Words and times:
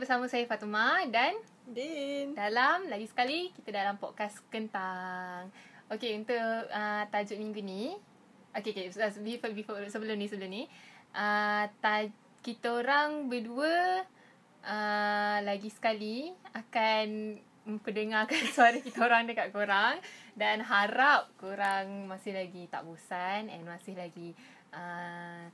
bersama 0.00 0.24
saya 0.32 0.48
Fatuma 0.48 1.04
dan 1.12 1.36
Din. 1.68 2.32
dalam 2.32 2.88
lagi 2.88 3.04
sekali 3.04 3.52
kita 3.52 3.68
dalam 3.68 4.00
podcast 4.00 4.40
Kentang. 4.48 5.52
Okey, 5.92 6.24
untuk 6.24 6.40
uh, 6.72 7.04
tajuk 7.12 7.36
minggu 7.36 7.60
ni. 7.60 7.92
Okey, 8.56 8.72
okey. 8.72 8.86
Before, 9.20 9.52
before, 9.52 9.76
sebelum 9.92 10.16
ni, 10.16 10.24
sebelum 10.24 10.48
ni. 10.48 10.64
Uh, 11.12 11.68
taj- 11.84 12.16
kita 12.40 12.80
orang 12.80 13.28
berdua 13.28 14.08
uh, 14.64 15.38
lagi 15.44 15.68
sekali 15.68 16.32
akan 16.56 17.36
memperdengarkan 17.68 18.40
suara 18.56 18.80
kita 18.80 19.04
orang 19.04 19.28
dekat 19.28 19.52
korang. 19.52 20.00
Dan 20.32 20.64
harap 20.64 21.28
korang 21.36 22.08
masih 22.08 22.32
lagi 22.32 22.64
tak 22.72 22.88
bosan 22.88 23.52
and 23.52 23.68
masih 23.68 23.92
lagi 24.00 24.32
uh, 24.72 25.44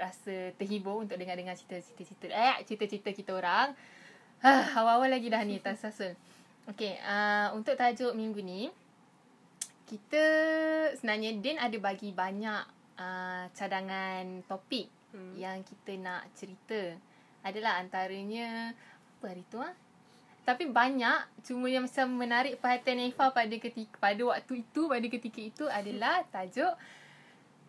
rasa 0.00 0.56
terhibur 0.56 1.04
untuk 1.04 1.20
dengar-dengar 1.20 1.54
cerita-cerita 1.54 2.32
eh 2.32 2.64
cerita-cerita 2.64 3.12
kita 3.12 3.36
orang. 3.36 3.76
Ha, 4.40 4.72
awal-awal 4.80 5.12
lagi 5.12 5.28
dah 5.28 5.44
ni 5.44 5.60
tak 5.60 5.76
sasul. 5.76 6.16
Okey, 6.64 6.96
uh, 7.04 7.52
untuk 7.52 7.76
tajuk 7.76 8.16
minggu 8.16 8.40
ni 8.40 8.72
kita 9.90 10.24
sebenarnya 10.96 11.30
Din 11.42 11.58
ada 11.58 11.74
bagi 11.82 12.14
banyak 12.14 12.62
uh, 12.94 13.44
cadangan 13.50 14.46
topik 14.46 14.86
hmm. 15.10 15.34
yang 15.34 15.58
kita 15.66 15.98
nak 15.98 16.30
cerita. 16.38 16.94
Adalah 17.42 17.82
antaranya 17.82 18.70
apa 19.20 19.24
hari 19.34 19.42
tu 19.50 19.58
ah? 19.58 19.74
Tapi 20.46 20.70
banyak 20.70 21.44
cuma 21.44 21.66
yang 21.68 21.84
macam 21.84 22.06
menarik 22.16 22.62
perhatian 22.62 23.12
Eva 23.12 23.34
pada 23.34 23.54
ketika 23.54 23.94
pada 24.00 24.22
waktu 24.24 24.64
itu 24.64 24.88
pada 24.88 25.06
ketika 25.06 25.40
itu 25.40 25.64
adalah 25.68 26.24
tajuk 26.30 26.74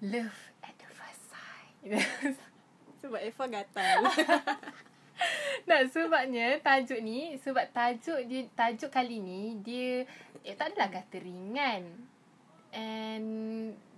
love 0.01 0.41
at 0.61 0.73
the 0.77 0.89
first 0.93 1.23
sight. 1.29 1.70
Sebab 3.01 3.19
Eva 3.21 3.45
gatal. 3.49 3.97
nah, 5.69 5.81
sebabnya 5.89 6.57
tajuk 6.61 7.01
ni 7.01 7.37
sebab 7.41 7.65
tajuk 7.73 8.29
dia 8.29 8.45
tajuk 8.53 8.93
kali 8.93 9.17
ni 9.17 9.57
dia 9.61 10.05
eh, 10.45 10.53
tak 10.53 10.73
adalah 10.73 10.89
kata 11.01 11.17
ringan. 11.17 11.83
And 12.71 13.27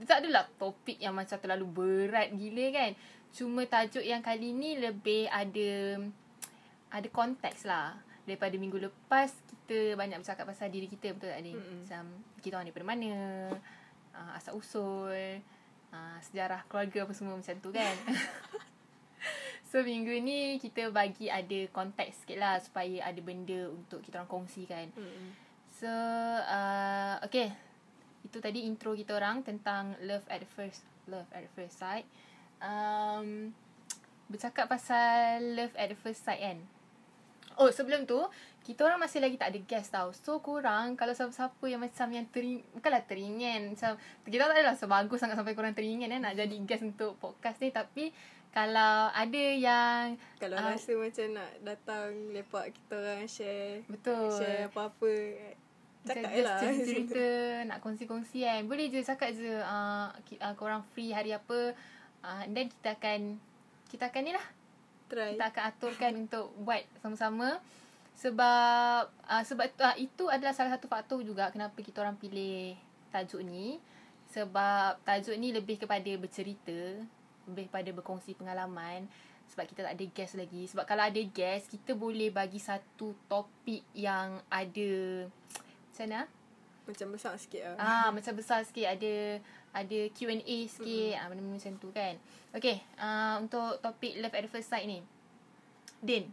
tak 0.07 0.25
adalah 0.25 0.49
topik 0.57 0.97
yang 0.97 1.13
macam 1.13 1.37
terlalu 1.37 1.67
berat 1.67 2.31
gila 2.33 2.65
kan. 2.73 2.91
Cuma 3.35 3.67
tajuk 3.67 4.01
yang 4.01 4.23
kali 4.23 4.55
ni 4.55 4.79
lebih 4.79 5.27
ada 5.29 5.99
ada 6.89 7.07
konteks 7.11 7.67
lah. 7.67 7.99
Daripada 8.23 8.55
minggu 8.55 8.79
lepas 8.79 9.35
kita 9.51 9.99
banyak 9.99 10.23
bercakap 10.23 10.47
pasal 10.47 10.71
diri 10.71 10.87
kita 10.87 11.11
betul 11.11 11.27
tak 11.27 11.43
ni? 11.43 11.53
Macam 11.53 12.03
kita 12.39 12.55
orang 12.55 12.67
daripada 12.71 12.87
mana? 12.87 13.11
Uh, 14.13 14.31
asal 14.37 14.53
usul, 14.55 15.41
uh, 15.93 16.17
sejarah 16.25 16.65
keluarga 16.65 17.05
apa 17.05 17.13
semua 17.13 17.37
macam 17.37 17.55
tu 17.61 17.69
kan. 17.69 17.95
So 19.73 19.81
minggu 19.81 20.21
ni 20.21 20.61
kita 20.61 20.93
bagi 20.93 21.33
ada 21.33 21.65
konteks 21.73 22.21
sikit 22.21 22.37
lah 22.37 22.61
supaya 22.61 23.09
ada 23.09 23.17
benda 23.25 23.73
untuk 23.73 24.05
kita 24.05 24.21
orang 24.21 24.29
kongsikan. 24.29 24.93
Mm-hmm. 24.93 25.29
So 25.73 25.89
uh, 26.45 27.17
okay. 27.25 27.49
Itu 28.21 28.37
tadi 28.37 28.69
intro 28.69 28.93
kita 28.93 29.17
orang 29.17 29.41
tentang 29.41 29.97
love 30.05 30.29
at 30.29 30.45
the 30.45 30.49
first 30.53 30.85
love 31.09 31.25
at 31.33 31.49
the 31.49 31.51
first 31.57 31.81
sight. 31.81 32.05
Um, 32.61 33.57
bercakap 34.29 34.69
pasal 34.69 35.41
love 35.57 35.73
at 35.73 35.89
the 35.89 35.97
first 35.97 36.21
sight 36.21 36.45
kan. 36.45 36.61
Oh 37.59 37.69
sebelum 37.69 38.05
tu 38.07 38.19
kita 38.63 38.87
orang 38.87 39.01
masih 39.01 39.19
lagi 39.19 39.35
tak 39.35 39.51
ada 39.51 39.59
guest 39.59 39.91
tau. 39.91 40.09
So 40.15 40.39
korang 40.39 40.95
kalau 40.95 41.11
siapa-siapa 41.11 41.65
yang 41.67 41.83
macam 41.83 42.07
yang 42.13 42.25
tering, 42.31 42.63
bukanlah 42.71 43.03
teringin. 43.03 43.75
Macam 43.75 43.99
kita 44.25 44.47
tak 44.47 44.55
adalah 44.55 44.77
sebagus 44.79 45.19
sangat 45.19 45.35
sampai 45.35 45.53
korang 45.53 45.75
teringin 45.75 46.09
eh, 46.09 46.19
nak 46.21 46.33
jadi 46.39 46.55
guest 46.63 46.83
untuk 46.87 47.19
podcast 47.19 47.59
ni. 47.59 47.69
Tapi 47.75 48.15
kalau 48.53 49.09
ada 49.09 49.43
yang 49.57 50.13
kalau 50.37 50.55
uh, 50.61 50.77
rasa 50.77 50.93
macam 50.93 51.25
nak 51.33 51.51
datang 51.65 52.07
lepak 52.37 52.69
kita 52.69 52.95
orang 53.01 53.25
share 53.25 53.81
betul 53.89 54.29
share 54.29 54.69
apa-apa 54.69 55.11
cakap 56.05 56.29
je 56.29 56.41
lah 56.45 56.59
cerita 56.61 57.25
nak 57.73 57.81
kongsi-kongsi 57.81 58.45
kan 58.45 58.61
boleh 58.69 58.93
je 58.93 59.01
cakap 59.01 59.33
je 59.33 59.57
uh, 59.57 60.13
uh, 60.13 60.53
korang 60.53 60.85
free 60.93 61.09
hari 61.09 61.33
apa 61.33 61.73
uh, 62.21 62.43
then 62.53 62.69
kita 62.69 62.93
akan 62.93 63.41
kita 63.89 64.13
akan 64.13 64.21
ni 64.21 64.31
lah 64.37 64.45
try. 65.09 65.35
Kita 65.35 65.49
akan 65.49 65.63
aturkan 65.73 66.11
untuk 66.17 66.51
buat 66.61 66.83
sama-sama. 66.99 67.59
Sebab 68.13 69.03
uh, 69.09 69.43
sebab 69.43 69.67
uh, 69.81 69.97
itu 69.97 70.29
adalah 70.29 70.53
salah 70.53 70.77
satu 70.77 70.85
faktor 70.85 71.25
juga 71.25 71.49
kenapa 71.49 71.75
kita 71.81 72.05
orang 72.05 72.17
pilih 72.17 72.77
tajuk 73.09 73.41
ni. 73.41 73.81
Sebab 74.33 75.01
tajuk 75.05 75.37
ni 75.37 75.53
lebih 75.53 75.81
kepada 75.81 76.09
bercerita 76.17 77.01
lebih 77.49 77.67
pada 77.67 77.89
berkongsi 77.91 78.37
pengalaman. 78.37 79.09
Sebab 79.51 79.65
kita 79.69 79.85
tak 79.85 79.93
ada 79.93 80.05
guest 80.13 80.33
lagi. 80.39 80.63
Sebab 80.71 80.85
kalau 80.87 81.03
ada 81.05 81.21
guest 81.21 81.69
kita 81.69 81.93
boleh 81.93 82.31
bagi 82.33 82.57
satu 82.57 83.13
topik 83.27 83.83
yang 83.93 84.41
ada 84.49 84.91
macam 85.93 86.05
mana? 86.09 86.21
Macam 86.83 87.07
besar 87.15 87.33
sikit 87.39 87.61
lah. 87.63 87.75
ah 87.79 88.09
macam 88.09 88.33
besar 88.35 88.59
sikit. 88.65 88.87
Ada 88.97 89.39
ada 89.73 89.99
Q&A 90.13 90.57
sikit 90.69 90.85
mm-hmm. 90.85 91.19
ah 91.19 91.25
benda 91.29 91.41
macam 91.43 91.73
tu 91.81 91.89
kan 91.89 92.15
okey 92.53 92.77
uh, 93.01 93.41
untuk 93.41 93.81
topik 93.81 94.21
love 94.21 94.33
at 94.37 94.45
first 94.49 94.69
sight 94.69 94.85
ni 94.85 95.01
Din 96.03 96.29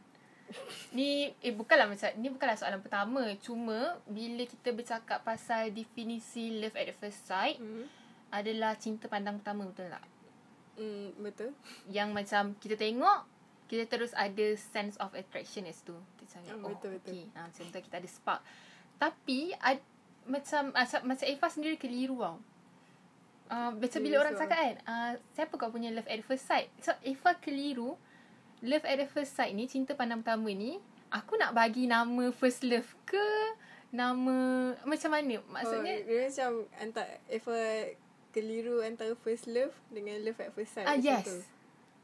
ni 0.91 1.31
eh 1.41 1.55
bukanlah 1.55 1.87
macam 1.87 2.11
ni 2.19 2.27
bukanlah 2.27 2.59
soalan 2.59 2.83
pertama 2.83 3.23
cuma 3.39 4.03
bila 4.11 4.43
kita 4.43 4.75
bercakap 4.75 5.23
pasal 5.23 5.71
definisi 5.71 6.59
love 6.59 6.75
at 6.75 6.91
the 6.91 6.97
first 6.99 7.23
sight 7.25 7.57
mm-hmm. 7.57 7.87
adalah 8.35 8.75
cinta 8.77 9.07
pandang 9.07 9.39
pertama 9.39 9.67
betul 9.71 9.87
tak 9.89 10.03
Mm, 10.81 11.13
betul. 11.21 11.53
Yang 11.93 12.09
macam 12.17 12.43
kita 12.57 12.75
tengok 12.81 13.21
kita 13.69 13.87
terus 13.87 14.11
ada 14.17 14.47
sense 14.59 14.99
of 14.99 15.15
attraction 15.15 15.69
as 15.69 15.85
tu. 15.85 15.95
Macam 15.95 16.41
oh, 16.65 16.75
betul 16.75 16.97
betul. 16.99 17.13
Okay. 17.21 17.25
Ha, 17.37 17.47
macam 17.47 17.65
tu 17.69 17.79
kita 17.85 17.97
ada 18.01 18.09
spark. 18.11 18.43
Tapi 18.97 19.55
ad, 19.61 19.79
macam 20.27 20.73
macam 20.73 21.01
macam 21.05 21.27
Eva 21.29 21.47
sendiri 21.53 21.77
keliru 21.77 22.19
tau. 22.19 22.41
Uh, 23.51 23.75
macam 23.75 24.01
bila 24.07 24.23
orang 24.23 24.39
cakap 24.39 24.59
kan, 24.63 24.77
uh, 24.87 25.13
siapa 25.35 25.59
kau 25.59 25.75
punya 25.75 25.91
love 25.91 26.07
at 26.07 26.23
first 26.23 26.47
sight? 26.47 26.71
So 26.79 26.95
Eva 27.03 27.35
keliru. 27.43 27.99
Love 28.63 28.87
at 28.87 29.03
first 29.11 29.35
sight 29.35 29.57
ni, 29.57 29.67
cinta 29.67 29.97
pandang 29.97 30.23
pertama 30.23 30.53
ni, 30.53 30.79
aku 31.11 31.35
nak 31.35 31.57
bagi 31.57 31.89
nama 31.91 32.31
first 32.31 32.63
love 32.63 32.87
ke 33.09 33.27
nama 33.91 34.71
macam 34.87 35.11
mana? 35.11 35.43
Maksudnya 35.51 35.95
oh, 35.99 36.05
dia 36.07 36.21
macam 36.31 36.51
antar 36.79 37.09
Eva 37.27 37.59
keliru 38.31 38.85
antara 38.87 39.19
first 39.19 39.51
love 39.51 39.75
dengan 39.91 40.23
love 40.23 40.39
at 40.39 40.55
first 40.55 40.79
sight. 40.79 40.87
Ah 40.87 40.95
yes. 40.95 41.27
Tu. 41.27 41.37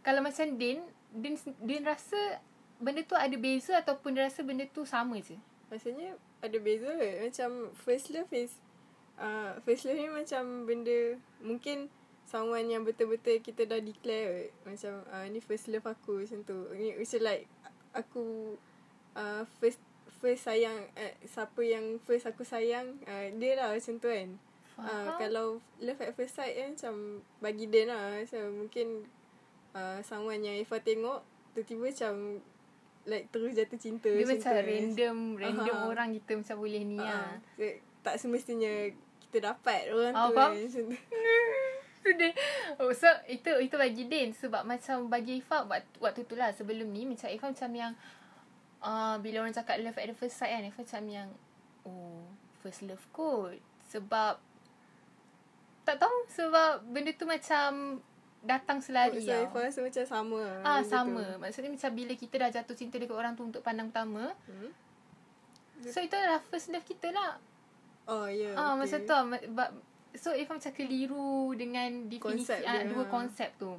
Kalau 0.03 0.25
macam 0.25 0.47
Din, 0.59 0.83
Din 1.15 1.39
Din 1.63 1.87
rasa 1.87 2.43
benda 2.83 3.01
tu 3.07 3.15
ada 3.15 3.37
beza 3.39 3.78
ataupun 3.78 4.19
dia 4.19 4.27
rasa 4.27 4.43
benda 4.43 4.67
tu 4.67 4.83
sama 4.83 5.21
je. 5.23 5.39
Maksudnya 5.71 6.19
ada 6.43 6.57
beza 6.59 6.91
macam 7.23 7.51
first 7.78 8.11
love 8.11 8.28
is 8.34 8.51
uh, 9.21 9.56
first 9.65 9.84
love 9.88 9.99
ni 9.99 10.09
macam 10.09 10.65
benda 10.65 11.21
mungkin 11.41 11.88
someone 12.27 12.66
yang 12.66 12.82
betul-betul 12.82 13.38
kita 13.38 13.65
dah 13.71 13.78
declare 13.78 14.50
macam 14.66 15.06
uh, 15.15 15.25
ni 15.31 15.38
first 15.38 15.71
love 15.71 15.87
aku 15.87 16.27
macam 16.27 16.43
tu. 16.43 16.59
Ni 16.75 16.97
macam 16.97 17.21
like 17.22 17.44
aku 17.94 18.56
uh, 19.15 19.43
first 19.62 19.81
first 20.19 20.49
sayang 20.49 20.91
uh, 20.97 21.15
siapa 21.22 21.60
yang 21.62 22.03
first 22.03 22.27
aku 22.27 22.43
sayang 22.43 22.99
uh, 23.06 23.27
dia 23.37 23.56
lah 23.56 23.72
macam 23.72 23.97
tu 24.00 24.10
kan. 24.10 24.31
Uh, 24.77 25.09
kalau 25.16 25.56
love 25.81 26.04
at 26.04 26.12
first 26.12 26.37
sight 26.37 26.53
kan 26.53 26.77
macam 26.77 27.25
bagi 27.41 27.65
Dan 27.72 27.88
lah 27.88 28.21
so, 28.28 28.37
mungkin 28.53 29.09
uh, 29.72 30.04
someone 30.04 30.44
yang 30.44 30.60
Eva 30.60 30.77
tengok 30.84 31.25
tiba-tiba 31.56 31.88
macam 31.88 32.12
like 33.09 33.25
terus 33.33 33.56
jatuh 33.56 33.81
cinta 33.81 34.12
dia 34.12 34.28
macam, 34.28 34.53
macam 34.53 34.69
random 34.69 35.16
random 35.41 35.77
uh-huh. 35.81 35.88
orang 35.88 36.09
kita 36.12 36.33
macam 36.37 36.56
boleh 36.60 36.83
ni 36.84 37.00
uh-huh. 37.00 37.09
lah 37.09 37.41
so, 37.56 37.65
tak 38.04 38.15
semestinya 38.21 38.72
kita 39.37 39.53
dapat 39.53 39.93
orang 39.93 40.15
oh, 40.17 40.33
tu 40.33 40.33
kan 40.33 40.51
macam 40.57 40.83
tu. 40.89 40.97
Oh, 42.79 42.95
so 42.95 43.11
itu 43.27 43.51
itu 43.59 43.75
bagi 43.75 44.07
Din 44.07 44.31
sebab 44.31 44.63
macam 44.63 45.11
bagi 45.11 45.43
Eva 45.43 45.67
waktu, 45.67 45.91
waktu 45.99 46.23
tu 46.23 46.39
lah 46.39 46.55
sebelum 46.55 46.89
ni 46.89 47.03
macam 47.03 47.27
Eva 47.27 47.51
macam 47.51 47.71
yang 47.75 47.93
uh, 48.79 49.19
bila 49.19 49.43
orang 49.43 49.51
cakap 49.51 49.83
love 49.83 49.99
at 49.99 50.07
the 50.07 50.15
first 50.15 50.39
sight 50.39 50.55
kan 50.55 50.63
Eva 50.63 50.87
macam 50.87 51.03
yang 51.10 51.28
oh 51.83 52.22
first 52.63 52.87
love 52.87 53.03
kot. 53.10 53.59
Sebab 53.91 54.39
tak 55.83 55.99
tahu 55.99 56.16
sebab 56.31 56.87
benda 56.87 57.10
tu 57.10 57.27
macam 57.27 57.99
datang 58.47 58.78
selari 58.78 59.27
oh, 59.27 59.51
so, 59.51 59.59
rasa 59.59 59.78
macam 59.83 60.05
sama 60.07 60.43
ah 60.63 60.83
sama 60.87 61.22
tu. 61.27 61.43
maksudnya 61.43 61.71
macam 61.75 61.91
bila 61.91 62.13
kita 62.15 62.34
dah 62.39 62.51
jatuh 62.55 62.77
cinta 62.78 62.95
dekat 63.03 63.19
orang 63.19 63.34
tu 63.34 63.43
untuk 63.43 63.63
pandang 63.66 63.91
pertama 63.91 64.31
hmm? 64.47 64.71
so 65.83 65.99
itu 65.99 66.15
adalah 66.15 66.39
first 66.47 66.71
love 66.71 66.87
kita 66.87 67.10
lah 67.10 67.43
oh 68.07 68.27
ya 68.27 68.53
yeah, 68.53 68.55
ah 68.55 68.75
okay. 68.75 68.87
masa 68.87 68.97
tu 69.03 69.17
so 70.17 70.33
if 70.33 70.49
macam 70.49 70.73
keliru 70.73 71.53
dengan 71.53 72.09
definisi 72.09 72.49
konsep 72.49 72.61
ah, 72.65 72.83
dua 72.87 73.05
konsep 73.07 73.51
tu 73.61 73.77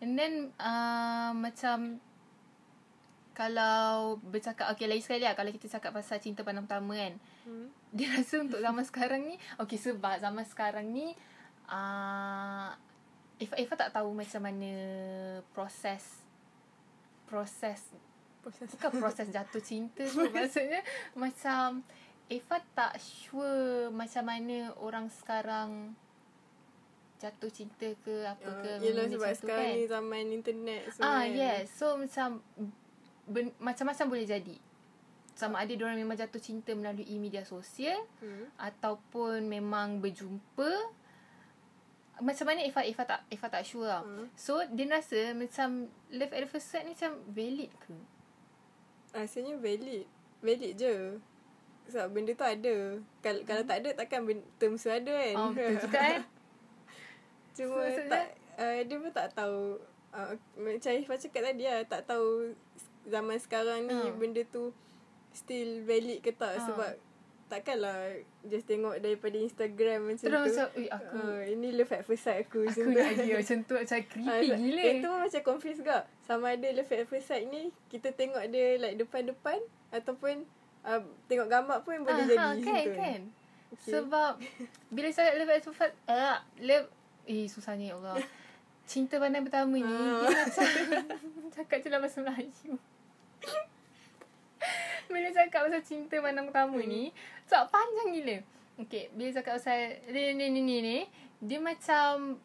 and 0.00 0.16
then 0.16 0.48
uh, 0.56 1.36
macam 1.36 2.00
kalau 3.36 4.20
bercakap 4.20 4.72
okay 4.72 4.88
lagi 4.88 5.04
sekali 5.04 5.24
lah 5.24 5.36
kalau 5.36 5.52
kita 5.52 5.68
cakap 5.68 5.96
pasal 5.96 6.20
cinta 6.20 6.44
pandang 6.44 6.64
pertama 6.64 6.96
kan 6.96 7.14
hmm. 7.48 7.68
dia 7.92 8.08
rasa 8.16 8.40
untuk 8.40 8.60
zaman 8.60 8.84
sekarang 8.84 9.22
ni 9.28 9.36
okay 9.60 9.76
sebab 9.76 10.20
zaman 10.20 10.44
sekarang 10.48 10.86
ni 10.88 11.12
uh, 11.68 12.72
Eva, 13.40 13.56
Eva 13.56 13.74
tak 13.76 13.96
tahu 13.96 14.12
macam 14.12 14.40
mana 14.44 14.72
proses 15.56 16.24
proses 17.28 17.80
proses. 18.40 18.68
Bukan 18.72 19.00
proses 19.00 19.28
jatuh 19.28 19.62
cinta 19.62 20.02
tu 20.02 20.24
Maksudnya 20.34 20.80
Macam 21.12 21.84
Eva 22.30 22.56
tak 22.72 22.94
sure 22.96 23.90
Macam 23.90 24.24
mana 24.24 24.70
orang 24.76 25.10
sekarang 25.10 25.92
Jatuh 27.18 27.50
cinta 27.50 27.90
ke 27.98 28.24
Apa 28.24 28.46
Uh, 28.46 28.56
ke 28.56 28.70
yelah 28.80 29.04
benda 29.04 29.18
sebab 29.18 29.32
sekarang 29.36 29.66
kan. 29.66 29.76
ni 29.76 29.84
zaman 29.84 30.24
internet 30.32 30.82
so 30.88 31.00
Ah 31.00 31.20
kan. 31.20 31.28
yes 31.28 31.62
So 31.70 31.86
macam 31.94 32.40
ben, 33.26 33.50
Macam-macam 33.58 34.06
boleh 34.08 34.24
jadi 34.24 34.56
Sama 35.32 35.58
ada 35.58 35.70
diorang 35.70 35.96
memang 35.96 36.14
jatuh 36.14 36.38
cinta 36.38 36.70
Melalui 36.70 37.04
media 37.16 37.42
sosial 37.42 37.98
Hmm. 38.18 38.46
Ataupun 38.56 39.44
memang 39.44 39.98
berjumpa 39.98 40.70
Macam 42.18 42.44
mana 42.46 42.60
Eva 42.62 42.80
Eva 42.82 43.02
tak 43.04 43.20
Eva 43.26 43.46
tak 43.48 43.64
sure 43.64 43.84
tau 43.84 44.00
Hmm. 44.00 44.30
So 44.32 44.56
dia 44.70 44.86
rasa 44.86 45.34
Macam 45.34 45.68
Love 46.08 46.32
at 46.32 46.46
first 46.46 46.68
sight 46.68 46.84
ni 46.84 46.94
Macam 46.94 47.18
valid 47.26 47.68
ke 47.76 47.92
Rasanya 49.10 49.58
valid. 49.58 50.06
Valid 50.38 50.72
je. 50.74 50.94
Sebab 51.90 52.08
benda 52.08 52.32
tu 52.32 52.44
ada. 52.44 52.74
Kal- 53.18 53.42
kalau 53.42 53.62
tak 53.62 53.76
ada 53.78 53.88
takkan 53.94 54.20
benda, 54.22 54.42
term 54.56 54.74
tu 54.74 54.88
ada 54.88 55.10
kan. 55.12 55.34
Oh 55.36 55.50
betul 55.50 55.74
juga 55.80 55.98
kan 55.98 56.20
Cuma 57.52 57.82
So, 57.84 58.02
tak 58.06 58.24
uh, 58.56 58.78
dia 58.80 58.96
pun 58.96 59.10
tak 59.10 59.28
tahu 59.32 59.58
uh, 60.10 60.32
macam 60.56 60.92
Ifah 60.94 61.18
cakap 61.18 61.42
tadi 61.44 61.64
lah 61.64 61.82
tak 61.84 62.06
tahu 62.06 62.54
zaman 63.04 63.36
sekarang 63.36 63.84
ni 63.84 63.96
Hmm. 63.96 64.16
benda 64.16 64.42
tu 64.46 64.70
still 65.30 65.82
valid 65.82 66.20
ke 66.20 66.30
tak 66.32 66.56
Ah. 66.56 66.62
sebab 66.62 66.90
takkanlah 67.46 68.14
just 68.44 68.62
tengok 68.64 68.94
daripada 68.96 69.34
Instagram 69.36 70.06
macam 70.06 70.22
Terus 70.22 70.38
tu. 70.46 70.54
macam 70.54 70.68
"Ui, 70.72 70.86
aku 70.88 71.18
Uh, 71.18 71.42
ini 71.44 71.68
love 71.72 71.90
at 71.90 72.02
first 72.04 72.22
sight 72.22 72.38
aku, 72.40 72.62
Aku 72.62 72.86
macam 72.86 72.94
nak 72.94 73.10
dia 73.18 73.34
macam 73.36 73.58
tu 73.60 73.74
Macam 73.74 73.98
creepy 74.04 74.30
Ah, 74.30 74.56
gila 74.56 74.82
Itu 74.86 75.06
pun 75.08 75.18
macam 75.20 75.40
confuse 75.44 75.76
juga 75.76 75.98
Sama 76.20 76.46
ada 76.48 76.68
love 76.70 76.86
at 76.88 77.04
first 77.04 77.26
sight 77.26 77.44
ni 77.44 77.62
Kita 77.88 78.08
tengok 78.12 78.46
dia 78.46 78.78
like 78.78 78.94
depan-depan 78.96 79.58
Ataupun 79.90 80.46
uh, 80.82 81.00
Tengok 81.26 81.48
gambar 81.48 81.78
pun 81.80 82.00
boleh 82.00 82.14
Aha, 82.16 82.26
jadi 82.26 82.36
kan, 82.36 82.50
macam 82.50 82.82
tu. 82.82 82.94
kan. 82.96 83.20
Okay. 83.70 83.90
Sebab 83.92 84.32
bila 84.88 85.08
saya 85.10 85.30
love 85.34 85.48
at 85.48 85.62
first 85.62 85.78
sight, 85.78 85.94
uh, 86.06 86.38
love 86.58 86.88
eh 87.24 87.46
susahnya 87.46 87.92
ya 87.92 87.96
Allah. 87.96 88.18
Cinta 88.82 89.16
pandang 89.16 89.46
pertama 89.46 89.70
ni 89.72 89.86
Ah. 89.86 90.26
dia 90.26 90.34
macam 90.42 90.66
cakap 91.54 91.78
je 91.78 91.88
lah 91.88 91.98
bahasa 91.98 92.18
Melayu. 92.18 92.74
bila 95.06 95.28
cakap 95.28 95.60
pasal 95.66 95.82
cinta 95.82 96.16
pandang 96.18 96.46
pertama 96.46 96.78
ni, 96.80 97.10
sebab 97.44 97.66
panjang 97.68 98.10
gila. 98.12 98.36
Okay, 98.80 99.10
bila 99.12 99.30
cakap 99.30 99.58
pasal 99.58 99.78
ni 100.06 100.34
ni 100.34 100.46
ni 100.48 100.60
ni, 100.60 100.76
ni 100.80 100.98
dia 101.38 101.58
macam 101.58 102.38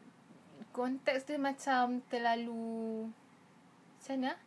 konteks 0.69 1.25
dia 1.25 1.37
macam 1.37 2.01
terlalu 2.05 3.09
macam 3.97 4.13
mana? 4.15 4.29
ah? 4.29 4.37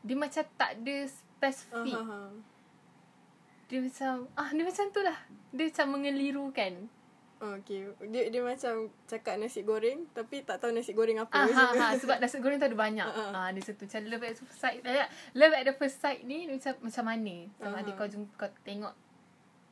Dia 0.00 0.16
macam 0.16 0.44
tak 0.54 0.70
ada 0.78 0.96
spesifik. 1.04 1.96
Ah, 1.96 2.04
ha, 2.04 2.16
ha. 2.24 2.47
Dia 3.68 3.78
macam 3.78 4.26
ah 4.32 4.48
dia 4.48 4.64
macam 4.64 4.84
tu 4.88 5.00
lah. 5.00 5.18
Dia 5.52 5.64
macam 5.68 5.86
mengelirukan. 5.94 6.72
Oh, 7.38 7.54
okay. 7.54 7.86
Dia 8.10 8.34
dia 8.34 8.42
macam 8.42 8.90
cakap 9.06 9.38
nasi 9.38 9.62
goreng 9.62 10.10
tapi 10.10 10.42
tak 10.42 10.58
tahu 10.58 10.74
nasi 10.74 10.90
goreng 10.90 11.22
apa. 11.22 11.30
Ah 11.30 11.46
ha, 11.46 11.64
ha, 11.70 11.86
sebab 11.94 12.18
nasi 12.18 12.42
goreng 12.42 12.58
tu 12.58 12.66
ada 12.66 12.74
banyak. 12.74 13.06
Ah, 13.06 13.30
ah. 13.30 13.46
Ah 13.46 13.48
dia 13.54 13.62
satu 13.62 13.86
macam 13.86 14.00
love 14.08 14.24
at 14.24 14.34
first 14.34 14.58
sight. 14.58 14.80
Love 15.36 15.54
at 15.54 15.62
the 15.62 15.74
first 15.76 16.02
sight 16.02 16.20
ni 16.24 16.50
macam 16.50 16.74
macam 16.82 17.04
mana? 17.06 17.36
Sama 17.54 17.70
Ah, 17.70 17.80
ada 17.84 17.90
ah. 17.92 17.94
kau 17.94 18.08
jumpa 18.08 18.32
kau 18.34 18.50
tengok 18.64 18.94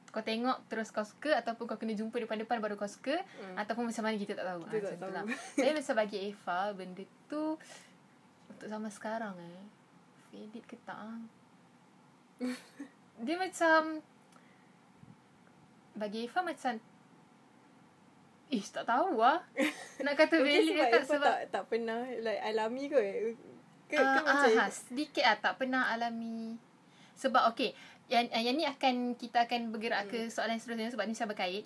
kau 0.07 0.25
tengok 0.25 0.59
terus 0.73 0.89
kau 0.89 1.05
suka 1.05 1.37
ataupun 1.37 1.69
kau 1.69 1.77
kena 1.77 1.93
jumpa 1.93 2.17
depan-depan 2.17 2.57
baru 2.57 2.79
kau 2.79 2.89
suka 2.89 3.21
Hmm. 3.37 3.59
ataupun 3.59 3.91
macam 3.91 4.01
mana 4.01 4.17
kita 4.17 4.33
tak 4.33 4.47
tahu. 4.47 4.61
Kita 4.65 4.77
tak 4.77 4.81
macam 4.87 5.01
tahu. 5.03 5.13
Lah. 5.13 5.25
Tapi 5.59 5.73
macam 5.83 5.95
bagi 5.99 6.19
Eva 6.31 6.59
benda 6.73 7.05
tu 7.27 7.45
untuk 8.47 8.67
zaman 8.71 8.89
sekarang 8.89 9.35
eh. 9.37 9.61
Edit 10.39 10.65
ke 10.65 10.77
tak? 10.87 10.97
dia 13.23 13.37
macam 13.41 14.05
bagi 15.97 16.29
Eva 16.29 16.41
macam 16.45 16.77
Ish 18.47 18.71
tak 18.71 18.87
tahu 18.87 19.19
lah 19.19 19.43
Nak 20.05 20.15
kata 20.15 20.39
Mungkin 20.39 20.55
valid 20.55 20.69
sebab 20.71 20.87
ke 20.87 20.93
tak 20.93 21.03
Ifah 21.03 21.07
sebab 21.09 21.35
tak, 21.35 21.41
tak 21.51 21.63
pernah 21.67 22.01
like 22.23 22.43
alami 22.47 22.85
kot. 22.87 23.03
Ke, 23.03 23.35
ke 23.91 23.97
Ah, 23.99 24.23
macam 24.23 24.51
ah, 24.61 24.71
sedikit 24.71 25.25
lah 25.27 25.37
tak 25.43 25.55
pernah 25.59 25.83
alami. 25.91 26.55
Sebab 27.19 27.51
okay 27.51 27.75
yang 28.07 28.31
yang 28.31 28.55
ni 28.55 28.63
akan 28.63 29.19
kita 29.19 29.51
akan 29.51 29.75
bergerak 29.75 30.07
ke 30.07 30.31
soalan 30.31 30.63
seterusnya 30.63 30.95
sebab 30.95 31.11
ni 31.11 31.15
macam 31.19 31.31
berkait. 31.35 31.65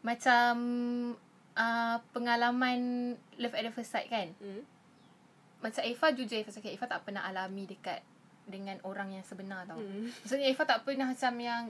Macam 0.00 0.54
uh, 1.52 1.96
pengalaman 2.16 2.78
love 3.36 3.52
at 3.52 3.68
the 3.68 3.72
first 3.72 3.92
sight 3.92 4.08
kan? 4.08 4.32
Hmm. 4.40 4.64
macam 5.64 5.80
Eva 5.80 6.12
jujur 6.12 6.36
Eva 6.36 6.52
cakap 6.52 6.76
Eva 6.76 6.84
tak 6.84 7.08
pernah 7.08 7.24
alami 7.24 7.64
dekat 7.64 8.04
dengan 8.44 8.76
orang 8.84 9.12
yang 9.12 9.24
sebenar 9.24 9.64
tau. 9.64 9.80
Hmm. 9.80 10.12
maksudnya 10.20 10.46
Eva 10.52 10.62
tak 10.68 10.84
pernah 10.84 11.08
macam 11.08 11.32
yang 11.40 11.62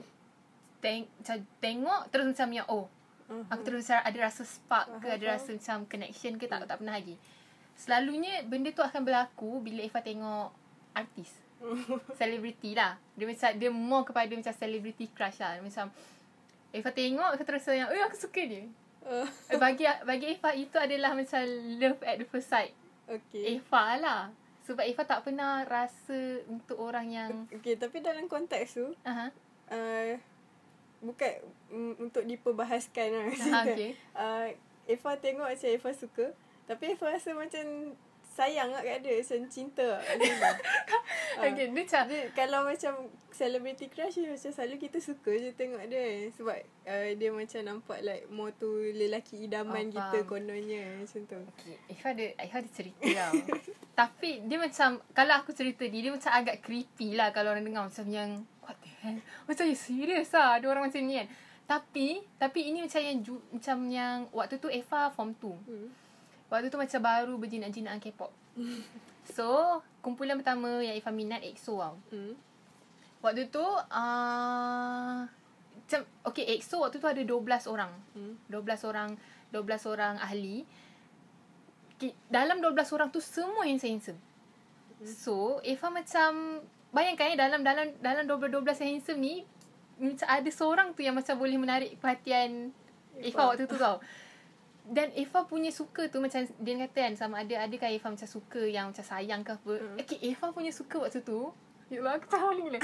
teng 0.83 1.07
macam 1.17 1.37
tengok 1.63 2.01
terus 2.11 2.25
macam 2.35 2.49
yang 2.51 2.67
oh 2.67 2.85
Uh-huh. 3.25 3.41
Aku 3.49 3.65
terus 3.65 3.89
ada 3.89 4.13
rasa 4.21 4.45
spark 4.45 5.01
ke 5.01 5.09
Faham, 5.09 5.17
Ada 5.17 5.25
rasa 5.33 5.49
macam 5.57 5.77
connection 5.89 6.37
ke 6.37 6.45
tak 6.45 6.69
Tak 6.69 6.77
pernah 6.77 6.93
lagi. 6.93 7.17
Selalunya 7.73 8.45
benda 8.45 8.69
tu 8.69 8.85
akan 8.85 9.01
berlaku 9.01 9.65
Bila 9.65 9.81
Eva 9.81 9.99
tengok 10.05 10.53
artis. 10.93 11.33
Celebrity 12.21 12.77
lah. 12.77 13.01
Dia 13.17 13.25
macam 13.25 13.49
Dia 13.57 13.69
more 13.73 14.05
kepada 14.05 14.29
macam 14.29 14.53
celebrity 14.53 15.09
crush 15.09 15.41
lah. 15.41 15.57
Macam 15.57 15.89
Eva 16.69 16.89
tengok 16.93 17.29
Aku 17.33 17.43
terus 17.49 17.65
yang 17.73 17.89
Eh 17.89 18.05
aku 18.05 18.17
suka 18.17 18.41
dia. 18.45 18.69
Uh, 19.05 19.25
Bagi 19.57 19.89
bagi 20.05 20.37
Eva 20.37 20.49
itu 20.53 20.77
adalah 20.77 21.17
macam 21.17 21.41
Love 21.81 22.01
at 22.05 22.21
the 22.21 22.29
first 22.29 22.49
sight. 22.49 22.77
Okay. 23.09 23.57
Eva 23.57 23.85
lah 23.97 24.21
Sebab 24.65 24.81
Eva 24.81 25.03
tak 25.05 25.21
pernah 25.21 25.61
rasa 25.61 26.41
Untuk 26.49 26.81
orang 26.81 27.07
yang 27.07 27.31
Okay, 27.53 27.77
tapi 27.77 28.01
dalam 28.01 28.25
konteks 28.25 28.81
tu, 28.81 28.91
Aha. 29.05 29.29
uh, 29.69 30.11
bukan 31.05 31.33
mm, 31.69 31.93
untuk 32.01 32.25
diperbahaskan 32.25 33.07
lah. 33.13 33.29
Aha, 33.29 33.59
okay. 33.69 33.91
uh, 34.17 34.49
Eva 34.93 35.17
tengok 35.17 35.49
macam 35.49 35.69
Eva 35.69 35.91
suka, 35.97 36.25
tapi 36.69 36.93
Eva 36.93 37.05
rasa 37.09 37.33
macam 37.33 37.93
sayang 38.35 38.67
lah 38.75 38.83
kat 38.83 38.99
dia, 38.99 39.15
macam 39.23 39.47
cinta 39.47 39.85
lah. 39.95 40.03
Ah. 41.35 41.51
Okay 41.51 41.67
dia 41.67 41.83
macam 41.83 42.01
dia, 42.07 42.31
kalau 42.31 42.63
macam 42.63 43.11
celebrity 43.27 43.91
crush 43.91 44.15
dia 44.15 44.31
macam 44.31 44.51
selalu 44.55 44.75
kita 44.79 45.03
suka 45.03 45.35
je 45.35 45.51
tengok 45.51 45.83
dia 45.91 46.31
sebab 46.31 46.55
uh, 46.87 47.09
dia 47.11 47.29
macam 47.35 47.59
nampak 47.59 47.99
like 48.07 48.23
more 48.31 48.55
tu 48.55 48.71
lelaki 48.95 49.43
idaman 49.43 49.91
Oh, 49.91 49.99
kita 49.99 50.23
faham. 50.23 50.31
kononnya 50.31 50.95
macam 50.95 51.21
tu. 51.27 51.39
Okay, 51.59 51.75
Ifah 51.91 52.15
ada, 52.15 52.25
Ifah 52.39 52.59
ada 52.63 52.69
cerita 52.71 53.03
tau. 53.03 53.33
Tapi 53.99 54.47
dia 54.47 54.57
macam, 54.59 54.89
kalau 55.11 55.33
aku 55.43 55.51
cerita 55.51 55.83
ni, 55.91 56.07
dia 56.07 56.11
macam 56.15 56.31
agak 56.31 56.63
creepy 56.63 57.19
lah 57.19 57.35
kalau 57.35 57.51
orang 57.51 57.67
dengar 57.67 57.83
macam 57.91 58.07
yang, 58.07 58.29
what 58.63 58.79
the 58.79 58.89
hell? 59.03 59.19
Macam 59.43 59.63
ya 59.67 59.75
serius 59.75 60.31
lah, 60.31 60.55
ada 60.55 60.65
orang 60.71 60.87
macam 60.87 61.03
ni 61.03 61.19
kan. 61.19 61.27
Tapi, 61.67 62.07
tapi 62.39 62.59
ini 62.71 62.79
macam 62.79 63.01
yang, 63.03 63.19
macam 63.51 63.77
yang, 63.91 64.17
waktu 64.31 64.55
tu 64.55 64.71
Eva 64.71 65.11
form 65.11 65.35
2. 65.35 65.67
Hmm. 65.67 65.87
Waktu 66.47 66.69
tu 66.69 66.77
macam 66.77 66.99
baru 67.01 67.33
berjinak-jinaan 67.37 67.99
K-pop. 67.99 68.31
So, 69.25 69.81
kumpulan 70.05 70.37
pertama 70.37 70.85
yang 70.85 70.93
Eva 70.93 71.09
minat 71.09 71.41
EXO 71.41 71.81
tau. 71.81 71.97
Hmm. 72.13 72.37
Waktu 73.25 73.49
tu, 73.49 73.65
uh, 73.65 75.17
macam, 75.25 75.99
okay 76.21 76.45
EXO 76.53 76.85
waktu 76.85 77.01
tu 77.01 77.09
ada 77.09 77.17
12 77.17 77.33
orang. 77.65 77.89
Hmm. 78.13 78.37
12 78.53 78.85
orang 78.85 79.17
12 79.55 79.87
orang 79.87 80.19
ahli 80.19 80.67
Ki- 81.95 82.15
dalam 82.27 82.59
12 82.59 82.75
orang 82.91 83.07
tu 83.07 83.23
semua 83.23 83.63
yang 83.63 83.79
handsome 83.79 84.19
so 84.99 85.63
Eva 85.63 85.87
macam 85.87 86.59
bayangkan 86.91 87.31
ya 87.31 87.47
dalam 87.47 87.63
dalam 87.63 87.87
dalam 88.03 88.23
12 88.27 88.51
12 88.51 88.83
yang 88.83 88.91
handsome 88.99 89.19
ni 89.23 89.35
macam 89.95 90.27
ada 90.27 90.49
seorang 90.51 90.87
tu 90.91 91.07
yang 91.07 91.15
macam 91.15 91.39
boleh 91.39 91.55
menarik 91.55 91.95
perhatian 92.03 92.75
Eva. 93.15 93.47
waktu 93.47 93.63
tu 93.63 93.79
tau 93.79 94.03
dan 94.87 95.09
Eva 95.11 95.41
punya 95.43 95.69
suka 95.69 96.05
tu 96.05 96.17
macam 96.17 96.39
dia 96.39 96.73
kata 96.79 96.99
kan 97.01 97.13
sama 97.15 97.35
ada 97.39 97.57
adakah 97.59 97.89
Eva 97.89 98.07
macam 98.07 98.29
suka 98.29 98.61
yang 98.61 98.89
macam 98.89 99.01
sayang 99.03 99.41
ke 99.41 99.51
apa 99.51 99.73
Hmm. 99.75 99.97
okay 99.97 100.19
Eva 100.23 100.49
punya 100.49 100.69
suka 100.69 100.99
waktu 100.99 101.21
tu 101.21 101.49
Ya 101.85 102.01
Allah 102.01 102.17
aku 102.17 102.25
tahu 102.27 102.49
ni 102.51 102.61
bila 102.65 102.81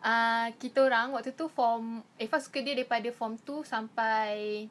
uh, 0.00 0.46
Kita 0.62 0.78
orang 0.80 1.10
waktu 1.10 1.30
tu 1.32 1.46
form 1.48 2.06
Eva 2.16 2.38
suka 2.38 2.58
dia 2.58 2.70
daripada 2.72 3.10
form 3.10 3.34
2 3.36 3.62
sampai 3.64 4.66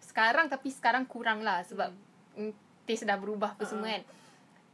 Sekarang 0.00 0.46
tapi 0.46 0.68
sekarang 0.68 1.06
kurang 1.06 1.38
lah 1.40 1.62
Sebab 1.62 1.94
hmm. 2.34 2.50
taste 2.82 3.02
dah 3.04 3.14
berubah 3.14 3.54
apa 3.54 3.62
Ah. 3.62 3.68
semua 3.68 3.88
kan 3.88 4.02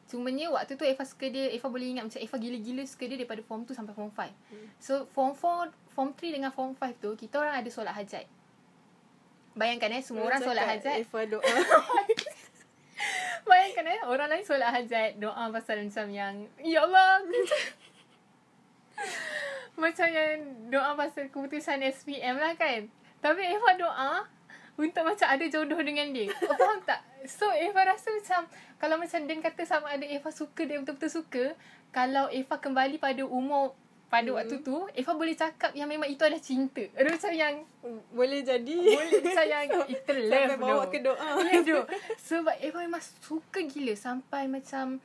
Cumanya 0.06 0.49
waktu 0.49 0.76
tu 0.76 0.85
Eva 0.85 1.02
suka 1.02 1.26
dia 1.26 1.50
Eva 1.50 1.66
boleh 1.66 1.92
ingat 1.92 2.06
macam 2.06 2.20
Eva 2.23 2.37
gila-gila 2.38 2.82
suka 2.85 3.04
dia 3.04 3.16
daripada 3.16 3.42
form 3.42 3.64
2 3.64 3.75
sampai 3.75 3.92
form 3.92 4.08
5 4.08 4.32
Hmm. 4.49 4.66
So 4.78 4.92
form 5.06 5.32
4 5.32 5.76
Form 5.92 6.11
3 6.12 6.28
dengan 6.30 6.50
form 6.50 6.73
5 6.73 6.96
tu 6.99 7.11
Kita 7.14 7.37
orang 7.37 7.56
ada 7.56 7.68
solat 7.68 7.92
hajat 7.94 8.25
Bayangkan 9.56 9.88
eh 9.96 10.02
Semua 10.04 10.28
orang 10.28 10.44
solat 10.44 10.68
hajat. 10.76 11.00
Eva 11.00 11.20
doa. 11.25 11.42
Bayangkan 13.48 13.84
eh 13.88 14.00
Orang 14.04 14.28
lain 14.28 14.44
solat 14.44 14.68
hajat 14.68 15.16
Doa 15.16 15.48
pasal 15.48 15.88
macam 15.88 16.06
yang 16.12 16.44
Ya 16.60 16.84
Allah. 16.84 17.25
Macam 19.80 20.08
yang 20.08 20.68
Doa 20.68 20.92
pasal 20.96 21.32
keputusan 21.32 21.80
SPM 21.84 22.36
lah 22.36 22.52
kan. 22.56 22.88
Tapi 23.25 23.42
Eva 23.48 23.70
doa 23.80 24.12
Untuk 24.76 25.08
macam 25.08 25.25
ada 25.25 25.44
jodoh 25.48 25.80
dengan 25.80 26.12
dia. 26.12 26.28
Faham 26.52 26.84
tak? 26.84 27.00
So 27.25 27.48
Eva 27.56 27.88
rasa 27.88 28.12
macam 28.12 28.44
Kalau 28.76 28.96
macam 29.00 29.20
Din 29.25 29.40
kata 29.40 29.64
sama 29.64 29.96
ada 29.96 30.04
Eva 30.04 30.28
suka 30.28 30.68
dia 30.68 30.76
betul-betul 30.80 31.10
suka 31.10 31.44
kalau 31.96 32.28
Eva 32.28 32.60
kembali 32.60 33.00
pada 33.00 33.25
umur 33.25 33.72
pada 34.06 34.30
hmm. 34.30 34.38
waktu 34.38 34.56
tu, 34.62 34.86
Eva 34.92 35.12
boleh 35.12 35.34
cakap 35.34 35.75
yang 35.75 35.86
memang 35.86 36.06
itu 36.06 36.22
adalah 36.22 36.38
cinta. 36.38 36.86
Ada 36.94 37.10
macam 37.10 37.32
yang 37.32 37.54
Boleh 38.10 38.40
jadi. 38.40 38.76
boleh 38.78 39.18
macam 39.18 39.44
yang 39.44 39.66
itu 39.94 40.12
love 40.26 40.46
Sampai 40.46 40.58
bawa 40.58 40.84
ke 40.86 40.98
doa. 41.02 41.28
Ya 41.50 41.60
doh. 41.60 41.84
Sebab 42.16 42.54
Eva 42.58 42.78
memang 42.80 43.02
suka 43.20 43.60
gila 43.60 43.92
sampai 43.92 44.46
macam 44.46 45.02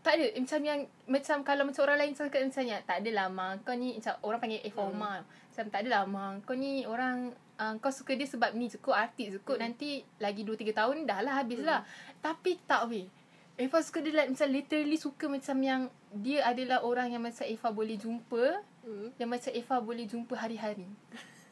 tak 0.00 0.20
ada 0.20 0.36
macam 0.36 0.60
yang 0.60 0.80
macam 1.08 1.36
kalau 1.40 1.64
macam 1.64 1.80
orang 1.80 1.96
lain 1.96 2.12
cakap 2.12 2.44
macam 2.44 2.60
yang 2.62 2.80
tak 2.84 3.00
adalah 3.00 3.24
mak 3.26 3.64
kau 3.64 3.72
ni 3.72 3.96
macam 3.96 4.12
orang 4.20 4.36
panggil 4.38 4.60
Eva 4.60 4.82
Hmm. 4.84 4.92
Umar. 4.92 5.18
Macam 5.24 5.64
tak 5.68 5.78
adalah 5.80 6.02
mak 6.04 6.44
kau 6.44 6.52
ni 6.52 6.72
orang 6.84 7.16
uh, 7.56 7.72
kau 7.80 7.88
suka 7.88 8.12
dia 8.12 8.28
sebab 8.28 8.52
ni 8.52 8.68
je 8.68 8.76
kot 8.76 8.92
artis 8.92 9.32
je 9.32 9.40
kot 9.40 9.56
Hmm. 9.56 9.64
nanti 9.64 10.04
lagi 10.20 10.44
2 10.44 10.56
3 10.56 10.72
tahun 10.72 10.96
dah 11.04 11.20
lah 11.20 11.40
habis 11.40 11.60
lah. 11.60 11.80
Tapi 12.20 12.60
tak 12.64 12.84
weh. 12.88 13.08
Eva 13.54 13.78
suka 13.78 14.02
dia 14.02 14.10
like 14.12 14.30
macam 14.30 14.48
literally 14.50 14.98
suka 14.98 15.24
macam 15.26 15.56
yang 15.58 15.80
dia 16.12 16.42
adalah 16.42 16.82
orang 16.82 17.06
yang 17.08 17.22
macam 17.22 17.44
Eva 17.44 17.68
boleh 17.70 17.94
jumpa 17.94 18.62
Hmm. 18.82 19.08
yang 19.16 19.30
macam 19.30 19.48
Eva 19.48 19.80
boleh 19.80 20.04
jumpa 20.04 20.34
hari-hari. 20.34 20.84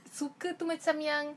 Suka 0.06 0.52
tu 0.52 0.66
macam 0.66 0.92
yang 0.99 1.32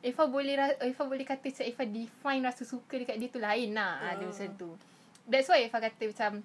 Eva 0.00 0.24
boleh 0.24 0.56
Eva 0.80 1.02
boleh 1.04 1.22
kata 1.22 1.44
macam 1.44 1.64
Eva 1.66 1.82
define 1.84 2.40
rasa 2.40 2.64
suka 2.64 2.96
dekat 2.96 3.18
dia 3.18 3.28
tu 3.28 3.36
lain 3.36 3.76
lah. 3.76 4.00
Ada 4.06 4.24
Ah. 4.24 4.28
macam 4.30 4.48
tu. 4.56 4.70
That's 5.26 5.44
why 5.44 5.60
Eva 5.60 5.76
kata 5.76 6.02
macam 6.08 6.40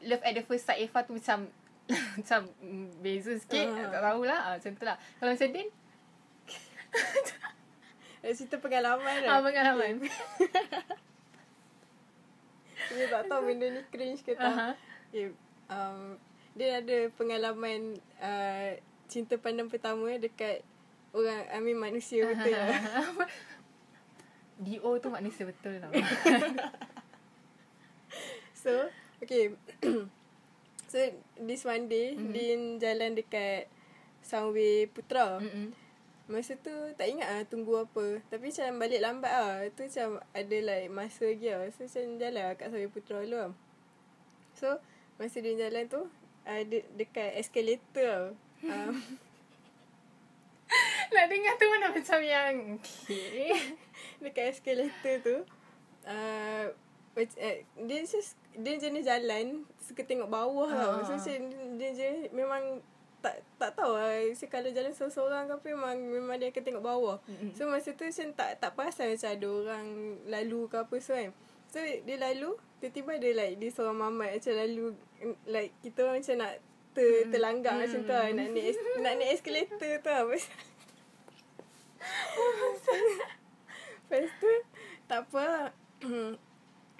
love 0.00 0.22
at 0.24 0.32
the 0.32 0.42
first 0.42 0.64
sight 0.64 0.80
Eva 0.80 1.04
tu 1.04 1.12
macam 1.12 1.44
macam 2.16 2.40
beza 2.98 3.36
sikit. 3.36 3.66
Ah. 3.68 3.76
Uh. 3.76 3.90
Tak 3.90 4.00
tahulah. 4.00 4.40
Macam 4.56 4.70
tu 4.72 4.84
lah. 4.86 4.96
Kalau 5.18 5.30
macam 5.30 5.48
Din, 5.50 5.68
Eh, 8.20 8.32
Cerita 8.32 8.56
pengalaman 8.56 9.16
ah, 9.24 9.36
lah. 9.36 9.38
pengalaman. 9.42 9.94
Dia 12.88 13.06
tak 13.10 13.22
tahu 13.28 13.40
benda 13.46 13.66
ni 13.68 13.82
cringe 13.92 14.22
ke 14.24 14.32
tak. 14.34 14.48
Aha. 14.48 14.68
Okay, 15.10 15.34
um, 15.68 16.16
dia 16.54 16.80
ada 16.80 16.98
pengalaman 17.14 17.98
uh, 18.22 18.70
cinta 19.10 19.36
pandang 19.36 19.66
pertama 19.66 20.06
dekat 20.16 20.62
orang, 21.10 21.46
I 21.50 21.58
mean 21.58 21.78
manusia 21.78 22.26
betul 22.30 22.54
lah. 22.54 22.78
DO 24.64 24.90
tu 25.00 25.08
manusia 25.08 25.44
betul 25.48 25.80
lah. 25.82 25.90
So, 28.60 28.92
okay. 29.24 29.56
so, 30.92 30.98
this 31.40 31.64
one 31.64 31.88
day, 31.88 32.12
Mhm. 32.12 32.32
Din 32.36 32.60
jalan 32.76 33.16
dekat 33.16 33.72
Sunway 34.20 34.84
Putra. 34.92 35.40
Mm-mm. 35.40 35.72
Masa 36.30 36.54
tu 36.54 36.70
tak 36.94 37.10
ingat 37.10 37.26
lah 37.26 37.42
tunggu 37.50 37.82
apa. 37.82 38.22
Tapi 38.30 38.54
macam 38.54 38.78
balik 38.78 39.02
lambat 39.02 39.34
lah. 39.34 39.66
Tu 39.74 39.90
macam 39.90 40.22
ada 40.30 40.56
like 40.62 40.86
masa 40.86 41.26
lagi 41.26 41.50
lah. 41.50 41.66
So 41.74 41.90
macam 41.90 42.22
jalan 42.22 42.42
lah 42.46 42.54
kat 42.54 42.70
Sunway 42.70 42.86
Putra 42.86 43.26
dulu 43.26 43.34
lah. 43.34 43.50
So, 44.54 44.78
masa 45.16 45.40
dia 45.40 45.56
jalan 45.56 45.88
tu, 45.88 46.04
uh, 46.44 46.62
de- 46.68 46.84
dekat 46.92 47.32
escalator 47.40 48.04
lah. 48.04 48.28
Um, 48.60 49.00
Nak 51.16 51.26
dengar 51.26 51.54
tu 51.58 51.66
mana 51.66 51.90
macam 51.90 52.20
yang 52.22 52.78
Okay 52.78 53.74
dekat 54.22 54.54
escalator 54.54 55.14
tu, 55.24 55.36
uh, 56.06 56.70
uh, 57.18 57.56
dia 57.88 58.00
just, 58.06 58.38
dia 58.54 58.78
jenis 58.78 59.08
jalan, 59.08 59.66
suka 59.82 60.06
tengok 60.06 60.30
bawah 60.30 60.70
tau. 60.70 60.92
Ah. 61.00 61.02
So 61.02 61.18
macam 61.18 61.50
dia 61.80 61.90
jenis 61.96 62.30
memang 62.30 62.84
tak 63.20 63.44
tak 63.56 63.70
tahu 63.72 63.92
lah. 63.94 64.16
So, 64.32 64.44
kalau 64.46 64.68
jalan 64.68 64.90
seorang-seorang 64.90 65.44
ke 65.44 65.52
apa 65.54 65.66
memang 65.70 65.96
memang 66.00 66.36
dia 66.36 66.48
akan 66.48 66.62
tengok 66.62 66.82
bawah. 66.82 67.16
Mm-mm. 67.24 67.52
So 67.52 67.64
masa 67.64 67.92
tu 67.92 68.04
macam 68.04 68.28
tak 68.32 68.50
tak 68.56 68.70
perasan 68.72 69.12
macam 69.12 69.30
ada 69.30 69.46
orang 69.46 69.86
lalu 70.26 70.60
ke 70.66 70.76
apa 70.76 70.96
so 70.98 71.12
kan. 71.12 71.30
So 71.68 71.78
dia 71.78 72.16
lalu 72.16 72.56
tiba-tiba 72.78 73.10
ada 73.14 73.28
like 73.36 73.54
dia 73.56 73.68
seorang 73.68 73.98
mamat 74.00 74.30
macam 74.34 74.54
lalu 74.56 74.84
like 75.44 75.70
kita 75.80 75.98
orang 76.02 76.18
macam 76.18 76.36
nak 76.38 76.54
ter, 76.90 77.06
Hmm. 77.06 77.30
terlanggar 77.30 77.72
Hmm. 77.72 77.82
macam 77.84 78.00
tu 78.02 78.10
lah. 78.10 78.26
Nak 78.30 78.48
naik 78.50 78.66
es- 78.66 78.98
nak 78.98 79.14
naik 79.14 79.30
escalator 79.32 79.76
tu 79.78 80.08
lah. 80.08 80.22
Lepas 80.24 80.44
Lepas 84.08 84.30
tu 84.42 84.52
tak 85.06 85.20
apa 85.26 85.40
lah. 85.40 85.68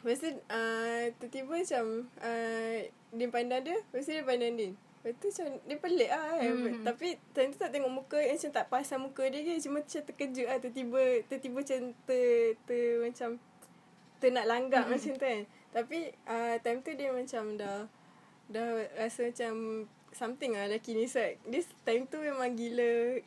Lepas 0.00 0.16
tu 0.16 0.28
uh, 0.30 1.04
tiba-tiba 1.18 1.52
macam 1.56 1.84
uh, 2.20 2.76
dia 3.10 3.26
pandang 3.28 3.62
dia 3.62 3.76
Lepas 3.76 4.04
tu 4.04 4.12
dia 4.12 4.24
pandang 4.24 4.54
dia 4.54 4.70
Lepas 5.00 5.16
tu 5.16 5.26
macam 5.32 5.46
dia 5.64 5.76
pelik 5.78 6.10
lah 6.10 6.24
kan 6.34 6.52
Hmm. 6.52 6.84
Tapi 6.84 7.08
time 7.32 7.50
tu 7.50 7.58
tak 7.58 7.70
tengok 7.70 7.88
muka 7.90 8.20
Macam 8.20 8.50
tak 8.50 8.66
pasang 8.66 9.00
muka 9.00 9.24
dia 9.24 9.40
ke 9.40 9.56
Cuma 9.58 9.80
macam 9.80 10.00
terkejut 10.02 10.44
lah 10.44 10.56
Tiba-tiba 10.58 11.02
Tiba-tiba 11.24 11.56
macam 11.56 11.78
ter, 12.04 12.28
ter 12.62 12.84
Macam 13.00 13.28
Ter 14.16 14.28
nak 14.28 14.44
langgak 14.44 14.84
Hmm. 14.84 14.92
macam 14.92 15.10
tu 15.10 15.24
kan 15.24 15.40
Tapi 15.72 15.98
uh, 16.26 16.54
time 16.58 16.80
tu 16.80 16.92
dia 16.92 17.08
macam 17.10 17.42
dah 17.56 17.88
Dah 18.46 18.68
rasa 18.94 19.20
macam 19.26 19.52
Something 20.10 20.52
lah 20.52 20.66
lelaki 20.66 20.92
ni 20.92 21.06
so, 21.06 21.16
Dia 21.44 21.60
time 21.80 22.04
tu 22.04 22.20
memang 22.20 22.52
gila 22.52 23.24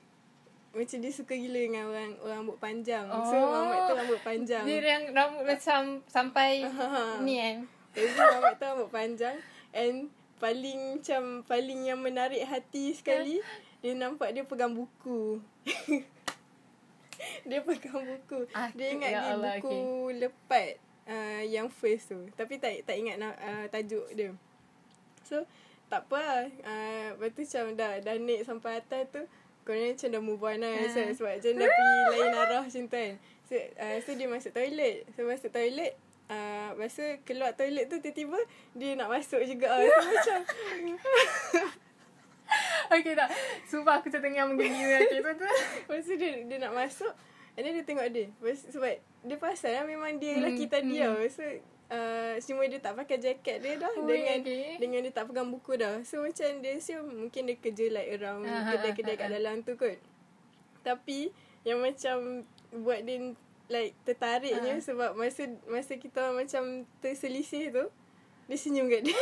Macam 0.71 0.97
dia 0.99 1.09
suka 1.09 1.33
gila 1.33 1.57
dengan 1.57 1.83
orang 1.87 2.11
Orang 2.19 2.37
rambut 2.43 2.57
panjang 2.59 3.09
So 3.09 3.33
Oh. 3.33 3.49
mamat 3.49 3.79
tu 3.83 3.93
rambut 3.95 4.19
panjang 4.21 4.63
Dia 4.63 4.77
yang 4.79 5.03
rambut 5.09 5.41
macam 5.43 6.05
sampai 6.05 6.69
ni 7.25 7.33
kan. 7.35 7.57
Lepas 7.91 8.09
tu 8.11 8.21
mamat 8.21 8.53
tu 8.53 8.65
rambut 8.67 8.89
panjang 8.89 9.35
And 9.73 10.13
paling 10.41 10.99
macam 10.99 11.41
paling 11.45 11.89
yang 11.89 11.99
menarik 12.01 12.43
hati 12.45 12.93
sekali 12.93 13.39
dia 13.83 13.91
nampak 13.93 14.31
dia 14.31 14.47
pegang 14.47 14.71
buku. 14.71 15.43
dia 17.49 17.59
pegang 17.63 17.99
buku. 17.99 18.47
Ah, 18.55 18.71
dia 18.71 18.95
ingat 18.95 19.11
ya 19.11 19.19
dia 19.19 19.31
Allah, 19.35 19.53
buku 19.59 19.79
lepat 20.15 20.79
uh, 21.07 21.41
yang 21.43 21.67
first 21.67 22.11
tu. 22.11 22.19
Tapi 22.35 22.59
tak 22.63 22.83
tak 22.87 22.95
ingat 22.95 23.19
uh, 23.19 23.65
tajuk 23.67 24.07
dia. 24.15 24.31
So 25.27 25.43
tak 25.91 26.09
apa 26.09 26.19
lah. 26.19 26.43
Uh, 26.63 27.07
lepas 27.21 27.29
tu 27.35 27.41
macam 27.43 27.65
dah, 27.77 27.91
dah 28.01 28.15
naik 28.17 28.41
sampai 28.49 28.81
atas 28.81 29.03
tu 29.13 29.21
Korang 29.63 29.95
macam 29.95 30.09
dah 30.11 30.21
move 30.25 30.43
on 30.43 30.57
lah 30.59 30.73
Ah. 30.75 30.89
so, 30.91 30.99
Sebab 31.21 31.39
macam 31.39 31.51
dah 31.55 31.69
pergi 31.69 31.99
lain 32.11 32.31
arah 32.35 32.61
macam 32.67 32.83
tu 32.83 32.97
kan 32.97 33.11
So, 33.47 33.53
uh, 33.55 33.97
so 34.03 34.09
dia 34.17 34.27
masuk 34.27 34.51
toilet 34.51 34.95
So 35.15 35.23
masuk 35.23 35.51
toilet 35.53 35.93
uh, 36.29 36.69
tu 36.87 37.05
keluar 37.27 37.51
toilet 37.57 37.89
tu 37.89 37.97
tiba-tiba 37.99 38.39
Dia 38.77 38.95
nak 38.95 39.09
masuk 39.11 39.41
juga. 39.43 39.67
So 39.83 40.01
macam 40.07 40.39
Okay 42.93 43.13
tak. 43.17 43.29
Sumpah 43.65 43.97
aku 43.97 44.13
tengah 44.13 44.45
menggembira. 44.45 45.01
Okay 45.09 45.19
tu 45.25 45.31
tu. 45.41 45.49
Lepas 45.89 46.05
tu 46.05 46.13
dia, 46.15 46.31
dia 46.45 46.57
nak 46.61 46.73
masuk 46.77 47.13
And 47.53 47.63
then 47.65 47.73
dia 47.77 47.85
tengok 47.85 48.07
dia 48.13 48.25
Lepas, 48.29 48.65
Sebab 48.69 48.93
dia 49.23 49.35
perasan 49.39 49.71
lah 49.73 49.83
memang 49.85 50.17
dia 50.21 50.37
Hmm, 50.37 50.41
lelaki 50.45 50.65
tadi 50.69 51.01
hmm. 51.01 51.05
tau 51.05 51.17
So 51.29 51.43
uh, 51.93 52.33
Cuma 52.41 52.61
dia 52.69 52.79
tak 52.81 52.93
pakai 52.97 53.17
jaket 53.17 53.57
dia 53.61 53.73
dah 53.81 53.93
Ui, 53.97 54.09
Dengan 54.09 54.37
okay. 54.41 54.77
dengan 54.77 54.99
dia 55.05 55.13
tak 55.13 55.25
pegang 55.29 55.49
buku 55.49 55.77
dah 55.77 56.01
So 56.05 56.21
macam 56.21 56.49
dia 56.61 56.77
assume 56.77 57.25
Mungkin 57.25 57.41
dia 57.49 57.55
kerja 57.57 57.85
like 57.89 58.09
around 58.17 58.45
Ah, 58.45 58.73
Kedai-kedai 58.77 59.15
ah, 59.15 59.19
kat 59.21 59.27
ah. 59.29 59.33
dalam 59.37 59.55
tu 59.65 59.73
kot 59.77 59.97
Tapi 60.85 61.29
Yang 61.65 61.79
macam 61.81 62.15
Buat 62.73 63.01
dia 63.05 63.17
Like 63.73 63.97
tertariknya 64.05 64.77
Ah. 64.77 64.83
Sebab 64.83 65.17
masa 65.17 65.49
Masa 65.65 65.97
kita 65.97 66.29
macam 66.31 66.63
Terselisih 67.01 67.73
tu 67.73 67.85
Dia 68.45 68.55
senyum 68.55 68.85
kat 68.85 69.01
dia 69.01 69.17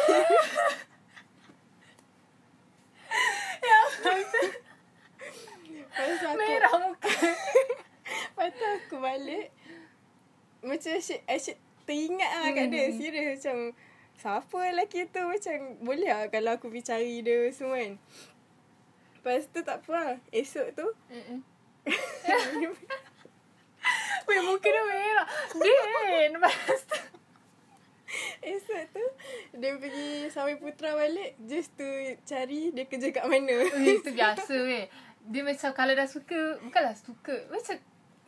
Lepas 5.92 6.16
tu 6.18 6.26
aku 6.26 6.38
Merah 6.38 6.74
muka. 6.80 7.10
Lepas 7.12 8.50
tu 8.52 8.66
aku 8.66 8.96
balik 8.98 9.48
Macam 10.62 10.92
asyik, 10.94 11.22
asyik 11.26 11.58
teringat 11.84 12.32
lah 12.34 12.50
kat 12.52 12.68
dia 12.68 12.86
Hmm. 12.88 12.98
Serius 12.98 13.30
macam 13.38 13.58
Siapa 14.14 14.58
lelaki 14.70 15.10
tu 15.10 15.22
Macam 15.22 15.56
boleh 15.82 16.10
lah 16.10 16.28
Kalau 16.28 16.52
aku 16.54 16.70
pergi 16.70 16.84
cari 16.86 17.16
dia 17.22 17.50
semua 17.52 17.78
kan 17.78 17.94
Lepas 19.16 19.46
tu 19.50 19.60
tak 19.62 19.82
apa 19.82 19.92
lah 19.92 20.12
Esok 20.32 20.68
tu 20.74 20.88
Mm-mm. 21.10 21.40
Weh 24.28 24.42
muka 24.44 24.68
dia 24.68 24.84
merah. 24.84 25.28
Din. 25.56 26.30
Lepas 26.36 26.82
tu. 26.88 27.00
Esok 28.42 28.84
tu 28.92 29.06
Dia 29.56 29.80
pergi 29.80 30.28
Sampai 30.28 30.60
Putra 30.60 30.92
balik 31.00 31.40
Just 31.48 31.72
to 31.80 31.88
cari 32.28 32.68
Dia 32.76 32.84
kerja 32.84 33.08
kat 33.08 33.24
mana 33.24 33.56
Weh, 33.64 34.04
itu 34.04 34.12
biasa 34.12 34.52
weh. 34.68 34.86
Dia 35.22 35.46
macam 35.46 35.70
kalau 35.78 35.94
dah 35.94 36.10
suka, 36.10 36.58
bukanlah 36.66 36.98
suka. 36.98 37.46
Macam 37.54 37.78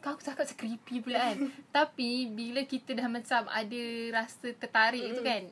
kau 0.04 0.20
cakap 0.20 0.46
macam 0.46 0.58
creepy 0.62 1.02
pula 1.02 1.32
kan. 1.32 1.38
Tapi 1.82 2.30
bila 2.30 2.62
kita 2.70 2.94
dah 2.94 3.10
macam 3.10 3.50
ada 3.50 3.82
rasa 4.14 4.54
tertarik 4.54 5.18
tu 5.18 5.26
kan. 5.26 5.50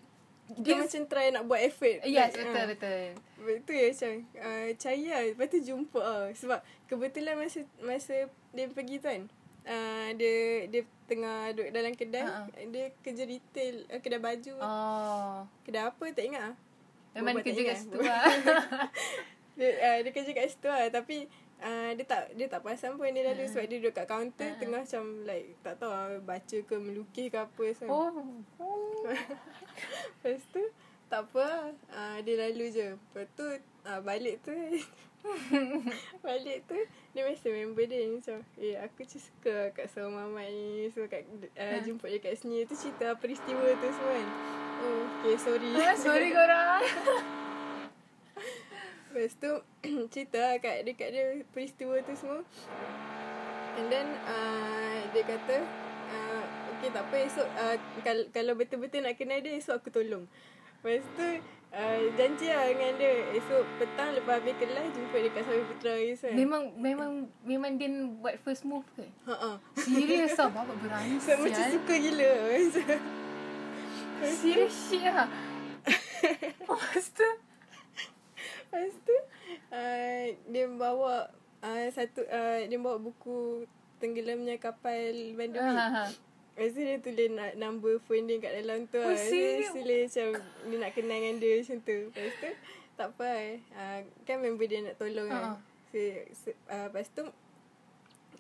Dia 0.52 0.76
macam 0.76 1.02
try 1.08 1.32
nak 1.32 1.48
buat 1.48 1.64
effort 1.64 2.04
Yes, 2.04 2.36
Like, 2.36 2.44
betul 2.44 2.60
ah. 2.60 2.68
betul. 2.68 3.02
Betul 3.40 3.76
ya 3.80 3.88
macam 3.88 4.12
uh, 4.36 4.68
Cari 4.76 5.06
lah 5.08 5.22
Lepas 5.32 5.48
tu 5.48 5.60
jumpa 5.64 6.02
lah 6.04 6.28
Sebab 6.36 6.60
kebetulan 6.92 7.40
masa 7.40 7.64
Masa 7.80 8.28
dia 8.52 8.68
pergi 8.68 9.00
tu 9.00 9.08
kan 9.08 9.32
uh, 9.64 10.10
Dia 10.14 10.36
Dia 10.68 10.82
tengah 11.06 11.52
duduk 11.52 11.70
dalam 11.70 11.92
kedai 11.92 12.24
ha. 12.24 12.46
Dia 12.66 12.92
kerja 13.00 13.24
retail 13.24 13.76
uh, 13.88 14.00
Kedai 14.00 14.18
baju 14.18 14.54
Oh. 14.58 15.38
Kedai 15.62 15.84
apa 15.84 16.04
tak 16.10 16.24
ingat 16.24 16.42
lah 16.44 16.56
Memang 17.12 17.34
Buat 17.34 17.36
dia 17.38 17.48
kerja 17.48 17.62
kat 17.64 17.78
situ 17.78 17.98
lah. 18.00 18.24
dia, 19.60 19.70
uh, 19.70 19.98
dia 20.00 20.12
kerja 20.12 20.32
kat 20.32 20.46
situ 20.48 20.66
lah 20.66 20.82
Tapi 20.88 21.18
uh, 21.60 21.90
Dia 21.92 22.06
tak 22.06 22.22
Dia 22.34 22.48
tak 22.48 22.60
perasan 22.62 22.96
pun 22.96 23.08
Dia 23.08 23.24
lalu 23.28 23.44
Ha. 23.44 23.50
Sebab 23.50 23.66
dia 23.66 23.78
duduk 23.78 23.94
kat 23.94 24.08
kaunter 24.08 24.48
Ha. 24.48 24.58
Tengah 24.58 24.82
macam 24.82 25.04
like 25.24 25.48
Tak 25.60 25.74
tahu 25.78 25.92
lah 25.92 26.06
Baca 26.20 26.58
ke 26.58 26.76
melukis 26.78 27.28
ke 27.28 27.38
apa 27.38 27.66
so. 27.74 27.86
oh. 27.86 28.12
Lepas 30.18 30.42
tu 30.50 30.64
tak 31.06 31.28
apa. 31.28 31.76
Uh, 31.92 32.18
dia 32.24 32.40
lalu 32.40 32.72
je. 32.72 32.96
Lepas 32.96 33.28
tu 33.36 33.44
uh, 33.84 34.00
balik 34.00 34.40
tu 34.42 34.56
balik 36.26 36.66
tu 36.66 36.78
dia 37.14 37.22
mesej 37.26 37.54
member 37.54 37.86
dia 37.86 38.10
ni 38.10 38.18
macam 38.18 38.42
eh 38.58 38.76
aku 38.82 39.06
je 39.06 39.22
suka 39.22 39.70
kat 39.76 39.86
sama 39.94 40.26
mamat 40.26 40.50
ni 40.50 40.90
so 40.90 41.06
kat 41.06 41.30
uh, 41.58 41.78
jemput 41.86 42.10
dia 42.10 42.18
kat 42.18 42.34
sini 42.40 42.66
tu 42.66 42.74
cerita 42.74 43.14
peristiwa 43.22 43.62
tu 43.78 43.88
semua 43.90 44.14
kan 44.18 44.30
oh 44.82 45.02
okay 45.22 45.36
sorry 45.38 45.70
Ah, 45.78 45.94
sorry 45.94 46.30
korang. 46.38 46.84
Lepas 49.12 49.34
tu 49.38 49.52
cerita 50.16 50.56
kat 50.64 50.88
dekat 50.88 51.10
dia 51.12 51.44
peristiwa 51.52 52.00
tu 52.02 52.16
semua. 52.16 52.42
And 53.76 53.88
then 53.92 54.08
uh, 54.24 54.98
dia 55.12 55.24
kata 55.28 55.56
uh, 56.12 56.44
okay 56.76 56.90
tak 56.90 57.04
apa 57.12 57.16
esok 57.28 57.48
uh, 57.60 57.76
kalau, 58.08 58.24
kalau 58.32 58.54
betul-betul 58.56 59.04
nak 59.04 59.20
kenal 59.20 59.44
dia 59.44 59.60
esok 59.60 59.84
aku 59.84 59.92
tolong. 59.92 60.26
Lepas 60.82 61.04
tu 61.14 61.28
uh, 61.72 62.00
janji 62.20 62.48
lah 62.52 62.68
dengan 62.68 62.92
dia 63.00 63.14
esok 63.36 63.64
petang 63.80 64.10
lepas 64.16 64.40
habis 64.40 64.56
kelas 64.60 64.86
jumpa 64.92 65.16
dia 65.16 65.32
kat 65.32 65.44
Sawi 65.48 65.64
Putra 65.68 65.92
Rais 65.96 66.20
kan. 66.20 66.34
Memang 66.36 66.64
memang 66.78 67.12
memang 67.44 67.72
dia 67.80 67.90
buat 68.20 68.36
first 68.44 68.64
move 68.68 68.86
ke? 68.96 69.08
Ha 69.28 69.34
ah. 69.36 69.56
Serius 69.80 70.36
tau 70.36 70.52
bapak 70.52 70.76
berani 70.84 71.18
So, 71.26 71.40
macam 71.40 71.64
sial. 71.64 71.74
suka 71.76 71.94
gila. 71.96 72.32
Serius 74.42 74.76
shit 74.88 75.02
lah. 75.02 75.28
Lepas 76.62 77.06
tu 77.18 77.30
Lepas 78.72 78.94
tu 79.04 79.18
uh, 79.74 80.26
dia 80.48 80.66
bawa 80.70 81.28
uh, 81.66 81.88
satu 81.90 82.22
uh, 82.30 82.62
dia 82.64 82.80
bawa 82.80 83.02
buku 83.02 83.66
tenggelamnya 84.02 84.58
kapal 84.58 85.14
ha, 85.62 85.88
ha. 85.90 86.06
Lepas 86.62 86.78
tu 86.78 86.82
dia 86.86 86.98
tulis 87.02 87.30
na- 87.34 87.58
number 87.58 87.98
phone 88.00 88.30
dia 88.30 88.38
kat 88.38 88.54
dalam 88.62 88.86
tu 88.86 88.96
Oh, 88.96 89.10
lah. 89.10 89.18
Dia 89.18 89.66
tulis 89.68 90.02
macam 90.06 90.28
dia 90.62 90.76
nak 90.78 90.92
kenal 90.94 91.18
dengan 91.18 91.36
dia 91.36 91.54
macam 91.58 91.78
tu. 91.82 91.98
Lepas 92.08 92.34
tu 92.38 92.50
tak 92.94 93.08
apa 93.10 93.30
eh. 93.34 93.56
Uh, 93.74 94.00
kan 94.22 94.38
member 94.38 94.66
dia 94.70 94.86
nak 94.86 94.96
tolong 94.96 95.26
Ha, 95.26 95.34
kan. 95.34 95.54
So, 95.90 95.98
so, 96.38 96.50
uh, 96.68 96.86
lepas 96.86 97.10
tu 97.10 97.24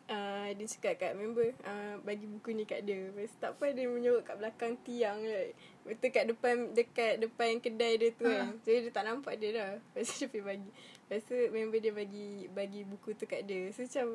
uh, 0.07 0.47
dia 0.51 0.65
cakap 0.69 0.93
kat 0.99 1.11
member 1.15 1.49
uh, 1.63 1.97
bagi 1.99 2.29
buku 2.29 2.53
ni 2.53 2.63
kat 2.63 2.85
dia. 2.85 3.09
Lepas 3.09 3.33
tu 3.33 3.37
tak 3.39 3.57
apa 3.57 3.65
dia 3.73 3.89
menyorok 3.89 4.21
kat 4.23 4.35
belakang 4.37 4.73
tiang 4.85 5.17
right. 5.19 5.57
Betul 5.81 6.09
kat 6.13 6.25
depan 6.29 6.55
dekat 6.71 7.17
depan 7.17 7.57
kedai 7.57 7.97
dia 7.97 8.13
tu 8.13 8.23
Ha. 8.23 8.37
kan. 8.37 8.53
Jadi 8.61 8.77
dia 8.85 8.91
tak 8.93 9.05
nampak 9.09 9.33
dia 9.35 9.49
dah. 9.51 9.71
Lepas 9.81 10.03
tu 10.05 10.13
dia 10.15 10.27
pergi 10.29 10.45
bagi. 10.45 10.69
Lepas 11.01 11.19
tu 11.25 11.35
member 11.49 11.79
dia 11.81 11.91
bagi 11.91 12.29
bagi 12.53 12.81
buku 12.85 13.17
tu 13.17 13.25
kat 13.25 13.41
dia. 13.43 13.65
So 13.73 13.81
macam 13.81 14.07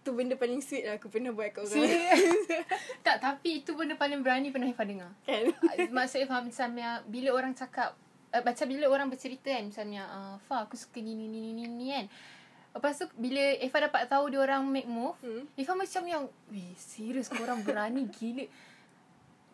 tu 0.00 0.16
benda 0.16 0.32
paling 0.34 0.64
sweet 0.64 0.88
lah 0.88 0.96
aku 0.96 1.12
pernah 1.12 1.28
buat 1.30 1.52
kat 1.52 1.64
orang. 1.66 1.84
Tak, 3.06 3.16
tapi 3.20 3.60
itu 3.60 3.76
benda 3.76 3.96
paling 3.96 4.20
berani 4.20 4.48
pernah 4.48 4.68
Ifah 4.68 4.86
dengar. 4.86 5.10
kan? 5.24 5.44
Maksud 5.88 6.24
Ifah 6.24 6.40
misalnya 6.40 7.04
bila 7.04 7.32
orang 7.32 7.52
cakap 7.52 7.92
uh, 8.32 8.42
macam 8.42 8.66
bila 8.68 8.88
orang 8.88 9.08
bercerita 9.08 9.48
kan 9.48 9.68
misalnya 9.68 10.08
uh, 10.08 10.34
Fa 10.44 10.64
aku 10.64 10.76
suka 10.76 11.00
ni 11.00 11.12
ni 11.12 11.28
ni 11.28 11.52
ni 11.52 11.64
ni 11.64 11.86
kan. 11.92 12.06
Lepas 12.70 13.02
tu 13.02 13.06
bila 13.18 13.40
Ifah 13.58 13.90
dapat 13.90 14.02
tahu 14.06 14.30
dia 14.30 14.40
orang 14.40 14.62
make 14.64 14.86
move, 14.86 15.16
Hmm. 15.20 15.44
Ifah 15.54 15.74
macam 15.74 16.02
yang 16.06 16.22
weh 16.48 16.70
serius 16.78 17.28
korang 17.28 17.60
berani 17.60 18.06
gila. 18.08 18.46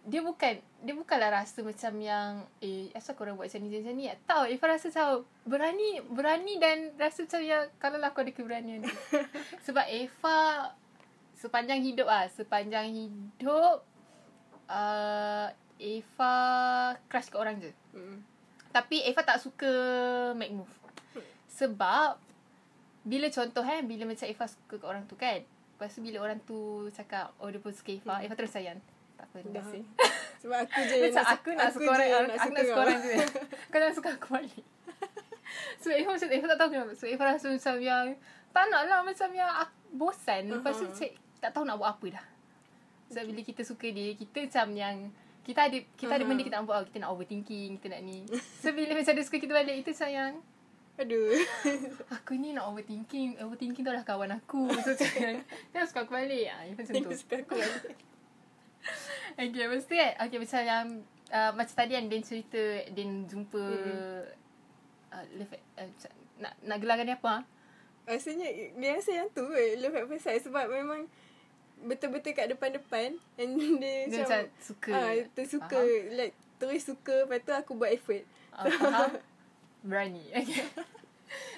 Dia 0.07 0.23
bukan 0.23 0.63
dia 0.87 0.95
bukanlah 0.95 1.43
rasa 1.43 1.67
macam 1.67 1.99
yang 1.99 2.47
eh 2.63 2.95
asal 2.95 3.19
korang 3.19 3.35
buat 3.35 3.51
macam 3.51 3.67
ni 3.67 3.75
macam 3.75 3.95
ni. 3.99 4.07
Tahu 4.07 4.43
Ifah 4.55 4.69
rasa 4.71 4.87
tahu 4.95 5.27
berani 5.43 5.99
berani 6.07 6.63
dan 6.63 6.95
rasa 6.95 7.27
macam 7.27 7.43
yang 7.43 7.67
kalau 7.83 7.99
lah 7.99 8.15
aku 8.15 8.23
ada 8.23 8.31
keberanian 8.31 8.87
ni. 8.87 8.91
Sebab 9.67 9.83
Eva 9.91 10.71
sepanjang 11.35 11.83
hidup 11.83 12.07
ah, 12.07 12.31
sepanjang 12.31 12.87
hidup 12.95 13.83
uh, 14.71 15.51
Eva 15.77 16.35
crush 17.11 17.29
kat 17.29 17.39
orang 17.43 17.59
je. 17.59 17.75
Hmm. 17.91 18.23
Tapi 18.71 19.05
Eva 19.11 19.21
tak 19.27 19.43
suka 19.43 19.71
make 20.39 20.55
move. 20.55 20.71
Sebab 21.51 22.23
bila 23.07 23.27
contoh 23.31 23.63
eh 23.67 23.83
bila 23.83 24.07
macam 24.07 24.27
Eva 24.31 24.45
suka 24.47 24.75
kat 24.79 24.87
orang 24.87 25.05
tu 25.11 25.19
kan. 25.19 25.43
Lepas 25.43 25.93
tu 25.93 26.01
bila 26.01 26.23
orang 26.25 26.39
tu 26.47 26.89
cakap 26.95 27.35
oh 27.43 27.51
dia 27.51 27.61
pun 27.61 27.75
suka 27.75 27.91
Eva, 27.91 28.23
Eva 28.23 28.39
terus 28.39 28.55
sayang. 28.55 28.81
Tak 29.17 29.27
terima 29.31 29.51
Dah. 29.51 29.63
kasih. 29.63 29.83
Sebab 30.39 30.59
aku 30.61 30.79
je 30.81 30.95
yang 30.95 31.05
Macam 31.07 31.17
nak 31.19 31.35
aku 31.35 31.49
nak 31.51 31.69
suka 31.71 31.89
orang, 31.89 32.09
aku 32.37 32.51
nak 32.51 32.63
suka 32.63 32.63
kau. 32.67 32.79
orang 32.79 32.99
tu. 32.99 33.11
Kau 33.67 33.77
jangan 33.77 33.95
suka 33.95 34.09
aku 34.13 34.29
balik. 34.31 34.65
Sebab 35.81 35.95
Eva 35.95 36.11
macam 36.13 36.29
Eva 36.31 36.47
tak 36.47 36.59
tahu 36.59 36.69
kenapa. 36.71 36.93
Sebab 36.93 37.11
Eva 37.11 37.23
rasa 37.27 37.47
macam 37.49 37.75
yang 37.79 38.07
tak 38.51 38.65
nak 38.67 38.83
lah 38.85 39.01
macam 39.01 39.29
yang 39.31 39.51
aku 39.55 39.75
bosan. 39.93 40.43
Lepas 40.51 40.75
tu 40.75 40.85
Uh-huh. 40.85 40.97
cik, 40.97 41.13
tak 41.39 41.51
tahu 41.51 41.65
nak 41.65 41.77
buat 41.77 41.91
apa 41.93 42.07
dah. 42.13 42.27
Sebab 43.07 43.25
bila 43.27 43.41
kita 43.41 43.63
suka 43.63 43.87
dia, 43.87 44.13
kita 44.13 44.39
macam 44.43 44.67
yang 44.73 44.97
kita 45.43 45.61
ada 45.63 45.79
kita 45.95 46.11
ada 46.11 46.19
Uh-huh. 46.19 46.29
benda 46.29 46.43
kita 46.43 46.57
nak 46.57 46.67
buat. 46.67 46.81
Kita 46.85 46.99
nak 46.99 47.11
overthinking, 47.11 47.71
kita 47.77 47.87
nak 47.89 48.03
ni. 48.03 48.19
So 48.59 48.71
bila 48.71 48.93
macam 48.93 49.13
dia 49.13 49.23
suka 49.23 49.37
kita 49.39 49.53
balik, 49.53 49.77
itu 49.77 49.91
macam 49.91 50.11
yang 50.11 50.33
Aduh. 50.97 51.29
aku 52.11 52.33
ni 52.35 52.51
nak 52.51 52.67
overthinking. 52.67 53.37
Overthinking 53.39 53.81
tu 53.81 53.91
adalah 53.91 54.03
kawan 54.03 54.33
aku. 54.35 54.65
So 54.75 54.91
macam 54.91 55.45
jangan 55.71 55.87
suka 55.87 55.99
aku 56.03 56.13
balik. 56.15 56.47
Ah, 56.49 56.65
macam 56.67 56.93
tu. 56.95 57.11
Suka 57.15 57.35
aku 57.39 57.53
balik. 57.55 57.97
Okay, 59.37 59.53
lepas 59.59 59.85
tu 59.85 59.95
kan 59.95 60.13
Okay, 60.19 60.39
macam 60.39 60.61
yang 60.63 60.87
uh, 61.29 61.51
Macam 61.53 61.75
tadi 61.75 61.93
kan 61.93 62.05
Din 62.07 62.23
cerita 62.23 62.63
Din 62.91 63.25
jumpa 63.25 63.61
Mm. 63.61 64.25
uh, 65.13 65.25
Love 65.35 65.53
at, 65.53 65.63
uh, 65.77 65.87
macam, 65.87 66.11
nak, 66.37 66.53
nak 66.63 66.79
gelarkan 66.79 67.05
dia 67.05 67.17
apa 67.17 67.31
ah? 67.31 67.43
Rasanya 68.07 68.47
dia 68.73 68.91
rasa 68.93 69.11
yang 69.13 69.29
tu 69.31 69.43
eh, 69.51 69.75
love 69.77 69.93
at 69.93 70.07
first 70.07 70.25
sight 70.25 70.39
sebab 70.39 70.69
memang 70.69 71.11
betul-betul 71.77 72.33
kat 72.33 72.47
depan-depan 72.49 73.19
and 73.35 73.51
dia, 73.83 74.07
Dia 74.07 74.23
macam 74.23 74.41
suka 74.57 74.93
Ah, 74.93 75.13
tersuka 75.33 75.75
Faham? 75.77 76.15
like 76.15 76.35
terus 76.57 76.85
suka 76.85 77.27
lepas 77.27 77.41
tu 77.41 77.53
aku 77.53 77.73
buat 77.75 77.91
effort. 77.91 78.23
uh, 78.55 78.65
Faham 78.71 79.11
Berani 79.89 80.23
Okay 80.31 80.65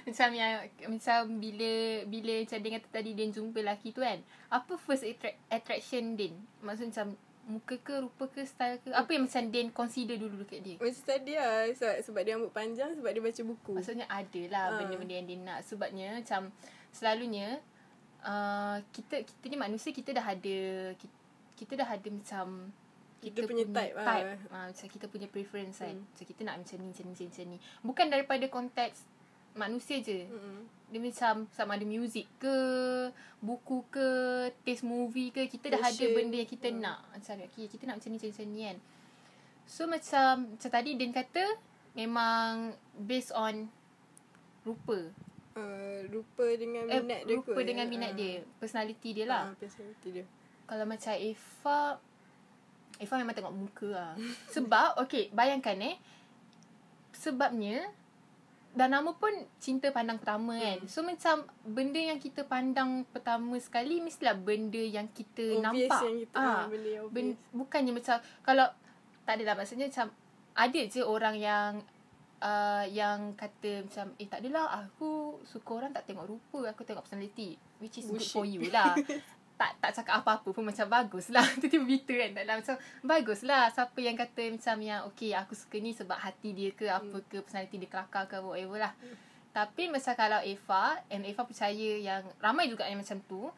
macam 0.05 0.29
yang 0.33 0.65
Macam 0.89 1.37
bila 1.37 1.73
Bila 2.05 2.33
macam 2.41 2.59
kata 2.59 2.89
tadi 2.89 3.11
Din 3.13 3.31
jumpa 3.31 3.61
lelaki 3.61 3.93
tu 3.93 4.01
kan 4.01 4.19
Apa 4.49 4.75
first 4.77 5.05
attract, 5.05 5.37
attraction 5.49 6.17
Din 6.17 6.35
Maksud 6.65 6.89
macam 6.89 7.09
Muka 7.49 7.81
ke 7.81 7.95
Rupa 8.05 8.29
ke 8.29 8.45
Style 8.45 8.77
ke 8.81 8.93
Apa 8.93 9.09
yang 9.13 9.25
macam 9.25 9.45
Din 9.49 9.69
consider 9.73 10.17
dulu 10.17 10.45
dekat 10.45 10.61
dia 10.61 10.77
Macam 10.77 11.05
tadi 11.05 11.33
lah 11.33 11.65
sebab, 11.73 11.97
sebab 12.05 12.21
dia 12.21 12.33
rambut 12.37 12.53
panjang 12.53 12.91
sebab 12.93 13.09
dia 13.09 13.23
baca 13.25 13.43
buku. 13.45 13.73
Maksudnya 13.81 14.05
ada 14.05 14.43
lah 14.53 14.65
Ah. 14.69 14.77
benda-benda 14.77 15.15
yang 15.17 15.27
dia 15.29 15.39
nak. 15.41 15.59
Sebabnya 15.65 16.21
macam 16.21 16.53
selalunya 16.93 17.57
uh, 18.21 18.77
kita 18.93 19.25
kita 19.25 19.45
ni 19.49 19.57
manusia 19.57 19.93
kita 19.93 20.13
dah 20.13 20.27
ada 20.29 20.59
kita, 20.93 21.17
kita 21.57 21.73
dah 21.81 21.89
ada 21.89 22.09
macam 22.09 22.47
Kita 23.19 23.49
punya 23.49 23.65
type 23.67 23.97
lah. 23.99 24.07
type. 24.07 24.29
Ah, 24.53 24.65
macam 24.71 24.87
kita 24.93 25.05
punya 25.09 25.27
preference 25.27 25.81
kan. 25.81 25.97
Hmm. 25.97 26.05
Macam 26.07 26.25
kita 26.29 26.41
nak 26.47 26.55
macam 26.63 26.77
ni, 26.79 26.87
macam 26.87 27.05
ni, 27.09 27.15
macam 27.19 27.45
ni. 27.49 27.59
Bukan 27.83 28.07
daripada 28.13 28.45
konteks 28.47 28.99
manusia 29.59 29.99
je. 29.99 30.25
Mm-mm. 30.25 30.59
Dia 30.89 30.99
macam 30.99 31.45
sama 31.51 31.75
ada 31.75 31.85
music 31.85 32.25
ke, 32.39 32.57
buku 33.39 33.85
ke, 33.89 34.09
taste 34.63 34.83
movie 34.83 35.29
ke, 35.29 35.45
kita 35.47 35.69
dah 35.69 35.83
ada 35.83 35.93
Fashion. 35.93 36.15
benda 36.15 36.37
yang 36.37 36.49
kita 36.49 36.69
Hmm. 36.69 36.81
nak. 36.81 36.99
Macam 37.11 37.35
okay, 37.39 37.67
kita 37.67 37.83
nak 37.85 37.99
macam 37.99 38.09
ni, 38.09 38.17
macam 38.17 38.25
ni, 38.25 38.33
macam 38.33 38.47
ni 38.49 38.61
kan. 38.63 38.79
So 39.65 39.81
macam 39.85 40.33
macam 40.51 40.71
tadi 40.73 40.91
Din 40.95 41.13
kata 41.13 41.45
memang 41.93 42.73
based 42.97 43.31
on 43.33 43.69
rupa. 44.63 45.13
Uh, 45.53 46.07
rupa 46.09 46.47
dengan 46.55 46.87
Eh, 46.87 47.03
minat 47.03 47.21
dia 47.23 47.35
rupa 47.35 47.53
kot. 47.53 47.67
dengan 47.67 47.85
minat 47.85 48.13
Ah. 48.13 48.17
dia, 48.17 48.33
personality 48.57 49.11
dia 49.13 49.27
lah. 49.27 49.43
Ah, 49.45 49.55
personality 49.55 50.09
dia. 50.09 50.25
Kalau 50.65 50.85
macam 50.85 51.13
Eva 51.13 51.79
Eva 52.97 53.15
memang 53.15 53.35
tengok 53.35 53.55
muka 53.55 53.89
lah. 53.91 54.13
Sebab 54.55 54.97
okay, 54.99 55.29
bayangkan 55.31 55.77
eh 55.85 55.97
sebabnya 57.11 57.91
dan 58.79 58.95
nama 58.95 59.11
pun 59.11 59.35
cinta 59.59 59.91
pandang 59.91 60.23
pertama 60.23 60.55
kan. 60.55 60.79
Hmm. 60.79 60.87
So 60.87 61.03
macam 61.03 61.51
benda 61.67 61.99
yang 61.99 62.23
kita 62.23 62.47
pandang 62.47 63.03
pertama 63.11 63.59
sekali 63.59 63.99
mestilah 63.99 64.39
benda 64.39 64.79
yang 64.79 65.11
kita 65.11 65.59
Obvious 65.59 65.91
nampak. 65.91 66.03
yang 66.07 66.19
kita 66.23 66.39
ah, 66.39 66.65
benda 66.71 66.91
yang 66.95 67.05
ben, 67.11 67.35
bukannya 67.51 67.91
macam 67.91 68.23
kalau 68.47 68.71
tak 69.27 69.43
adalah 69.43 69.59
maksudnya 69.59 69.91
macam 69.91 70.15
ada 70.55 70.81
je 70.87 71.03
orang 71.03 71.35
yang 71.35 71.83
uh, 72.39 72.87
yang 72.87 73.35
kata 73.35 73.83
macam 73.83 74.07
eh 74.15 74.29
tak 74.31 74.47
adalah 74.47 74.87
aku 74.87 75.43
suka 75.43 75.71
orang 75.75 75.91
tak 75.91 76.07
tengok 76.07 76.31
rupa 76.31 76.71
aku 76.71 76.87
tengok 76.87 77.03
personality 77.03 77.59
which 77.83 77.99
is 77.99 78.07
good 78.07 78.23
Bullshit. 78.23 78.35
for 78.35 78.47
you 78.47 78.63
lah 78.71 78.95
tak 79.59 79.75
tak 79.83 79.91
cakap 79.91 80.23
apa-apa 80.23 80.49
pun 80.55 80.63
macam 80.63 80.87
bagus 80.87 81.35
lah 81.35 81.43
tiba-tiba 81.61 81.85
bitter 81.85 82.17
kan 82.23 82.31
tak 82.39 82.45
lah 82.47 82.55
macam 82.63 82.77
bagus 83.03 83.41
lah 83.43 83.67
siapa 83.75 83.99
yang 83.99 84.15
kata 84.15 84.43
macam 84.55 84.77
yang 84.79 85.01
okay 85.11 85.35
aku 85.35 85.53
suka 85.59 85.83
ni 85.83 85.91
sebab 85.91 86.15
hati 86.15 86.55
dia 86.55 86.71
ke 86.71 86.87
apa 86.87 87.19
ke 87.27 87.43
personality 87.43 87.83
dia 87.83 87.91
kelakar 87.91 88.31
ke 88.31 88.39
whatever 88.39 88.79
lah. 88.79 88.95
Tapi 89.51 89.91
macam 89.91 90.15
kalau 90.15 90.39
Eva 90.47 91.03
and 91.11 91.27
Eva 91.27 91.43
percaya 91.43 91.91
yang 91.99 92.23
ramai 92.39 92.71
juga 92.71 92.87
yang 92.87 93.03
macam 93.03 93.19
tu 93.27 93.51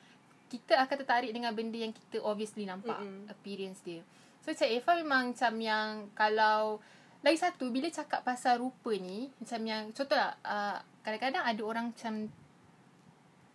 kita 0.48 0.80
akan 0.80 0.96
tertarik 1.04 1.30
dengan 1.30 1.52
benda 1.52 1.76
yang 1.76 1.92
kita 1.92 2.24
obviously 2.24 2.64
nampak 2.64 2.96
Mm-mm. 2.96 3.28
appearance 3.28 3.84
dia. 3.84 4.00
So 4.40 4.50
macam 4.50 4.68
Eva 4.72 4.90
memang 4.96 5.22
macam 5.36 5.52
yang 5.60 6.08
kalau 6.16 6.80
lagi 7.20 7.36
satu 7.36 7.68
bila 7.68 7.92
cakap 7.92 8.24
pasal 8.24 8.64
rupa 8.64 8.96
ni 8.96 9.28
macam 9.36 9.60
yang 9.60 9.92
contohlah 9.92 10.32
uh, 10.40 10.80
kadang-kadang 11.04 11.44
ada 11.44 11.62
orang 11.62 11.92
macam 11.92 12.32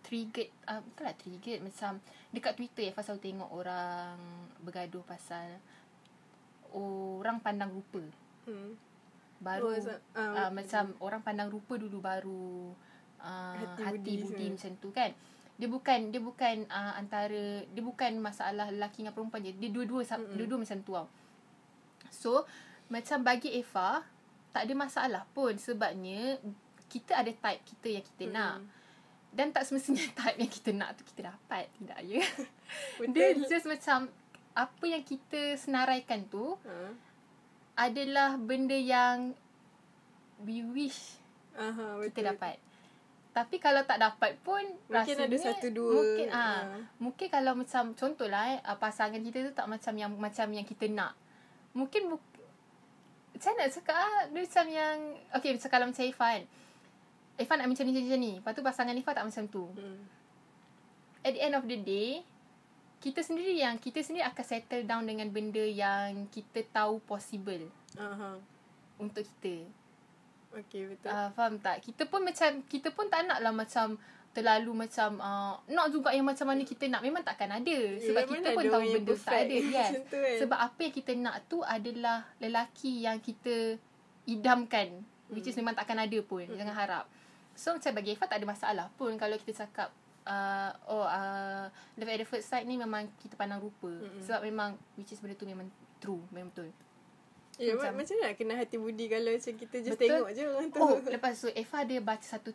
triggered 0.06 0.54
uh, 0.70 0.78
betul 0.78 1.02
lah 1.02 1.14
triggered 1.18 1.60
macam 1.66 1.98
dekat 2.30 2.54
Twitter 2.54 2.94
Eva 2.94 3.02
selalu 3.02 3.22
tengok 3.26 3.50
orang 3.50 4.14
bergaduh 4.62 5.02
pasal 5.02 5.58
orang 6.70 7.42
pandang 7.42 7.74
rupa. 7.74 8.02
Hmm. 8.46 8.78
baru 9.36 9.68
Oh, 9.68 9.74
ah, 10.14 10.46
uh, 10.46 10.50
macam 10.54 10.94
orang 11.02 11.20
pandang 11.20 11.50
rupa 11.50 11.74
dulu 11.76 11.98
baru 11.98 12.72
uh, 13.20 13.58
Hati 13.58 13.82
hati, 13.82 13.98
budi 13.98 14.14
budi, 14.22 14.46
macam 14.54 14.72
tu 14.78 14.88
kan. 14.94 15.10
Dia 15.56 15.68
bukan 15.68 15.98
dia 16.14 16.20
bukan 16.22 16.56
uh, 16.70 16.92
antara 16.96 17.64
dia 17.66 17.82
bukan 17.82 18.16
masalah 18.22 18.70
lelaki 18.70 19.02
dengan 19.02 19.12
perempuan 19.16 19.42
je. 19.42 19.52
Dia 19.58 19.70
dua-dua 19.74 20.06
Mm-mm. 20.06 20.36
dua-dua 20.38 20.58
macam 20.62 20.78
tu 20.86 20.92
tau. 20.94 21.08
So 22.14 22.46
macam 22.86 23.26
bagi 23.26 23.50
Eva 23.58 24.06
tak 24.54 24.62
ada 24.70 24.74
masalah 24.78 25.22
pun 25.34 25.58
sebabnya 25.58 26.38
kita 26.86 27.18
ada 27.18 27.28
type 27.28 27.62
kita 27.66 27.88
yang 27.98 28.04
kita 28.06 28.24
Mm-mm. 28.30 28.36
nak 28.36 28.54
dan 29.36 29.52
tak 29.52 29.62
semestinya 29.62 30.00
type 30.18 30.38
yang 30.38 30.48
kita 30.50 30.70
nak 30.72 30.96
tu 30.96 31.04
kita 31.06 31.28
dapat 31.28 31.68
tidak 31.76 32.00
ya 32.02 32.24
Betul. 32.96 33.12
dia 33.12 33.26
just 33.44 33.68
macam 33.68 34.08
apa 34.50 34.84
yang 34.84 35.04
kita 35.04 35.54
senaraikan 35.54 36.24
tu 36.24 36.56
Ah. 36.64 36.92
adalah 37.78 38.34
benda 38.34 38.72
yang 38.72 39.36
we 40.40 40.64
wish 40.64 41.20
Aha, 41.54 41.96
betul. 41.96 42.08
kita 42.10 42.20
dapat. 42.30 42.56
Tapi 43.30 43.56
kalau 43.58 43.80
tak 43.82 43.96
dapat 43.98 44.40
pun 44.40 44.60
Mungkin 44.86 44.92
rasanya 45.14 45.24
ada 45.26 45.36
satu 45.38 45.68
dua. 45.70 45.92
Mungkin 45.94 46.28
ah 46.28 46.40
Ah. 46.40 46.80
mungkin 46.96 47.28
kalau 47.28 47.52
macam 47.52 47.92
contohlah 47.92 48.44
eh 48.50 48.58
ah, 48.62 48.76
pasangan 48.76 49.20
kita 49.20 49.44
tu 49.44 49.52
tak 49.52 49.64
macam 49.66 49.92
yang 49.92 50.08
macam 50.10 50.48
yang 50.50 50.64
kita 50.64 50.88
nak. 50.88 51.12
Mungkin 51.72 52.08
bu- 52.08 52.32
macam 53.30 53.52
nak 53.52 53.68
cakap 53.70 53.92
ah 53.94 54.24
dia 54.26 54.40
macam 54.40 54.66
yang 54.66 54.96
okay 55.30 55.52
macam 55.52 55.68
kalau 55.68 55.86
macam 55.86 56.04
Ifan. 56.06 56.40
Ifan 57.36 57.56
nak 57.60 57.68
macam 57.68 57.84
ni 57.84 57.92
macam 57.92 58.20
ni. 58.20 58.32
Lepas 58.40 58.52
tu 58.56 58.62
pasangan 58.64 58.96
Ifan 58.96 59.14
tak 59.14 59.26
macam 59.28 59.44
tu. 59.48 59.64
Hmm. 59.76 60.00
At 61.20 61.32
the 61.34 61.40
end 61.42 61.54
of 61.54 61.64
the 61.66 61.78
day 61.78 62.10
kita 62.96 63.20
sendiri 63.20 63.60
yang 63.60 63.76
kita 63.76 64.00
sendiri 64.00 64.24
akan 64.24 64.44
settle 64.44 64.82
down 64.88 65.04
dengan 65.04 65.28
benda 65.28 65.60
yang 65.62 66.26
kita 66.32 66.64
tahu 66.72 66.98
possible 67.04 67.68
Aha. 67.94 68.40
untuk 68.96 69.22
kita. 69.22 69.68
Okay, 70.56 70.88
betul. 70.88 71.12
Ah 71.12 71.28
uh, 71.28 71.30
faham 71.36 71.60
tak? 71.60 71.84
Kita 71.84 72.08
pun 72.08 72.24
macam 72.24 72.64
kita 72.64 72.88
pun 72.90 73.06
tak 73.12 73.28
nak 73.28 73.44
lah 73.44 73.52
macam 73.52 74.00
terlalu 74.32 74.84
macam 74.84 75.16
uh, 75.16 75.56
nak 75.64 75.88
juga 75.88 76.12
yang 76.12 76.28
macam 76.28 76.44
mana 76.44 76.60
kita 76.60 76.92
nak 76.92 77.00
memang 77.00 77.24
takkan 77.24 77.48
ada 77.48 77.76
sebab 77.96 78.20
Ya, 78.20 78.28
kita 78.28 78.48
pun 78.52 78.64
tahu 78.68 78.82
benda 78.84 78.98
tu 79.00 79.00
tak 79.00 79.08
perfect 79.08 79.40
ada 79.40 79.56
yes. 79.64 79.72
macam 79.72 80.02
kan. 80.12 80.36
sebab 80.44 80.58
apa 80.60 80.78
yang 80.84 80.94
kita 80.94 81.12
nak 81.16 81.36
tu 81.48 81.58
adalah 81.64 82.18
lelaki 82.36 82.92
yang 83.08 83.16
kita 83.16 83.80
idamkan 84.28 85.00
which 85.32 85.48
is 85.48 85.56
memang 85.56 85.72
takkan 85.72 85.96
ada 85.96 86.18
pun 86.20 86.44
Hmm. 86.44 86.52
jangan 86.52 86.76
harap 86.76 87.04
so 87.56 87.72
macam 87.72 87.92
bagi 87.92 88.12
Eva 88.12 88.24
tak 88.24 88.36
ada 88.36 88.46
masalah 88.46 88.86
pun 88.94 89.16
kalau 89.16 89.34
kita 89.36 89.64
cakap 89.64 89.88
uh, 90.24 90.70
oh 90.86 91.02
uh, 91.02 91.66
love 91.96 92.06
at 92.06 92.20
the 92.20 92.28
first 92.28 92.46
sight 92.46 92.62
ni 92.62 92.76
memang 92.76 93.08
kita 93.18 93.34
pandang 93.34 93.58
rupa 93.58 93.88
Mm-mm. 93.88 94.20
sebab 94.20 94.40
memang 94.42 94.70
which 94.94 95.10
is 95.10 95.18
benda 95.18 95.32
tu 95.32 95.44
memang 95.44 95.66
true 95.96 96.20
memang 96.30 96.50
betul 96.50 96.70
Ya, 97.56 97.72
macam- 97.72 97.96
macam, 97.96 98.04
macam 98.04 98.14
mana 98.14 98.28
nak 98.28 98.36
kena 98.36 98.54
hati 98.54 98.76
budi 98.76 99.04
kalau 99.08 99.32
macam 99.32 99.52
kita 99.56 99.76
just 99.80 99.96
Betul. 99.96 100.04
tengok 100.12 100.28
je 100.28 100.42
orang 100.44 100.68
tu. 100.68 100.76
Oh, 100.76 101.00
lepas 101.00 101.32
tu 101.32 101.48
Eva 101.48 101.76
ada 101.80 101.96
baca 102.04 102.20
satu 102.20 102.52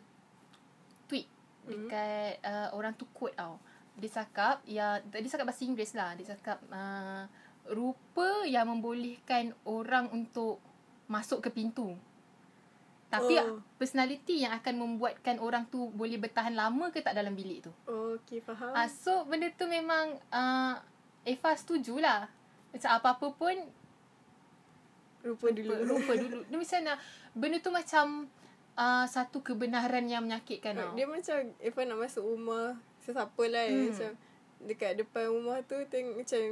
tweet 1.04 1.26
Hmm. 1.62 1.70
dekat 1.86 2.38
uh, 2.40 2.68
orang 2.70 2.94
tu 2.94 3.10
quote 3.10 3.34
tau. 3.34 3.58
Dia 3.94 4.10
cakap 4.12 4.62
ya 4.62 5.02
dia 5.02 5.26
cakap 5.26 5.50
bahasa 5.50 5.62
Inggeris 5.62 5.94
lah. 5.94 6.14
Dia 6.14 6.30
cakap 6.30 6.62
uh, 6.70 7.26
rupa 7.66 8.46
yang 8.46 8.70
membolehkan 8.70 9.50
orang 9.64 10.06
untuk 10.10 10.62
masuk 11.06 11.42
ke 11.42 11.50
pintu. 11.50 11.98
Tapi 13.12 13.36
Oh. 13.36 13.60
personality 13.76 14.40
yang 14.40 14.56
akan 14.56 14.74
membuatkan 14.80 15.36
orang 15.36 15.68
tu 15.68 15.92
boleh 15.92 16.16
bertahan 16.16 16.56
lama 16.56 16.88
ke 16.88 17.04
tak 17.04 17.12
dalam 17.12 17.36
bilik 17.36 17.68
tu. 17.68 17.72
Oh, 17.84 18.16
okay, 18.16 18.40
faham. 18.40 18.72
Ah 18.72 18.84
uh, 18.84 18.88
so 18.88 19.28
benda 19.28 19.52
tu 19.52 19.68
memang 19.68 20.16
uh, 20.32 20.80
Eva 21.28 21.52
setujulah. 21.52 22.32
Macam 22.72 22.90
apa-apa 22.96 23.26
pun 23.36 23.52
rupa 25.20 25.46
dulu. 25.52 25.76
rupa, 25.84 26.12
dulu. 26.16 26.40
Dia 26.48 26.56
macam 26.56 26.80
nak 26.88 26.98
benda 27.36 27.56
tu 27.60 27.68
macam 27.68 28.06
uh, 28.80 29.04
satu 29.04 29.44
kebenaran 29.44 30.08
yang 30.08 30.24
menyakitkan 30.24 30.72
tau. 30.72 30.96
Dia 30.96 31.04
macam 31.04 31.36
Eva 31.60 31.80
nak 31.84 31.98
masuk 32.00 32.24
rumah 32.24 32.80
sesiapa 33.04 33.44
lah 33.44 33.68
hmm. 33.68 33.76
Hmm. 33.76 33.86
macam 33.92 34.10
dekat 34.62 34.92
depan 34.96 35.24
rumah 35.28 35.58
tu 35.68 35.76
tengok 35.90 36.16
macam 36.16 36.42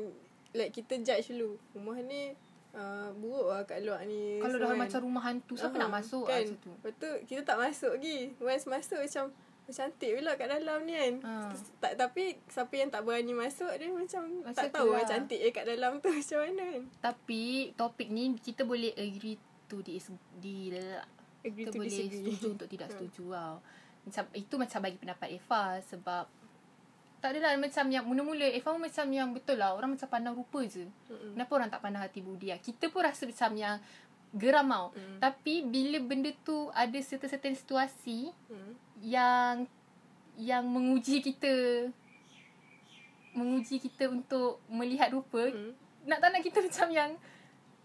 like 0.52 0.76
kita 0.76 1.00
judge 1.00 1.32
dulu. 1.32 1.56
Rumah 1.72 2.04
ni 2.04 2.36
uh, 2.74 3.10
buruk 3.16 3.48
lah 3.50 3.62
kat 3.66 3.82
luar 3.82 4.04
ni. 4.06 4.38
Kalau 4.38 4.56
dah 4.56 4.68
kan. 4.72 4.78
macam 4.78 5.00
rumah 5.02 5.22
hantu 5.26 5.54
siapa 5.58 5.76
Aha, 5.76 5.82
nak 5.86 5.92
masuk 6.02 6.24
kan? 6.26 6.42
kan? 6.42 6.56
tu. 6.58 6.70
Lepas 6.72 6.92
tu 6.98 7.10
kita 7.26 7.40
tak 7.42 7.58
masuk 7.58 7.92
lagi. 7.98 8.18
Once 8.38 8.66
masuk 8.66 8.98
macam 9.00 9.24
cantik 9.70 10.10
pula 10.18 10.34
kat 10.34 10.50
dalam 10.50 10.82
ni 10.82 10.98
kan. 10.98 11.14
Ha. 11.22 11.32
Tak, 11.78 11.92
tapi 11.94 12.34
siapa 12.50 12.74
yang 12.74 12.90
tak 12.90 13.06
berani 13.06 13.30
masuk 13.38 13.70
dia 13.78 13.86
macam, 13.86 14.42
Macam 14.42 14.58
tak 14.58 14.74
tahu 14.74 14.90
lah 14.90 15.06
lah. 15.06 15.06
cantik 15.06 15.38
je 15.38 15.50
kat 15.54 15.62
dalam 15.62 16.02
tu 16.02 16.10
macam 16.18 16.38
mana 16.42 16.62
kan. 16.74 16.82
Tapi 16.98 17.42
topik 17.78 18.08
ni 18.10 18.34
kita 18.34 18.66
boleh 18.66 18.90
agree 18.98 19.38
to 19.70 19.78
dis 19.86 20.10
di 20.42 20.74
Agree 21.40 21.64
kita 21.64 21.72
to 21.72 21.78
boleh 21.78 21.88
disagree. 21.88 22.18
setuju 22.18 22.46
untuk 22.58 22.68
tidak 22.68 22.88
setuju 22.98 23.24
tau. 23.30 23.56
Macam 24.00 24.24
itu 24.34 24.54
macam 24.58 24.78
bagi 24.82 24.98
pendapat 24.98 25.28
Eva 25.38 25.62
sebab 25.86 26.24
tak 27.20 27.36
adalah 27.36 27.52
macam 27.60 27.84
yang 27.92 28.04
mula-mula 28.08 28.48
Eva 28.48 28.72
pun 28.72 28.80
macam 28.80 29.06
yang 29.12 29.28
betul 29.36 29.60
lah 29.60 29.76
orang 29.76 29.92
macam 29.92 30.08
pandang 30.08 30.32
rupa 30.32 30.64
je. 30.64 30.88
Mm-mm. 30.88 31.36
Kenapa 31.36 31.52
orang 31.52 31.68
tak 31.68 31.80
pandang 31.84 32.02
hati 32.02 32.20
budi 32.24 32.48
lah. 32.48 32.58
Kita 32.58 32.88
pun 32.88 33.04
rasa 33.04 33.28
macam 33.28 33.50
yang 33.54 33.76
geram 34.32 34.66
tau. 34.66 34.86
Mm. 34.96 35.18
Tapi 35.20 35.54
bila 35.68 35.98
benda 36.00 36.30
tu 36.40 36.72
ada 36.72 36.96
certain-certain 36.96 37.52
situasi 37.52 38.32
Mm. 38.48 38.72
yang 39.04 39.54
yang 40.40 40.64
menguji 40.64 41.20
kita 41.20 41.52
menguji 43.30 43.78
kita 43.78 44.10
untuk 44.10 44.58
melihat 44.66 45.12
rupa 45.12 45.52
Mm. 45.52 45.76
nak 46.08 46.18
tak 46.18 46.30
nak 46.32 46.42
kita 46.42 46.58
macam 46.66 46.88
yang 46.90 47.10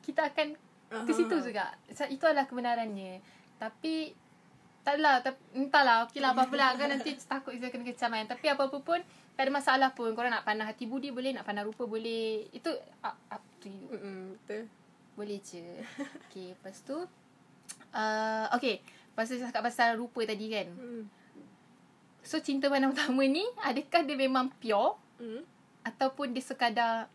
kita 0.02 0.32
akan 0.32 0.48
ke 0.86 1.12
Aha. 1.12 1.17
situ 1.17 1.36
juga 1.41 1.76
Macam 1.89 2.08
itu 2.08 2.24
adalah 2.24 2.45
kebenarannya 2.48 3.19
tapi 3.58 4.13
tak 4.86 5.02
lah 5.02 5.17
tapi, 5.17 5.41
entahlah 5.58 6.06
okey 6.06 6.21
lah 6.21 6.38
apa-apa 6.38 6.56
lah 6.56 6.69
kan 6.78 6.93
nanti 6.93 7.17
takut 7.26 7.58
saya 7.58 7.74
kena 7.74 7.89
kecaman 7.89 8.30
tapi 8.30 8.45
apa-apa 8.54 8.78
pun 8.86 9.02
tak 9.36 9.43
ada 9.45 9.52
masalah 9.52 9.89
pun 9.91 10.15
korang 10.15 10.32
nak 10.32 10.48
pandang 10.48 10.65
hati 10.65 10.88
budi 10.88 11.12
boleh 11.12 11.36
nak 11.36 11.43
pandang 11.43 11.67
rupa 11.67 11.84
boleh 11.84 12.48
itu 12.50 12.71
up, 13.04 13.15
up 13.30 13.43
to 13.60 13.67
you 13.67 13.88
Mm-mm, 13.91 14.39
betul. 14.39 14.63
boleh 15.13 15.38
je 15.39 15.63
okay 16.26 16.56
lepas 16.56 16.76
tu 16.82 16.95
uh, 17.91 18.45
okay 18.52 18.80
lepas 19.12 19.28
tu 19.28 19.36
cakap 19.36 19.62
pasal 19.63 19.95
rupa 19.95 20.24
tadi 20.24 20.48
kan 20.50 20.67
Mm. 20.71 21.04
So 22.26 22.41
cinta 22.41 22.74
pandang 22.74 22.89
pertama 22.89 23.21
ni 23.21 23.45
Adakah 23.62 24.02
dia 24.02 24.17
memang 24.17 24.50
pure 24.58 24.98
Mm. 25.21 25.45
Ataupun 25.86 26.34
dia 26.34 26.41
sekadar 26.41 27.06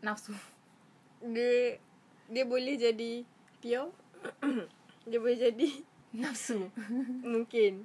Nafsu 0.00 0.32
Dia 1.20 1.76
dia 2.26 2.44
boleh 2.48 2.80
jadi 2.80 3.22
pure. 3.60 3.92
dia 5.10 5.18
boleh 5.20 5.36
jadi 5.36 5.68
Nafsu 6.16 6.66
mungkin. 7.32 7.84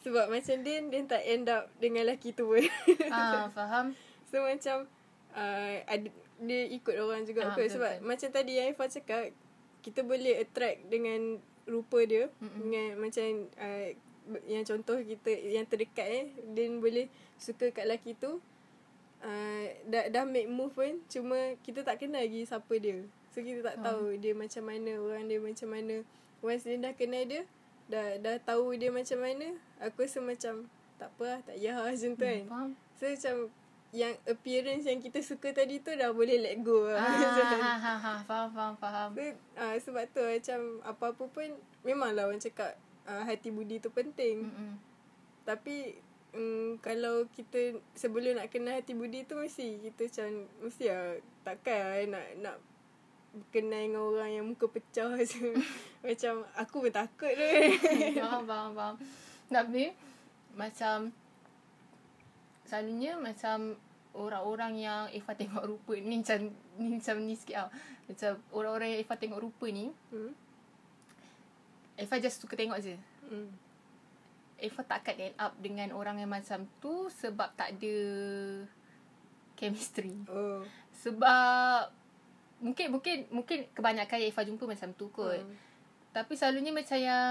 Sebab 0.00 0.26
macam 0.26 0.56
dia 0.60 0.80
dia 0.80 1.00
tak 1.04 1.22
end 1.22 1.46
up 1.46 1.68
dengan 1.76 2.02
lelaki 2.02 2.32
tu 2.32 2.46
pun. 2.46 2.64
ah, 3.08 3.46
Faham 3.56 3.92
so 4.24 4.40
macam 4.40 4.86
uh, 5.32 5.74
ada, 5.84 6.08
dia 6.38 6.60
ikut 6.70 6.94
orang 6.96 7.22
juga 7.22 7.44
Ah, 7.44 7.46
kot. 7.50 7.60
betul, 7.60 7.74
Sebab 7.74 7.92
betul. 7.94 8.06
macam 8.06 8.28
tadi 8.30 8.52
yang 8.54 8.66
Ifah 8.70 8.88
cakap 8.88 9.22
kita 9.80 10.00
boleh 10.00 10.34
attract 10.38 10.78
dengan 10.86 11.20
rupa 11.64 12.00
dia 12.02 12.30
Mm-mm. 12.34 12.56
dengan 12.60 12.86
macam 12.98 13.26
uh, 13.56 13.88
yang 14.46 14.62
contoh 14.62 14.96
kita 14.98 15.30
yang 15.32 15.64
terdekat 15.64 16.06
eh 16.06 16.26
dia 16.48 16.68
boleh 16.70 17.06
suka 17.36 17.68
kat 17.68 17.84
lelaki 17.84 18.14
tu 18.14 18.38
uh, 19.20 19.64
dah 19.84 20.06
dah 20.08 20.24
make 20.24 20.46
move 20.46 20.70
pun 20.70 21.00
cuma 21.06 21.36
kita 21.60 21.82
tak 21.82 21.98
kenal 21.98 22.20
lagi 22.20 22.42
siapa 22.42 22.70
dia 22.76 23.02
so 23.28 23.40
kita 23.40 23.60
tak 23.62 23.76
Hmm. 23.76 23.84
tahu 23.84 24.04
dia 24.16 24.32
macam 24.32 24.62
mana 24.64 24.92
orang 24.98 25.24
dia 25.24 25.38
macam 25.38 25.68
mana 25.68 25.96
once 26.40 26.62
dia 26.62 26.76
dah 26.76 26.92
kenal 26.92 27.24
dia 27.24 27.42
dah 27.90 28.06
dah 28.22 28.36
tahu 28.40 28.78
dia 28.78 28.94
macam 28.94 29.18
mana 29.18 29.58
aku 29.82 30.06
rasa 30.06 30.22
macam 30.22 30.70
tak 30.96 31.10
apa 31.16 31.24
lah 31.26 31.40
tak 31.42 31.56
payah 31.58 31.76
lah 31.82 31.92
macam 31.92 32.12
tu 32.14 32.24
kan 32.24 32.42
Faham 32.46 32.70
so 32.94 33.04
macam 33.10 33.36
yang 33.90 34.14
appearance 34.22 34.86
yang 34.86 35.02
kita 35.02 35.18
suka 35.18 35.50
tadi 35.50 35.82
tu 35.82 35.90
dah 35.98 36.14
boleh 36.14 36.38
let 36.38 36.62
go 36.62 36.86
lah 36.86 37.02
ah, 37.02 37.58
ha, 37.66 37.72
ha, 37.74 37.94
ha, 37.98 38.12
Faham 38.22 38.48
Faham 38.54 38.74
Faham 38.78 39.08
So, 39.18 39.26
uh, 39.58 39.76
sebab 39.82 40.04
tu 40.14 40.22
macam 40.22 40.60
apa-apa 40.86 41.24
pun 41.26 41.48
memanglah 41.82 42.30
orang 42.30 42.38
cakap 42.38 42.78
uh, 43.10 43.22
hati 43.26 43.50
budi 43.50 43.82
tu 43.82 43.90
penting. 43.90 44.46
Mm. 44.46 44.50
Mm-mm. 44.54 44.72
Tapi 45.42 45.98
um, 46.34 46.78
kalau 46.78 47.26
kita 47.34 47.82
sebelum 47.98 48.38
nak 48.38 48.50
kenal 48.52 48.78
hati 48.78 48.94
budi 48.94 49.26
tu 49.26 49.34
mesti 49.34 49.82
kita 49.90 50.06
macam 50.06 50.28
mesti 50.62 50.84
lah 50.86 51.18
takkan 51.42 51.80
lah 51.82 51.98
nak 52.06 52.26
nak 52.38 52.56
kenal 53.54 53.78
dengan 53.78 54.02
orang 54.02 54.30
yang 54.30 54.44
muka 54.46 54.66
pecah 54.66 55.14
je. 55.30 55.54
macam 56.02 56.42
aku 56.58 56.86
pun 56.86 56.92
takut 56.92 57.30
tu. 57.30 57.46
Faham 58.18 58.42
Faham 58.46 58.70
Faham 58.74 58.94
Tapi 59.46 59.94
Macam 60.58 61.14
Selalunya 62.66 63.14
macam 63.18 63.78
Orang-orang 64.10 64.72
yang 64.82 65.02
Eva 65.14 65.32
tengok 65.38 65.62
rupa 65.62 65.94
Ni 65.94 66.18
macam 66.18 66.50
Ni 66.82 66.98
macam 66.98 67.16
ni 67.22 67.34
sikit 67.38 67.62
tau 67.62 67.70
Macam 68.10 68.32
orang-orang 68.50 68.88
yang 68.94 69.00
Eva 69.06 69.14
tengok 69.14 69.40
rupa 69.40 69.66
ni 69.70 69.86
hmm. 70.10 70.32
Eva 72.00 72.14
just 72.18 72.42
suka 72.42 72.56
tengok 72.58 72.80
je 72.82 72.96
Hmm. 73.30 73.46
Eva 74.58 74.82
tak 74.82 75.06
akan 75.06 75.16
end 75.30 75.36
up 75.38 75.54
dengan 75.62 75.88
orang 75.94 76.18
yang 76.18 76.28
macam 76.28 76.66
tu 76.82 77.06
sebab 77.08 77.54
tak 77.54 77.78
ada 77.78 77.96
chemistry. 79.54 80.18
Oh. 80.26 80.60
Sebab 81.00 81.94
mungkin 82.60 82.86
mungkin 82.90 83.16
mungkin 83.28 83.58
kebanyakan 83.70 84.16
yang 84.18 84.30
Eva 84.30 84.42
jumpa 84.42 84.64
macam 84.66 84.88
tu 84.92 85.08
kot. 85.08 85.34
Hmm. 85.34 85.56
Tapi 86.10 86.34
selalunya 86.34 86.70
macam 86.70 86.98
yang 86.98 87.26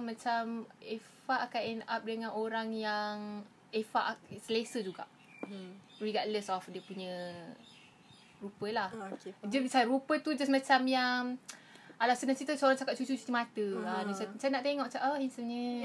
Macam 0.00 0.42
Eva 0.80 1.34
akan 1.40 1.62
end 1.62 1.82
up 1.84 2.02
dengan 2.02 2.32
orang 2.32 2.72
yang 2.72 3.14
ak- 3.76 4.16
selesa 4.40 4.80
juga 4.80 5.04
Hmm. 5.40 5.76
Regardless 5.98 6.48
of 6.48 6.64
dia 6.68 6.80
punya 6.80 7.12
Rupa 8.40 8.66
lah 8.70 8.88
Ah, 8.90 9.08
okay. 9.08 9.28
faham. 9.30 9.46
Dia 9.46 9.60
macam 9.60 9.82
rupa 9.90 10.14
tu 10.18 10.32
just 10.32 10.48
macam 10.48 10.80
yang 10.84 11.36
Alah 11.94 12.16
senang 12.16 12.34
cerita 12.34 12.52
seorang 12.54 12.74
cakap 12.74 12.92
cucu 12.94 13.12
cuci 13.12 13.28
mata 13.28 13.66
Ah. 13.78 13.86
ah. 13.86 14.00
Dia 14.02 14.12
macam, 14.14 14.26
macam 14.32 14.48
nak 14.50 14.62
tengok 14.62 14.86
macam 14.88 15.00
oh 15.02 15.16
handsome-nya 15.16 15.66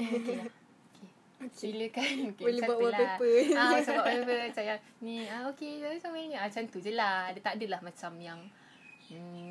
Okay 1.42 1.72
lah 1.72 1.88
okay. 1.92 2.36
Boleh 2.38 2.56
macam 2.58 2.68
buat 2.74 2.90
lah. 2.90 3.00
wallpaper. 3.16 3.36
Ah, 3.54 3.70
macam 3.74 3.92
buat 3.94 4.06
wallpaper 4.10 4.38
Macam 4.46 4.64
yang 4.66 4.80
Ni 4.98 5.14
ah, 5.26 5.42
okay 5.46 5.72
Sama 5.98 6.16
ni 6.18 6.34
ah, 6.34 6.44
Macam 6.44 6.62
tu 6.66 6.78
je 6.78 6.92
lah 6.92 7.16
Dia 7.30 7.40
tak 7.40 7.54
adalah 7.56 7.80
macam 7.80 8.12
yang 8.16 8.40
hmm, 8.40 8.59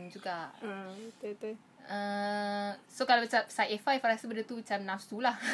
Juga. 0.09 0.49
Ah, 0.63 0.89
betul 0.95 1.35
betul. 1.35 1.53
uh, 1.85 2.71
So 2.87 3.03
kalau 3.03 3.27
macam 3.27 3.43
Side 3.51 3.75
Eva 3.75 3.99
Eva 3.99 4.07
rasa 4.15 4.25
benda 4.25 4.47
tu 4.47 4.55
macam 4.55 4.79
nafsu 4.87 5.19
lah. 5.19 5.35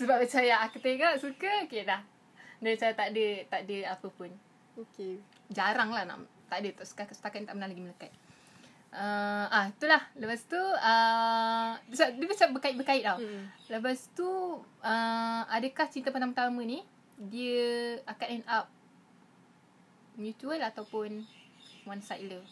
Sebab 0.00 0.24
macam 0.24 0.40
yang 0.40 0.60
aku 0.64 0.80
tengok 0.80 1.20
Suka. 1.20 1.68
Okay 1.68 1.84
dah. 1.84 2.00
Dia 2.60 2.76
macam 2.76 2.88
tak 2.96 3.08
ada 3.12 3.26
Tak 3.52 3.60
ada 3.68 3.76
apa 3.92 4.06
pun. 4.08 4.30
Okay. 4.78 5.20
Jarang 5.52 5.92
lah 5.92 6.08
nak 6.08 6.24
Tak 6.48 6.64
ada. 6.64 6.68
Tak 6.80 6.86
setakat, 6.88 7.14
setakat 7.18 7.38
ni 7.44 7.46
tak 7.46 7.54
pernah 7.58 7.68
lagi 7.68 7.82
melekat. 7.84 8.12
Uh, 8.90 9.46
Ah 9.52 9.64
itulah. 9.68 10.02
Lepas 10.16 10.40
tu 10.48 10.58
uh, 10.58 11.70
dia, 11.92 12.08
dia 12.16 12.26
macam 12.26 12.48
berkait-berkait 12.56 13.04
tau. 13.04 13.20
Hmm. 13.20 13.44
Lepas 13.68 14.08
tu 14.16 14.28
uh, 14.64 15.42
Adakah 15.52 15.86
cinta 15.92 16.08
pertama-tama 16.08 16.64
ni? 16.64 16.80
Dia 17.20 18.00
akan 18.08 18.28
end 18.32 18.46
up 18.48 18.66
Mutual 20.16 20.64
ataupun 20.64 21.28
One 21.90 21.98
side 22.00 22.22
love 22.24 22.46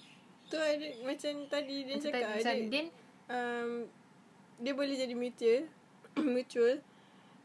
Tu 0.44 0.57
ada 0.57 0.83
macam 1.05 1.33
tadi 1.46 1.77
dia 1.85 1.94
Macam 1.94 2.11
cakap 2.11 2.27
tadi, 2.27 2.40
macam 2.40 2.57
Din. 2.66 2.87
um, 3.29 3.70
dia 4.59 4.72
boleh 4.72 4.96
jadi 4.96 5.14
mutual 5.14 5.62
mutual. 6.35 6.77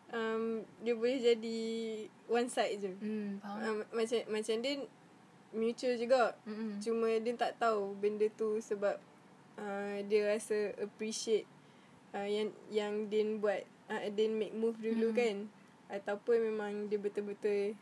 Um, 0.09 0.43
dia 0.79 0.93
boleh 0.93 1.17
jadi 1.19 1.59
one 2.27 2.47
side 2.47 2.79
je. 2.79 2.91
Hmm 2.95 3.37
faham. 3.37 3.61
Um, 3.61 3.77
macam 3.91 4.19
macam 4.27 4.55
dia 4.57 4.73
mutual 5.51 5.93
juga. 5.95 6.23
Mm-mm. 6.43 6.79
cuma 6.79 7.13
dia 7.15 7.33
tak 7.35 7.57
tahu 7.57 7.93
benda 7.93 8.25
tu 8.31 8.57
sebab 8.59 8.97
uh, 9.55 9.97
dia 10.03 10.25
rasa 10.27 10.73
appreciate 10.79 11.45
uh, 12.11 12.25
yang 12.25 12.49
yang 12.67 12.93
Din 13.05 13.37
buat 13.37 13.61
uh, 13.87 14.09
Din 14.09 14.33
make 14.33 14.53
move 14.53 14.79
dulu 14.79 15.11
Hmm. 15.11 15.17
kan. 15.17 15.35
Ataupun 15.91 16.41
memang 16.41 16.87
dia 16.87 16.97
betul-betul 16.97 17.77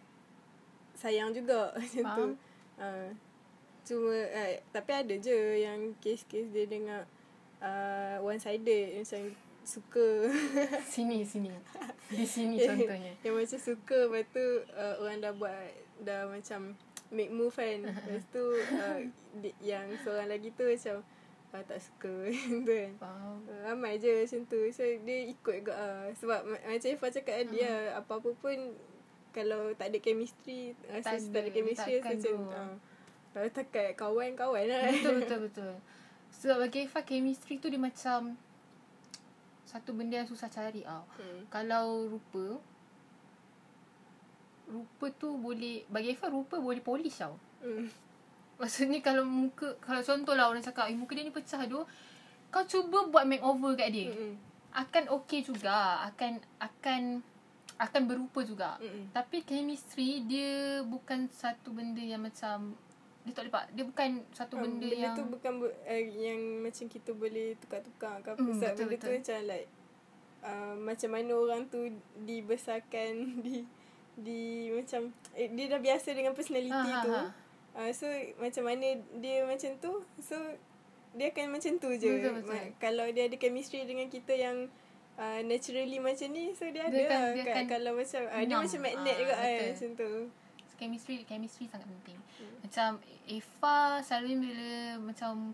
sayang 0.94 1.32
juga 1.32 1.72
macam 1.78 2.04
tu. 2.12 2.26
Uh, 2.76 3.12
cuma 3.92 4.16
uh, 4.16 4.52
tapi 4.72 4.92
ada 4.96 5.14
je 5.20 5.36
yang 5.60 5.92
kes-kes 6.00 6.48
dia 6.48 6.64
dengar 6.64 7.04
uh, 7.60 8.24
one 8.24 8.40
sided 8.40 8.96
macam 8.96 9.36
suka. 9.62 10.32
Sini 10.96 11.28
sini. 11.28 11.52
Di 12.08 12.24
sini 12.24 12.56
contohnya. 12.56 13.12
Yang 13.22 13.36
macam 13.36 13.60
suka 13.60 13.98
lepas 14.08 14.26
tu 14.32 14.46
uh, 14.72 14.96
orang 15.04 15.20
dah 15.20 15.34
buat 15.36 15.54
dah 16.08 16.32
macam 16.32 16.80
make 17.12 17.30
move 17.30 17.52
kan. 17.52 17.84
Lepas 17.84 18.24
tu 18.32 18.42
uh, 18.56 19.00
di, 19.44 19.52
yang 19.60 19.92
seorang 20.02 20.32
lagi 20.32 20.56
tu 20.56 20.64
macam 20.66 21.04
uh, 21.52 21.64
tak 21.68 21.80
suka. 21.84 22.32
Tu 22.66 22.72
kan. 22.72 22.92
Faham. 22.96 23.38
Uh, 23.46 23.60
ramai 23.68 24.00
je 24.00 24.24
macam 24.24 24.42
tu. 24.48 24.60
So 24.72 24.88
dia 25.04 25.18
ikut 25.28 25.56
juga 25.62 25.76
uh, 25.76 26.08
Sebab 26.16 26.40
ma- 26.48 26.64
macam 26.64 26.88
Ifah 26.88 27.12
cakap 27.12 27.36
tadi 27.44 27.60
uh. 27.62 28.00
Apa-apa 28.00 28.32
pun 28.40 28.58
Kalau 29.32 29.72
tak 29.78 29.94
ada 29.94 29.98
chemistry 30.02 30.76
Rasa 30.90 31.20
Tak 31.22 31.44
ada 31.44 31.52
chemistry 31.52 32.00
macam 32.00 32.18
tu. 32.18 32.36
uh, 32.50 32.76
Kalau 33.32 33.48
takat 33.48 33.96
kawan-kawan 33.96 34.68
lah 34.68 34.92
Betul 34.92 35.24
betul 35.24 35.40
betul 35.48 35.72
Sebab 36.36 36.68
bagi 36.68 36.84
Eva 36.84 37.00
chemistry 37.02 37.64
tu 37.64 37.72
dia 37.72 37.80
macam 37.80 38.36
Satu 39.64 39.96
benda 39.96 40.20
yang 40.20 40.28
susah 40.28 40.52
cari 40.52 40.84
tau 40.84 41.08
hmm. 41.16 41.48
Kalau 41.48 42.12
rupa 42.12 42.60
Rupa 44.68 45.06
tu 45.16 45.36
boleh 45.36 45.88
Bagi 45.88 46.12
Eva 46.12 46.28
rupa 46.28 46.60
boleh 46.60 46.84
polish 46.84 47.20
tau 47.20 47.36
Hmm. 47.62 47.86
Maksudnya 48.58 49.06
kalau 49.06 49.22
muka 49.22 49.78
Kalau 49.78 50.02
contoh 50.02 50.34
lah 50.34 50.50
orang 50.50 50.66
cakap 50.66 50.90
Eh 50.90 50.98
muka 50.98 51.14
dia 51.14 51.22
ni 51.22 51.30
pecah 51.30 51.62
tu 51.70 51.78
Kau 52.50 52.66
cuba 52.66 53.06
buat 53.06 53.24
makeover 53.24 53.78
kat 53.78 53.94
dia 53.94 54.10
Hmm. 54.10 54.34
Akan 54.74 55.06
okay 55.08 55.46
juga 55.46 56.02
Akan 56.04 56.42
Akan 56.58 57.22
Akan 57.78 58.10
berupa 58.10 58.42
juga 58.42 58.82
Hmm. 58.82 59.14
Tapi 59.14 59.46
chemistry 59.46 60.26
Dia 60.26 60.82
bukan 60.82 61.30
satu 61.30 61.70
benda 61.70 62.02
yang 62.02 62.26
macam 62.26 62.74
Dia 63.22 63.32
tak 63.32 63.42
boleh 63.44 63.54
pak 63.54 63.66
Dia 63.72 63.84
bukan 63.84 64.10
satu 64.32 64.54
benda, 64.56 64.82
benda 64.82 64.96
yang 64.96 65.14
tu 65.14 65.24
bukan 65.26 65.52
bu- 65.58 65.78
uh, 65.80 66.04
Yang 66.12 66.40
macam 66.60 66.86
kita 66.88 67.12
boleh 67.14 67.48
Tukar-tukar 67.58 68.14
ke 68.18 68.30
apa 68.30 68.40
Hmm, 68.40 68.52
Sebab 68.52 68.72
betul, 68.72 68.84
benda 68.84 68.96
tu 68.96 69.08
betul. 69.08 69.14
macam 69.16 69.38
like 69.46 69.68
uh, 70.42 70.74
Macam 70.76 71.10
mana 71.12 71.32
orang 71.36 71.62
tu 71.68 71.80
Dibesarkan 72.18 73.12
Di 73.46 73.58
di 74.12 74.42
macam 74.70 75.08
eh, 75.32 75.48
dia 75.48 75.66
dah 75.68 75.80
biasa 75.80 76.12
dengan 76.12 76.34
personality 76.34 76.68
Ha, 76.70 76.84
ha, 76.92 77.00
tu 77.00 77.12
ha. 77.12 77.24
Uh, 77.74 77.92
so 77.92 78.04
macam 78.38 78.64
mana 78.66 78.84
dia 79.18 79.40
macam 79.42 79.72
tu 79.78 79.92
so 80.20 80.36
dia 81.12 81.28
akan 81.28 81.48
macam 81.50 81.72
tu 81.76 81.90
je 81.94 82.20
Betul, 82.20 82.34
betul. 82.38 82.52
Ma- 82.52 82.72
kalau 82.78 83.08
dia 83.08 83.26
ada 83.26 83.36
chemistry 83.36 83.82
dengan 83.82 84.08
kita 84.08 84.34
yang 84.34 84.68
uh, 85.16 85.40
naturally 85.42 85.96
macam 85.98 86.28
ni 86.28 86.52
so 86.52 86.68
dia, 86.68 86.84
Dia 86.84 86.92
ada 86.92 87.00
akan- 87.00 87.08
lah 87.10 87.24
dia 87.32 87.42
Ka- 87.42 87.54
akan 87.54 87.66
kalau 87.70 87.92
macam 87.94 88.22
uh, 88.26 88.44
dia 88.44 88.56
macam 88.58 88.80
magnet 88.82 89.00
Ah, 89.08 89.18
juga 89.18 89.34
kan 89.34 89.48
betul. 89.48 89.68
macam 89.72 89.90
tu 89.96 90.12
chemistry 90.82 91.22
chemistry 91.30 91.70
sangat 91.70 91.86
penting. 91.86 92.18
Hmm. 92.18 92.56
Macam 92.66 92.90
Eva 93.30 94.02
selalu 94.02 94.50
bila 94.50 94.70
macam 94.98 95.54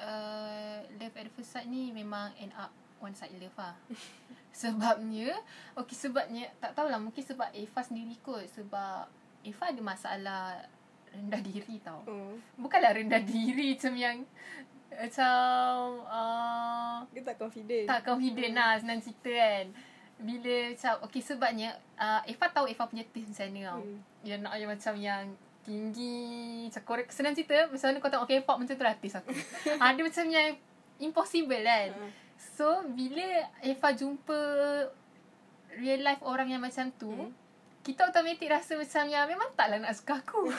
uh, 0.00 0.80
love 0.96 1.16
at 1.20 1.28
first 1.36 1.52
sight 1.52 1.68
ni 1.68 1.92
memang 1.92 2.32
end 2.40 2.56
up 2.56 2.72
one 2.96 3.12
side 3.12 3.36
love 3.36 3.52
lah. 3.60 3.76
sebabnya 4.56 5.36
okay 5.76 5.94
sebabnya 5.94 6.48
tak 6.58 6.72
tahulah 6.72 6.96
mungkin 6.96 7.20
sebab 7.20 7.52
Eva 7.52 7.80
sendiri 7.84 8.16
kot 8.24 8.48
sebab 8.50 9.04
Eva 9.44 9.64
ada 9.68 9.82
masalah 9.84 10.42
rendah 11.12 11.40
diri 11.44 11.76
tau. 11.84 12.00
oh 12.08 12.34
Bukanlah 12.56 12.96
rendah 12.96 13.20
diri 13.20 13.76
macam 13.76 13.94
yang 14.00 14.16
macam 14.90 16.02
uh, 16.08 16.98
dia 17.14 17.22
tak 17.22 17.38
confident 17.38 17.86
tak 17.86 18.02
confident 18.02 18.52
lah 18.56 18.80
senang 18.80 19.04
cerita 19.04 19.30
kan. 19.30 19.66
Bila 20.20 20.54
macam 20.68 20.92
okay 21.00 21.20
sebabnya 21.20 21.70
uh, 21.94 22.20
Eva 22.24 22.46
tahu 22.46 22.66
Eva 22.66 22.84
punya 22.84 23.04
taste 23.04 23.30
macam 23.30 23.46
mana 23.48 23.60
tau. 23.66 23.80
hmm. 23.80 23.98
Yang 24.20 24.40
nak 24.40 24.52
yang 24.54 24.70
macam 24.70 24.94
yang 24.94 25.24
tinggi 25.60 26.20
Macam 26.66 26.82
korek 26.84 27.08
Senang 27.08 27.32
cerita 27.32 27.56
Macam 27.66 27.86
mana 27.86 27.98
kau 27.98 28.08
tengok 28.08 28.28
K-pop 28.28 28.56
Macam 28.56 28.74
tu 28.74 28.80
lah 28.80 28.94
taste 28.94 29.16
aku 29.16 29.32
Ada 29.80 30.00
macam 30.00 30.24
yang 30.26 30.48
Impossible 30.98 31.62
kan 31.62 31.88
Ah. 31.90 32.10
So 32.36 32.66
bila 32.86 33.24
Eva 33.60 33.88
jumpa 33.90 34.38
Real 35.72 36.00
life 36.00 36.20
orang 36.22 36.48
yang 36.48 36.60
macam 36.60 36.88
tu 36.92 37.08
Hmm. 37.10 37.32
Kita 37.80 38.08
automatik 38.08 38.48
rasa 38.48 38.76
macam 38.76 39.04
yang 39.06 39.24
Memang 39.24 39.52
taklah 39.54 39.78
nak 39.78 39.92
suka 39.92 40.16
aku 40.16 40.48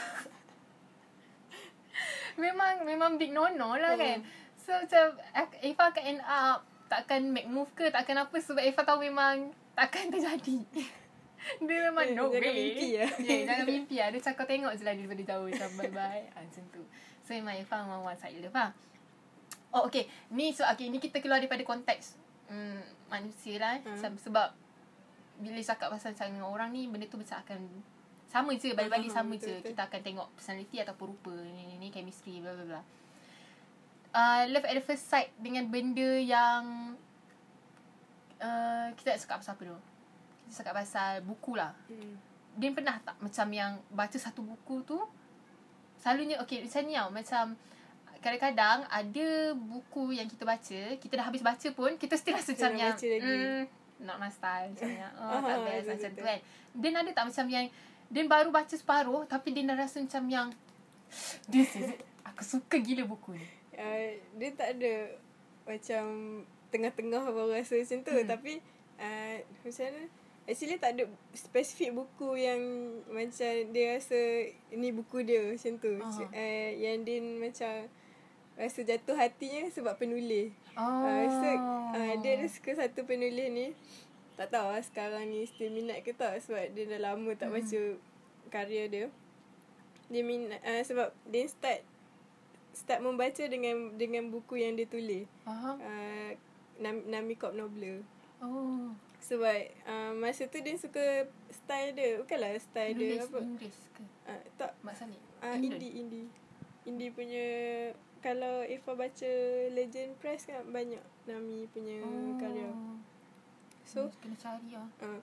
Memang 2.36 2.82
Memang 2.82 3.14
big 3.14 3.30
no-no 3.30 3.74
lah 3.74 3.94
kan 3.94 4.18
Hmm. 4.18 4.40
So 4.58 4.70
macam 4.72 5.18
Eva 5.60 5.84
akan 5.84 6.04
end 6.04 6.22
up 6.22 6.62
Takkan 6.92 7.24
make 7.26 7.46
move 7.46 7.72
ke 7.72 7.88
Takkan 7.88 8.16
apa 8.18 8.36
Sebab 8.36 8.60
Eva 8.60 8.82
tahu 8.82 9.00
memang 9.00 9.48
Takkan 9.72 10.08
terjadi. 10.08 10.60
Dia 11.58 11.78
memang 11.82 12.04
Eh, 12.04 12.12
no 12.12 12.28
jangan 12.28 12.38
way. 12.46 12.54
mimpi 12.70 12.88
lah. 12.94 13.10
yeah, 13.24 13.40
Jangan 13.44 13.64
mimpi 13.66 13.96
lah 13.96 14.08
Dia 14.10 14.20
cakap 14.22 14.44
tengok 14.46 14.72
je 14.72 14.82
lah 14.82 14.92
Daripada 14.92 15.22
jauh 15.24 15.46
Macam 15.46 15.70
bye-bye. 15.74 16.22
Ah, 16.30 16.42
Macam 16.42 16.64
tu. 16.68 16.82
So 17.20 17.32
memang 17.32 17.54
Eva 17.56 17.76
memang 17.80 18.00
one 18.04 18.14
side 18.14 18.36
love 18.38 18.52
lah 18.52 18.70
Oh 19.72 19.88
okay. 19.88 20.04
Ni 20.28 20.50
so 20.50 20.62
okay, 20.64 20.86
ni 20.86 20.98
kita 20.98 21.18
keluar 21.18 21.38
daripada 21.38 21.62
konteks 21.62 22.20
hmm, 22.46 22.80
Manusia 23.08 23.56
lah 23.56 23.74
Hmm. 23.80 23.96
hmm. 23.96 24.20
Sebab 24.20 24.48
Bila 25.38 25.58
cakap 25.58 25.88
pasal 25.88 26.12
macam 26.12 26.26
dengan 26.28 26.46
orang 26.46 26.70
ni 26.70 26.86
Benda 26.86 27.06
tu 27.06 27.16
macam 27.16 27.36
akan 27.38 27.58
Sama 28.28 28.52
je 28.52 28.70
Balik-balik 28.70 29.08
Hmm, 29.08 29.18
sama 29.18 29.34
je. 29.34 29.64
Kita 29.64 29.82
akan 29.82 30.00
tengok 30.00 30.28
personality 30.32 30.76
ataupun 30.78 31.10
rupa 31.10 31.32
Ni, 31.32 31.64
ni, 31.64 31.74
ni 31.78 31.88
chemistry 31.88 32.38
bla 32.38 32.52
bla 32.52 32.66
bla 32.68 32.82
uh, 34.12 34.42
Love 34.48 34.68
at 34.68 34.74
the 34.76 34.84
first 34.84 35.08
sight 35.08 35.32
Dengan 35.40 35.68
benda 35.68 36.20
yang 36.20 36.94
uh, 38.40 38.86
Kita 38.94 39.16
nak 39.16 39.20
cakap 39.20 39.36
pasal 39.40 39.52
apa 39.56 39.62
dulu 39.66 39.80
Kita 40.46 40.52
cakap 40.62 40.74
pasal 40.76 41.10
buku 41.24 41.52
lah. 41.56 41.72
Hmm. 41.88 42.14
Din 42.52 42.76
pernah 42.76 43.00
tak 43.00 43.16
macam 43.18 43.48
yang 43.50 43.80
baca 43.88 44.16
satu 44.16 44.44
buku 44.44 44.84
tu 44.84 45.00
Selalunya 45.96 46.36
okay 46.42 46.60
macam 46.60 46.82
ni 46.84 46.94
tau 46.96 47.08
Macam 47.08 47.44
kadang-kadang 48.22 48.86
ada 48.86 49.26
buku 49.56 50.14
yang 50.14 50.28
kita 50.30 50.44
baca 50.46 50.80
Kita 51.00 51.12
dah 51.16 51.26
habis 51.26 51.42
baca 51.42 51.68
pun 51.74 51.96
Kita 51.96 52.14
still 52.14 52.36
rasa 52.36 52.54
macam 52.54 52.72
yang 52.76 52.94
mm, 52.94 53.60
Not 54.04 54.18
my 54.20 54.30
style 54.30 54.70
Macam 54.76 54.90
yang 54.92 55.12
oh, 55.16 55.40
tak 55.40 55.58
best 55.66 55.86
macam 55.88 56.10
tu 56.12 56.22
kan. 56.22 56.38
Din 56.76 56.94
ada 56.94 57.10
tak 57.10 57.24
macam 57.32 57.46
yang 57.48 57.66
Din 58.12 58.26
baru 58.28 58.52
baca 58.52 58.74
separuh 58.76 59.24
Tapi 59.24 59.48
Din 59.56 59.66
dah 59.66 59.78
rasa 59.78 59.98
macam 60.04 60.22
yang 60.28 60.48
This 61.48 61.72
is 61.80 61.88
it 61.96 62.04
Aku 62.28 62.44
suka 62.44 62.76
gila 62.78 63.08
buku 63.08 63.34
ni 63.34 63.61
uh, 63.82 64.06
dia 64.38 64.50
tak 64.54 64.78
ada 64.78 64.94
macam 65.66 66.02
tengah-tengah 66.70 67.22
baru 67.28 67.52
rasa 67.52 67.82
macam 67.82 67.98
tu 68.06 68.12
Hmm. 68.14 68.22
hmm. 68.22 68.30
tapi 68.30 68.52
uh, 69.02 69.36
macam 69.66 69.84
mana 69.90 70.02
actually 70.42 70.78
tak 70.78 70.90
ada 70.98 71.04
spesifik 71.34 71.94
buku 71.94 72.34
yang 72.34 72.60
macam 73.10 73.52
dia 73.70 73.98
rasa 73.98 74.18
ni 74.74 74.90
buku 74.90 75.22
dia 75.22 75.42
macam 75.46 75.72
tu 75.78 75.92
Aha. 76.02 76.22
uh, 76.26 76.70
yang 76.74 77.06
Din 77.06 77.38
macam 77.38 77.86
rasa 78.58 78.80
jatuh 78.84 79.16
hatinya 79.16 79.64
sebab 79.72 79.96
penulis. 79.96 80.52
Oh. 80.76 81.08
Uh, 81.08 81.24
so 81.28 81.48
uh, 81.96 82.14
dia 82.20 82.40
ada 82.40 82.46
suka 82.50 82.76
satu 82.76 83.06
penulis 83.08 83.48
ni. 83.48 83.66
Tak 84.36 84.52
tahu 84.52 84.72
lah 84.72 84.82
sekarang 84.82 85.28
ni 85.28 85.44
still 85.48 85.72
minat 85.72 86.04
ke 86.04 86.12
tak 86.12 86.40
sebab 86.42 86.72
dia 86.72 86.84
dah 86.88 87.12
lama 87.12 87.32
tak 87.36 87.52
baca 87.52 87.80
karya 88.52 88.88
dia. 88.90 89.06
Dia 90.12 90.22
minat 90.26 90.60
uh, 90.60 90.82
sebab 90.84 91.14
dia 91.28 91.48
start 91.48 91.80
start 92.72 93.00
membaca 93.04 93.44
dengan 93.46 93.94
dengan 93.96 94.28
buku 94.32 94.60
yang 94.60 94.76
dia 94.76 94.88
tulis. 94.88 95.28
Faham. 95.44 95.76
Uh, 95.80 96.32
Nam- 96.80 97.06
Nami 97.06 97.36
Kop 97.36 97.52
Nobler. 97.54 98.00
Oh. 98.42 98.90
Sebab 99.22 99.70
uh, 99.86 100.12
masa 100.18 100.50
tu 100.50 100.58
dia 100.58 100.74
suka 100.74 101.30
style 101.52 101.94
dia. 101.94 102.18
Bukanlah 102.18 102.58
style 102.58 102.98
dia 102.98 103.22
Penulis 103.22 103.28
apa. 103.30 103.38
Inggeris 103.38 103.78
ke? 103.94 104.02
Uh, 104.26 104.42
tak 104.58 104.72
Mak 104.82 104.94
Salib. 104.98 105.22
uh, 105.44 105.56
indie 105.60 105.92
indie. 106.02 106.26
Indie 106.82 107.14
punya 107.14 107.46
kalau 108.18 108.66
Ifa 108.66 108.98
baca 108.98 109.32
Legend 109.70 110.18
Press 110.18 110.50
kan 110.50 110.66
banyak 110.74 111.02
Nami 111.30 111.70
punya 111.70 112.02
oh. 112.02 112.34
karya. 112.40 112.70
So 113.86 114.10
kena 114.18 114.34
cari 114.38 114.74
lah. 114.74 114.88
uh, 115.06 115.20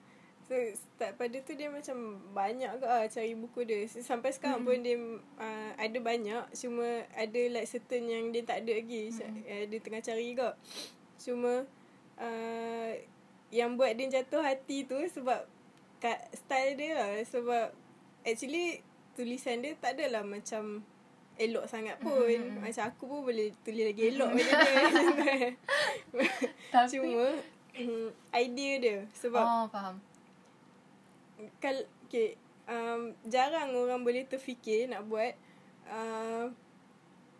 so 0.50 0.58
start 0.74 1.14
pada 1.14 1.38
tu 1.46 1.54
dia 1.54 1.70
macam 1.70 2.18
banyak 2.34 2.82
ke 2.82 2.86
ah 2.90 3.06
cari 3.06 3.38
buku 3.38 3.62
dia. 3.62 3.86
Sampai 3.86 4.34
sekarang 4.34 4.66
pun 4.66 4.82
dia 4.82 4.98
uh, 5.38 5.70
ada 5.78 5.98
banyak 6.02 6.42
cuma 6.58 7.06
ada 7.14 7.40
like 7.54 7.70
certain 7.70 8.10
yang 8.10 8.34
dia 8.34 8.42
tak 8.42 8.66
ada 8.66 8.74
lagi. 8.74 9.14
Mm. 9.14 9.46
Uh, 9.46 9.64
dia 9.70 9.78
tengah 9.78 10.02
cari 10.02 10.34
ke. 10.34 10.50
Cuma 11.22 11.62
uh, 12.18 12.90
yang 13.54 13.78
buat 13.78 13.94
dia 13.94 14.10
jatuh 14.10 14.42
hati 14.42 14.90
tu 14.90 14.98
sebab 14.98 15.46
kat 16.02 16.18
style 16.34 16.74
dia 16.74 16.98
lah 16.98 17.22
sebab 17.22 17.70
actually 18.26 18.82
tulisan 19.14 19.62
dia 19.62 19.78
tak 19.78 19.94
adalah 20.02 20.26
macam 20.26 20.82
elok 21.38 21.70
sangat 21.70 21.94
pun. 22.02 22.26
Mm. 22.26 22.58
Macam 22.58 22.90
aku 22.90 23.06
pun 23.06 23.20
boleh 23.22 23.54
tulis 23.62 23.86
lagi 23.86 24.02
elok 24.10 24.34
macam 24.34 24.58
dia. 24.66 25.54
Tapi- 26.74 26.90
Cuma 26.90 27.38
mm, 27.78 28.08
idea 28.34 28.72
dia 28.82 28.98
sebab 29.14 29.46
Oh, 29.46 29.66
faham. 29.70 30.09
Kal 31.56 31.76
okay, 32.04 32.34
um, 32.64 33.12
jarang 33.24 33.72
orang 33.72 34.00
boleh 34.00 34.24
terfikir 34.24 34.86
nak 34.86 35.04
buat 35.04 35.32
uh, 35.86 36.52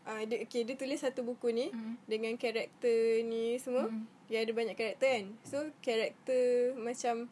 uh, 0.02 0.22
dia, 0.24 0.40
okay, 0.40 0.62
dia 0.62 0.74
tulis 0.74 0.98
satu 0.98 1.22
buku 1.22 1.50
ni 1.50 1.68
Mm. 1.68 1.94
dengan 2.04 2.32
karakter 2.34 2.98
ni 3.22 3.56
semua 3.56 3.86
Mm. 3.86 4.04
dia 4.26 4.38
ada 4.40 4.52
banyak 4.52 4.74
karakter 4.74 5.08
kan 5.10 5.26
so 5.42 5.56
karakter 5.80 6.44
macam 6.74 7.26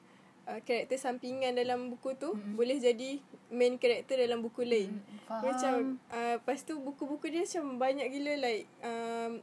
uh, 0.45 0.61
karakter 0.61 0.97
sampingan 0.97 1.55
dalam 1.55 1.89
buku 1.89 2.15
tu 2.15 2.33
Mm-mm. 2.33 2.55
boleh 2.55 2.77
jadi 2.77 3.19
main 3.49 3.75
karakter 3.75 4.21
dalam 4.21 4.41
buku 4.41 4.63
lain 4.63 4.93
Mm, 4.93 5.17
Faham. 5.25 5.43
macam 5.43 5.75
uh, 6.09 6.35
Lepas 6.39 6.63
tu 6.63 6.77
buku-buku 6.77 7.29
dia 7.29 7.43
macam 7.43 7.77
banyak 7.77 8.07
gila 8.09 8.35
like 8.39 8.65
um, 8.81 9.41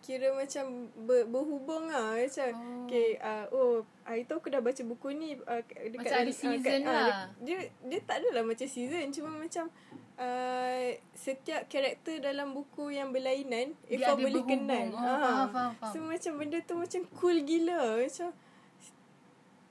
Kira 0.00 0.32
macam 0.32 0.64
ber, 0.98 1.24
berhubung 1.24 1.86
lah 1.86 2.16
Macam 2.16 2.48
Oh. 2.50 2.84
Okay 2.84 3.14
uh, 3.16 3.44
Oh 3.50 3.72
hari 4.02 4.24
tu 4.24 4.34
aku 4.34 4.48
dah 4.48 4.58
baca 4.58 4.80
buku 4.80 5.08
ni 5.10 5.36
uh, 5.38 5.60
dekat, 5.60 5.92
Macam 5.94 6.16
ada 6.18 6.32
season 6.32 6.80
ah, 6.82 6.90
lah. 6.90 7.08
Dia, 7.38 7.56
dia 7.80 8.00
tak 8.00 8.16
adalah 8.18 8.42
macam 8.42 8.66
season 8.66 9.04
Cuma 9.10 9.30
macam 9.30 9.68
uh, 10.16 10.84
Setiap 11.12 11.66
karakter 11.66 12.18
dalam 12.18 12.50
buku 12.50 12.90
yang 12.90 13.10
berlainan 13.10 13.76
Dia 13.84 13.94
Eva 13.94 14.06
ada 14.08 14.18
boleh 14.18 14.40
berhubung. 14.40 14.66
kenal 14.66 14.86
Oh, 14.90 14.98
Ah. 14.98 15.20
faham, 15.20 15.48
faham, 15.48 15.72
faham. 15.76 15.92
So 15.92 15.98
macam 16.02 16.32
benda 16.36 16.58
tu 16.60 16.74
macam 16.74 17.00
cool 17.14 17.36
gila 17.40 17.80
Macam 17.98 18.28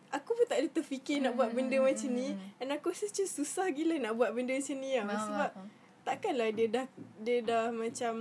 Aku 0.10 0.34
pun 0.34 0.46
tak 0.46 0.58
ada 0.58 0.70
terfikir 0.72 1.22
nak 1.22 1.34
buat 1.36 1.50
benda 1.52 1.76
Hmm, 1.76 1.86
macam 1.86 2.10
ni 2.12 2.30
And 2.58 2.70
aku 2.70 2.90
rasa 2.90 3.06
macam 3.08 3.28
susah 3.28 3.68
gila 3.70 3.96
nak 4.00 4.14
buat 4.14 4.32
benda 4.32 4.54
macam 4.54 4.78
ni 4.78 4.90
lah 4.92 5.06
Faham, 5.06 5.22
Sebab 5.24 5.50
faham. 5.52 5.68
takkanlah 6.04 6.50
dia 6.50 6.68
dah 6.68 6.86
Dia 7.20 7.38
dah 7.42 7.66
macam 7.70 8.14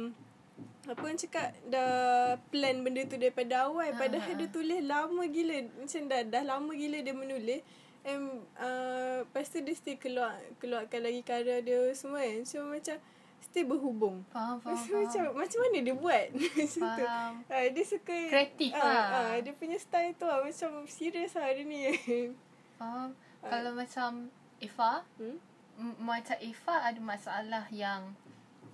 Apa 0.89 0.99
orang 0.99 1.21
cakap 1.21 1.53
Dah 1.69 2.41
plan 2.49 2.81
benda 2.81 3.05
tu 3.05 3.21
daripada 3.21 3.69
awal 3.69 3.93
Ha, 3.93 4.01
Padahal 4.01 4.25
ha, 4.25 4.39
dia 4.41 4.49
tulis 4.49 4.81
lama 4.81 5.23
gila 5.29 5.57
Macam 5.77 6.03
dah, 6.09 6.21
dah 6.25 6.43
lama 6.43 6.71
gila 6.73 6.99
dia 6.99 7.13
menulis 7.13 7.61
And 8.03 8.41
uh, 8.57 9.29
Lepas 9.29 9.53
tu 9.53 9.61
dia 9.61 9.77
still 9.77 10.01
keluar 10.01 10.33
Keluarkan 10.57 11.05
lagi 11.05 11.21
karya 11.21 11.61
dia 11.61 11.77
semua 11.93 12.25
kan 12.25 12.43
So 12.43 12.65
macam 12.65 12.97
Still 13.39 13.71
berhubung 13.71 14.27
Faham, 14.35 14.59
faham, 14.59 14.75
So, 14.83 14.91
faham. 14.91 15.05
macam 15.05 15.23
macam 15.39 15.59
mana 15.63 15.79
dia 15.79 15.95
buat 15.95 16.25
macam 16.35 16.83
tu. 16.99 17.05
Uh, 17.47 17.67
dia 17.71 17.85
suka 17.87 18.17
Kreatif 18.27 18.73
ah, 18.75 18.83
lah. 18.83 19.07
ah, 19.15 19.37
dia 19.39 19.53
punya 19.55 19.79
style 19.79 20.11
tu 20.19 20.27
lah 20.27 20.43
macam 20.43 20.71
serius 20.91 21.39
lah 21.39 21.47
dia 21.55 21.63
ni. 21.63 21.87
Faham. 22.83 23.15
Kalau 23.39 23.71
macam 23.79 24.27
Eva, 24.59 25.07
hmm? 25.23 25.39
m- 25.79 25.99
macam 26.03 26.35
Eva 26.43 26.75
ada 26.83 26.99
masalah 26.99 27.65
yang 27.71 28.11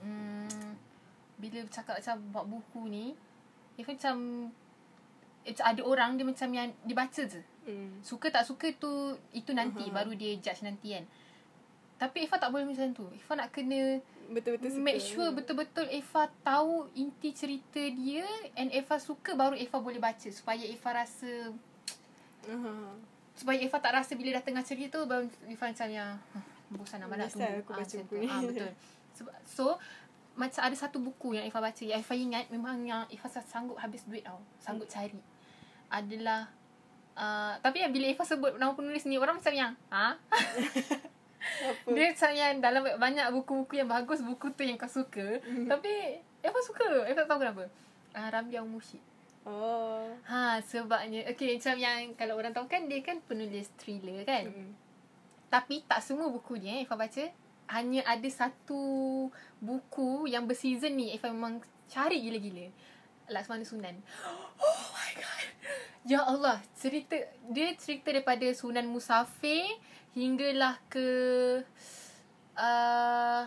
mm, 0.00 0.63
bila 1.44 1.60
cakap 1.68 1.94
macam 1.94 2.16
buat 2.30 2.44
buku 2.46 2.82
ni, 2.86 3.12
Eva 3.74 3.90
macam 3.90 4.16
macam 5.44 5.64
ada 5.66 5.82
orang 5.82 6.10
dia 6.14 6.24
macam 6.24 6.48
yang 6.50 6.68
dibaca 6.82 7.22
je. 7.22 7.42
Hmm. 7.64 8.00
Suka 8.00 8.28
tak 8.28 8.44
suka 8.44 8.72
tu 8.72 8.88
itu 9.30 9.50
nanti 9.50 9.84
Aha. 9.84 9.94
baru 9.94 10.12
dia 10.12 10.32
judge 10.36 10.62
nanti 10.62 10.92
kan. 10.92 11.04
Tapi 11.96 12.24
Eva 12.24 12.36
tak 12.36 12.48
boleh 12.48 12.64
macam 12.64 12.88
tu. 12.90 13.04
Eva 13.10 13.32
nak 13.34 13.50
kena 13.50 14.00
Betul-betul 14.26 14.72
suka. 14.72 14.80
make 14.82 15.00
sure 15.00 15.28
betul-betul 15.30 15.84
Eva 15.86 16.22
tahu 16.40 16.88
inti 16.94 17.30
cerita 17.30 17.76
dia 17.78 18.24
and 18.54 18.72
Eva 18.72 18.96
suka 18.98 19.32
baru 19.34 19.52
Eva 19.54 19.76
boleh 19.78 19.98
baca 19.98 20.28
supaya 20.30 20.64
Eva 20.64 20.90
rasa 20.96 21.52
Uh-huh. 22.44 22.92
supaya 23.34 23.56
Eva 23.58 23.76
tak 23.78 23.92
rasa 23.94 24.12
bila 24.12 24.32
dah 24.32 24.42
tengah 24.42 24.60
cerita 24.60 24.96
tu 24.96 25.04
baru 25.04 25.24
Eva 25.44 25.64
macam 25.66 25.88
yang 25.90 26.10
"Huh, 26.30 26.44
bosan 26.70 27.00
nak 27.00 27.08
malas 27.10 27.32
tunggu. 27.32 27.56
aku 27.58 27.70
Ah, 27.70 27.78
baca 27.78 27.94
buku 27.98 28.04
tu. 28.06 28.16
ni. 28.18 28.26
Ah, 28.26 28.40
betul. 28.42 28.70
So 29.46 29.64
macam 30.34 30.60
ada 30.60 30.74
satu 30.74 30.98
buku 30.98 31.34
yang 31.34 31.44
Eva 31.44 31.58
baca 31.58 31.78
yang 31.78 31.96
Eva 31.96 32.14
ingat 32.14 32.44
memang 32.48 32.76
yang 32.82 33.02
Eva 33.06 33.26
sanggup 33.28 33.78
habis 33.78 34.02
duit 34.02 34.22
tau. 34.22 34.38
Sanggup 34.58 34.86
cari. 34.86 35.18
Adalah 35.86 36.50
uh, 37.14 37.54
tapi 37.58 37.80
yang 37.80 37.90
bila 37.90 38.06
Eva 38.08 38.22
sebut 38.22 38.56
nama 38.56 38.72
penulis 38.72 39.04
ni 39.04 39.14
orang 39.14 39.38
macam 39.38 39.54
yang 39.54 39.72
ha 39.88 40.18
dia 41.86 42.04
macam 42.10 42.30
yang 42.32 42.58
dalam 42.58 42.82
banyak 42.96 43.26
buku-buku 43.30 43.76
yang 43.76 43.86
bagus 43.86 44.24
buku 44.24 44.48
tu 44.50 44.64
yang 44.64 44.74
kau 44.74 44.88
suka 44.88 45.38
Mhm. 45.44 45.68
tapi 45.68 46.18
Eva 46.40 46.58
suka 46.60 47.04
Eva 47.04 47.22
tak 47.22 47.28
tahu 47.28 47.38
kenapa 47.40 47.64
uh, 48.14 48.28
Ramli 48.28 48.56
Al-Mushid 48.56 49.02
Oh. 49.44 50.08
Ha 50.24 50.56
sebabnya 50.64 51.20
Okay 51.28 51.60
macam 51.60 51.76
yang 51.76 52.16
Kalau 52.16 52.40
orang 52.40 52.56
tahu 52.56 52.64
kan 52.64 52.88
Dia 52.88 53.04
kan 53.04 53.20
penulis 53.20 53.68
thriller 53.76 54.24
kan 54.24 54.48
Hmm. 54.48 54.72
Tapi 55.52 55.84
tak 55.84 56.00
semua 56.00 56.32
buku 56.32 56.56
dia 56.56 56.80
Eva 56.80 56.96
baca 56.96 57.28
Hanya 57.68 58.04
ada 58.04 58.28
satu 58.28 58.80
Buku 59.60 60.28
Yang 60.28 60.44
berseason 60.52 60.92
ni 60.94 61.14
Eva 61.14 61.32
memang 61.32 61.60
Cari 61.88 62.20
gila-gila. 62.20 62.68
Laksmana 63.32 63.64
Sunan. 63.64 63.96
Oh 64.60 64.84
my 64.92 65.10
god. 65.16 65.46
Ya 66.04 66.20
Allah 66.24 66.60
Cerita 66.76 67.16
Dia 67.48 67.72
cerita 67.76 68.12
daripada 68.12 68.44
Sunan 68.52 68.84
Musafir 68.88 69.64
Hinggalah 70.12 70.78
ke 70.92 71.06
uh, 72.54 73.42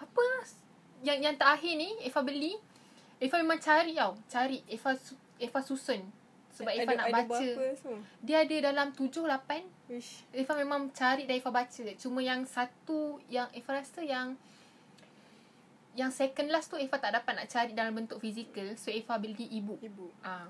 Apa? 0.00 0.24
Yang 1.02 1.18
yang 1.30 1.36
terakhir 1.38 1.72
ni 1.78 1.90
Eva 2.02 2.20
beli. 2.22 2.54
Eva 3.22 3.38
memang 3.38 3.58
cari 3.62 3.94
tau. 3.94 4.14
Cari 4.26 4.62
su- 4.98 5.18
Eva 5.38 5.60
susun 5.62 6.02
Sebab 6.52 6.68
Eva 6.68 6.92
nak 6.92 7.08
baca? 7.08 7.46
Dia 8.20 8.44
ada 8.44 8.56
dalam 8.60 8.92
tujuh 8.92 9.24
lapan. 9.24 9.64
Wish. 9.88 10.28
Eva 10.36 10.52
memang 10.60 10.92
cari 10.92 11.24
dan 11.24 11.40
Eva 11.40 11.48
baca. 11.48 11.84
Cuma 11.96 12.20
yang 12.20 12.44
satu 12.44 13.16
Yang 13.32 13.48
Eva 13.56 13.70
rasa 13.80 14.00
yang 14.04 14.36
Yang 15.92 16.12
second 16.12 16.48
last 16.52 16.68
tu 16.68 16.76
Eva 16.76 16.96
tak 16.96 17.12
dapat 17.12 17.32
nak 17.36 17.48
cari 17.48 17.72
dalam 17.72 17.96
bentuk 17.96 18.20
fizikal. 18.20 18.68
So 18.76 18.92
Eva 18.92 19.16
beli 19.16 19.48
ebook. 19.48 19.80
Ibu. 19.80 20.06
Ah, 20.20 20.48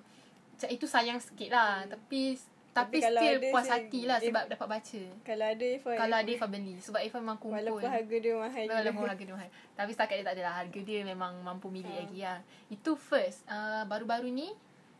Macam 0.54 0.68
itu 0.70 0.86
sayang 0.90 1.22
sikit 1.22 1.54
lah. 1.54 1.86
Tapi 1.86 2.34
Tapi 2.72 2.98
Tapi, 2.98 2.98
kalau 3.04 3.20
still 3.20 3.38
puas 3.52 3.68
hati 3.68 4.00
lah 4.08 4.18
Sebab 4.18 4.44
dapat 4.48 4.66
baca. 4.66 5.02
Kalau 5.22 5.46
ada 5.54 5.66
Eva. 5.66 5.90
Kalau 5.94 6.16
ada 6.18 6.30
Eva 6.34 6.46
beli. 6.50 6.74
Sebab 6.82 6.98
Eva 6.98 7.16
memang 7.22 7.38
kumpul. 7.38 7.62
Walaupun 7.62 7.90
harga 7.90 8.16
dia 8.18 8.34
mahal. 8.34 8.66
Walaupun 8.66 9.06
harga 9.06 9.22
dia 9.22 9.34
mahal. 9.38 9.50
Tapi 9.78 9.90
setakat 9.94 10.14
dia 10.18 10.26
tak 10.26 10.34
ada 10.34 10.42
lah. 10.50 10.54
Harga 10.66 10.80
dia 10.82 10.98
memang 11.06 11.32
mampu 11.46 11.70
milik 11.70 11.94
Ha. 11.94 12.00
lagi 12.02 12.20
lah. 12.26 12.38
Itu 12.66 12.98
first. 12.98 13.46
Uh, 13.46 13.86
Baru-baru 13.86 14.26
ni 14.26 14.50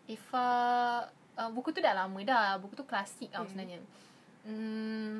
Eva 0.06 0.46
uh, 1.38 1.50
Buku 1.50 1.70
tu 1.70 1.80
dah 1.80 1.94
lama 1.94 2.18
dah 2.22 2.58
Buku 2.58 2.74
tu 2.74 2.86
klasik 2.86 3.30
tau 3.30 3.42
Hmm. 3.42 3.50
sebenarnya 3.50 3.78
hmm, 4.46 5.16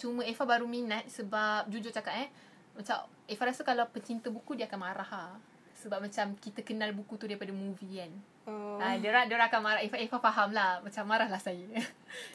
Cuma 0.00 0.24
Eva 0.24 0.44
baru 0.44 0.64
minat 0.64 1.04
Sebab 1.08 1.68
Jujur 1.68 1.92
cakap 1.92 2.16
eh 2.16 2.28
Macam 2.72 3.04
Eva 3.28 3.42
rasa 3.44 3.62
kalau 3.62 3.84
pecinta 3.92 4.32
buku 4.32 4.56
Dia 4.56 4.66
akan 4.68 4.80
marah 4.80 5.08
lah 5.08 5.32
Sebab 5.78 6.00
macam 6.00 6.32
Kita 6.40 6.64
kenal 6.64 6.96
buku 6.96 7.20
tu 7.20 7.28
daripada 7.28 7.52
movie 7.52 8.00
kan 8.00 8.12
Oh. 8.44 8.76
Ah, 8.76 8.92
dia 9.00 9.08
orang 9.08 9.24
dia 9.24 9.40
akan 9.40 9.60
marah. 9.64 9.80
Eva 9.80 9.96
Eva 9.96 10.20
faham 10.20 10.52
lah. 10.52 10.76
Macam 10.84 11.08
marahlah 11.08 11.40
saya. 11.40 11.64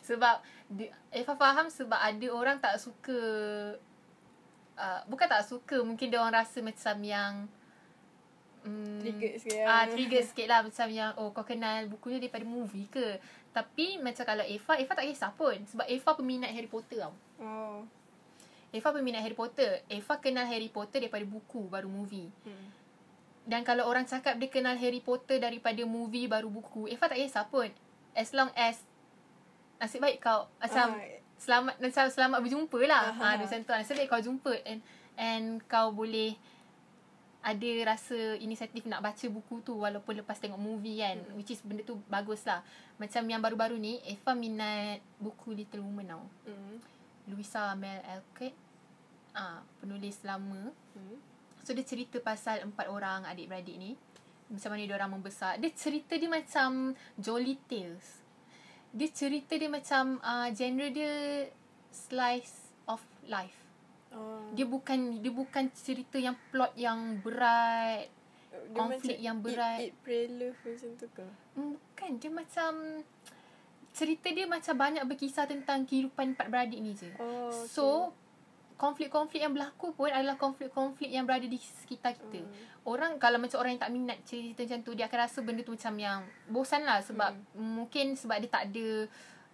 sebab 0.09 0.41
dia, 0.65 0.89
Eva 1.13 1.37
faham 1.37 1.69
sebab 1.69 2.01
ada 2.01 2.27
orang 2.33 2.57
tak 2.57 2.81
suka 2.81 3.13
uh, 4.73 5.01
bukan 5.05 5.27
tak 5.29 5.45
suka, 5.45 5.85
mungkin 5.85 6.09
dia 6.09 6.17
orang 6.17 6.41
rasa 6.41 6.65
macam 6.65 6.95
yang 7.05 7.31
um, 8.63 8.99
Trigger 8.99 9.31
sikit 9.35 9.61
Ah, 9.61 9.83
lah. 9.83 9.83
trigger 9.87 10.21
sikit 10.21 10.47
lah 10.47 10.59
macam 10.61 10.87
yang 10.89 11.11
oh 11.15 11.29
kau 11.29 11.43
kenal 11.43 11.87
bukunya 11.87 12.17
daripada 12.17 12.43
movie 12.43 12.87
ke. 12.87 13.19
Tapi 13.49 13.97
macam 13.97 14.23
kalau 14.23 14.43
Eva, 14.43 14.77
Eva 14.77 14.93
tak 14.93 15.05
kisah 15.05 15.31
pun 15.31 15.57
sebab 15.65 15.85
Eva 15.85 16.09
peminat 16.13 16.49
Harry 16.49 16.67
Potter 16.67 17.01
tau. 17.01 17.13
Oh. 17.37 17.81
Eva 18.69 18.89
peminat 18.91 19.21
Harry 19.21 19.33
Potter. 19.33 19.81
Eva 19.85 20.13
kenal 20.17 20.45
Harry 20.45 20.69
Potter 20.69 21.01
daripada 21.01 21.25
buku 21.25 21.65
baru 21.65 21.89
movie. 21.89 22.29
Hmm. 22.43 22.67
Dan 23.43 23.65
kalau 23.65 23.89
orang 23.89 24.05
cakap 24.05 24.37
dia 24.37 24.45
kenal 24.45 24.77
Harry 24.77 25.01
Potter 25.01 25.41
daripada 25.41 25.81
movie 25.81 26.29
baru 26.29 26.47
buku, 26.47 26.85
Eva 26.85 27.09
tak 27.09 27.17
kisah 27.17 27.49
pun. 27.49 27.65
As 28.13 28.29
long 28.29 28.53
as 28.53 28.77
nasib 29.77 29.99
baik 29.99 30.19
kau 30.19 30.45
macam 30.59 30.93
Ah, 30.93 31.17
selamat 31.39 31.79
macam 31.79 32.03
selamat 32.05 32.39
berjumpa 32.39 32.79
lah. 32.85 33.03
Aha. 33.09 33.27
Ha, 33.33 33.39
macam 33.39 33.57
tu. 33.57 33.71
Nasib 33.71 33.95
baik 33.95 34.07
kau 34.07 34.21
jumpa 34.21 34.53
and 34.63 34.81
and 35.17 35.45
kau 35.65 35.89
boleh 35.89 36.37
ada 37.39 37.69
rasa 37.87 38.35
inisiatif 38.43 38.83
nak 38.83 38.99
baca 38.99 39.25
buku 39.31 39.63
tu 39.63 39.79
walaupun 39.79 40.19
lepas 40.19 40.35
tengok 40.43 40.59
movie 40.59 40.99
kan. 40.99 41.23
Hmm. 41.23 41.35
Which 41.39 41.55
is 41.55 41.63
benda 41.63 41.87
tu 41.87 41.95
bagus 42.11 42.43
lah. 42.43 42.59
Macam 42.99 43.23
yang 43.31 43.39
baru-baru 43.39 43.79
ni, 43.79 44.03
Eva 44.03 44.35
minat 44.35 44.99
buku 45.23 45.55
Little 45.55 45.79
Woman 45.79 46.19
tau. 46.19 46.23
Hmm. 46.43 46.75
Louisa 47.31 47.71
Mel 47.79 48.03
Alcott. 48.03 48.51
Ah, 49.31 49.63
penulis 49.79 50.19
lama. 50.27 50.75
Hmm. 50.97 51.17
So 51.63 51.71
dia 51.71 51.85
cerita 51.87 52.19
pasal 52.19 52.67
empat 52.67 52.91
orang 52.91 53.23
adik-beradik 53.23 53.77
ni. 53.79 53.95
Macam 54.49 54.75
mana 54.75 54.83
dia 54.83 54.97
orang 54.99 55.11
membesar. 55.15 55.55
Dia 55.61 55.71
cerita 55.71 56.17
dia 56.19 56.27
macam 56.27 56.91
Jolly 57.15 57.55
Tales. 57.69 58.19
Dia 58.89 59.07
cerita 59.13 59.53
dia 59.53 59.69
macam 59.69 60.17
uh, 60.19 60.49
genre 60.49 60.89
dia 60.89 61.13
slice 61.93 62.73
of 62.89 62.99
life. 63.29 63.58
Oh. 64.11 64.49
Dia 64.57 64.65
bukan 64.65 65.21
dia 65.21 65.31
bukan 65.31 65.69
cerita 65.73 66.17
yang 66.17 66.35
plot 66.49 66.73
yang 66.73 67.21
berat. 67.21 68.09
Dia 68.49 68.75
konflik 68.75 69.17
macam 69.17 69.25
yang 69.25 69.37
berat. 69.41 69.79
Eat, 69.85 69.93
pray, 70.01 70.25
love 70.29 70.57
macam 70.65 70.89
tu 70.97 71.07
ke? 71.13 71.25
Hmm, 71.53 71.73
Bukan 71.77 72.09
dia 72.17 72.31
macam 72.33 72.71
cerita 73.89 74.27
dia 74.29 74.45
macam 74.45 74.73
banyak 74.77 75.03
berkisah 75.05 75.45
tentang 75.49 75.83
kehidupan 75.85 76.33
empat 76.37 76.47
beradik 76.49 76.79
ni 76.81 76.93
je. 76.93 77.09
Oh, 77.17 77.49
okay. 77.49 77.69
So 77.69 77.85
konflik-konflik 78.79 79.43
yang 79.43 79.51
berlaku 79.51 79.91
pun 79.91 80.07
adalah 80.07 80.39
konflik-konflik 80.39 81.11
yang 81.11 81.27
berada 81.27 81.43
di 81.43 81.59
sekitar 81.59 82.15
kita. 82.15 82.39
Hmm. 82.39 82.53
Orang 82.87 83.11
kalau 83.19 83.35
macam 83.35 83.59
orang 83.59 83.75
yang 83.75 83.83
tak 83.83 83.91
minat 83.91 84.17
cerita 84.23 84.63
macam 84.63 84.79
tu 84.87 84.91
dia 84.95 85.05
akan 85.11 85.19
rasa 85.19 85.39
benda 85.43 85.61
tu 85.67 85.75
macam 85.75 85.93
yang 85.99 86.19
bosan 86.47 86.87
lah 86.87 87.03
sebab 87.03 87.35
Mm. 87.59 87.71
mungkin 87.75 88.15
sebab 88.15 88.39
dia 88.39 88.49
tak 88.49 88.63
ada 88.71 88.87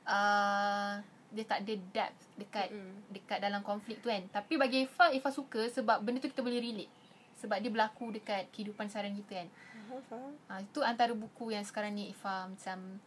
uh, 0.05 0.93
dia 1.35 1.43
tak 1.43 1.67
ada 1.67 1.73
depth 1.91 2.19
dekat 2.39 2.67
Mm-mm. 2.71 3.11
dekat 3.11 3.43
dalam 3.43 3.59
konflik 3.59 3.99
tu 3.99 4.07
kan. 4.07 4.23
Tapi 4.31 4.55
bagi 4.55 4.87
Eva, 4.87 5.11
Eva 5.11 5.29
suka 5.29 5.67
sebab 5.67 5.99
benda 5.99 6.23
tu 6.23 6.31
kita 6.31 6.39
boleh 6.39 6.63
relate. 6.63 6.91
Sebab 7.35 7.59
dia 7.59 7.67
berlaku 7.67 8.15
dekat 8.15 8.47
kehidupan 8.49 8.87
seharian 8.87 9.13
kita 9.13 9.43
kan. 9.43 9.47
Ha, 10.47 10.63
itu 10.63 10.79
antara 10.79 11.11
buku 11.11 11.51
yang 11.51 11.61
sekarang 11.61 11.91
ni 11.91 12.09
Eva 12.09 12.47
macam 12.47 12.97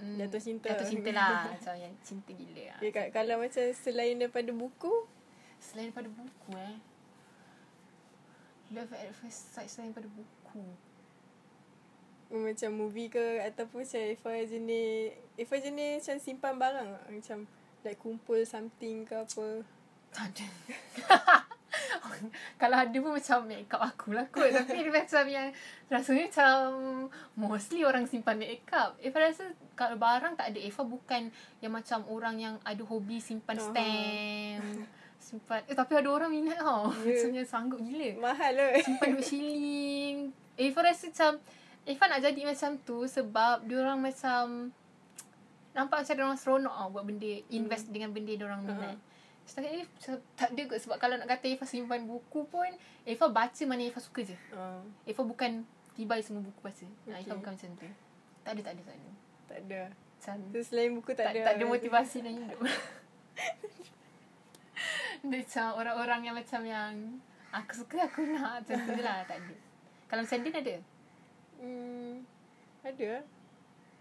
mm, 0.00 0.16
Jatuh 0.16 0.40
cinta. 0.40 0.66
Jatuh 0.72 0.88
cinta 0.88 1.10
lah. 1.12 1.44
macam 1.52 1.74
yang 1.76 1.92
cinta 2.00 2.32
gila 2.32 2.72
lah. 2.72 2.78
Okay, 2.80 2.90
ka- 2.90 3.12
kalau 3.12 3.36
macam 3.38 3.64
selain 3.76 4.16
daripada 4.16 4.50
buku, 4.50 4.94
Selain 5.56 5.92
daripada 5.92 6.08
buku 6.08 6.52
eh. 6.56 6.76
Love 8.72 8.92
at 8.92 9.12
first 9.14 9.54
sight 9.54 9.68
selain 9.68 9.92
daripada 9.92 10.08
buku. 10.10 10.64
Macam 12.30 12.70
movie 12.74 13.06
ke 13.06 13.38
ataupun 13.46 13.86
macam 13.86 14.02
Eva 14.02 14.32
jenis 14.42 15.14
Eva 15.38 15.56
jenis 15.62 16.02
macam 16.02 16.16
simpan 16.18 16.54
barang 16.58 16.88
tak? 16.90 17.04
macam 17.14 17.38
like 17.86 17.98
kumpul 18.02 18.40
something 18.42 19.06
ke 19.06 19.14
apa 19.14 19.62
Tak 20.10 20.26
ada. 20.34 20.46
Kalau 22.60 22.76
ada 22.80 22.96
pun 22.96 23.12
macam 23.12 23.38
make 23.44 23.68
up 23.68 23.82
aku 23.84 24.16
lah 24.16 24.26
kot. 24.32 24.48
Tapi 24.48 24.88
dia 24.88 24.92
macam 24.92 25.24
yang 25.28 25.48
rasanya 25.92 26.24
macam 26.32 26.56
mostly 27.36 27.84
orang 27.84 28.08
simpan 28.08 28.40
make 28.40 28.64
up. 28.72 28.96
Eva 29.04 29.28
rasa 29.28 29.52
kalau 29.76 30.00
barang 30.00 30.40
tak 30.40 30.56
ada. 30.56 30.58
Eva 30.58 30.82
bukan 30.88 31.28
yang 31.60 31.72
macam 31.74 32.00
orang 32.08 32.36
yang 32.40 32.54
ada 32.64 32.82
hobi 32.86 33.20
simpan 33.20 33.60
Aha. 33.60 33.66
stamp. 33.68 34.64
Simpan. 35.26 35.58
Eh 35.66 35.74
tapi 35.74 35.98
ada 35.98 36.06
orang 36.06 36.30
minat 36.30 36.60
tau. 36.60 36.92
Ya. 37.02 37.18
Macam 37.18 37.30
yang 37.34 37.48
sanggup 37.48 37.80
gila. 37.82 38.30
mahal 38.30 38.52
lah 38.54 38.78
Simpan 38.78 39.16
duit 39.16 39.26
shilling. 39.26 40.30
Eva 40.54 40.80
rasa 40.86 41.10
macam 41.10 41.32
Eva 41.86 42.04
nak 42.10 42.18
jadi 42.18 42.40
macam 42.42 42.70
tu 42.82 43.06
sebab 43.06 43.62
dia 43.62 43.78
orang 43.78 44.02
macam 44.02 44.74
nampak 45.70 46.02
macam 46.02 46.14
dia 46.18 46.24
orang 46.26 46.40
seronok 46.40 46.74
tau 46.74 46.88
buat 46.90 47.04
benda 47.06 47.30
invest 47.54 47.86
dengan 47.94 48.10
benda 48.10 48.34
dia 48.34 48.42
orang 48.42 48.66
minat. 48.66 48.98
Setakat 49.46 49.70
ni 49.70 49.82
tak 50.34 50.50
ada 50.50 50.62
kot 50.66 50.78
sebab 50.82 50.96
kalau 50.98 51.14
nak 51.14 51.30
kata 51.30 51.46
Eva 51.46 51.62
simpan 51.62 52.02
buku 52.02 52.42
pun 52.50 52.66
Eva 53.06 53.26
baca 53.30 53.62
mana 53.62 53.86
Eva 53.86 54.02
suka 54.02 54.26
je. 54.26 54.34
uh, 54.50 54.82
Eva 55.06 55.22
bukan 55.22 55.62
tibai 55.94 56.18
semua 56.26 56.42
buku 56.42 56.58
baca. 56.58 56.82
Okay. 56.82 57.22
Eva 57.22 57.38
bukan 57.38 57.52
macam 57.54 57.70
tu. 57.78 57.86
Tak 58.42 58.50
ada, 58.58 58.60
tak 58.66 58.72
ada, 58.74 58.82
tak 58.82 58.96
ada. 58.98 59.10
tak 59.46 59.58
ada 59.62 59.80
Macam 59.94 60.36
so, 60.50 60.58
selain 60.66 60.90
buku 60.90 61.10
tak, 61.14 61.30
tak, 61.30 61.38
ada 61.38 61.40
tak 61.46 61.54
ada 61.54 61.64
motivasi 61.70 62.16
dalam 62.26 62.34
hidup. 62.42 62.60
dia 65.26 65.38
macam 65.38 65.68
orang-orang 65.78 66.20
yang 66.26 66.34
macam 66.34 66.60
yang 66.66 66.92
aku 67.54 67.72
suka 67.86 68.10
aku 68.10 68.26
nak 68.26 68.66
macam 68.66 68.74
tu 68.74 68.94
lah 68.98 69.22
tak 69.22 69.38
ada. 69.38 69.54
Kalau 70.10 70.22
macam 70.26 70.38
dia 70.42 70.50
ada. 70.50 70.76
Hmm, 71.58 72.12
ada 72.82 73.22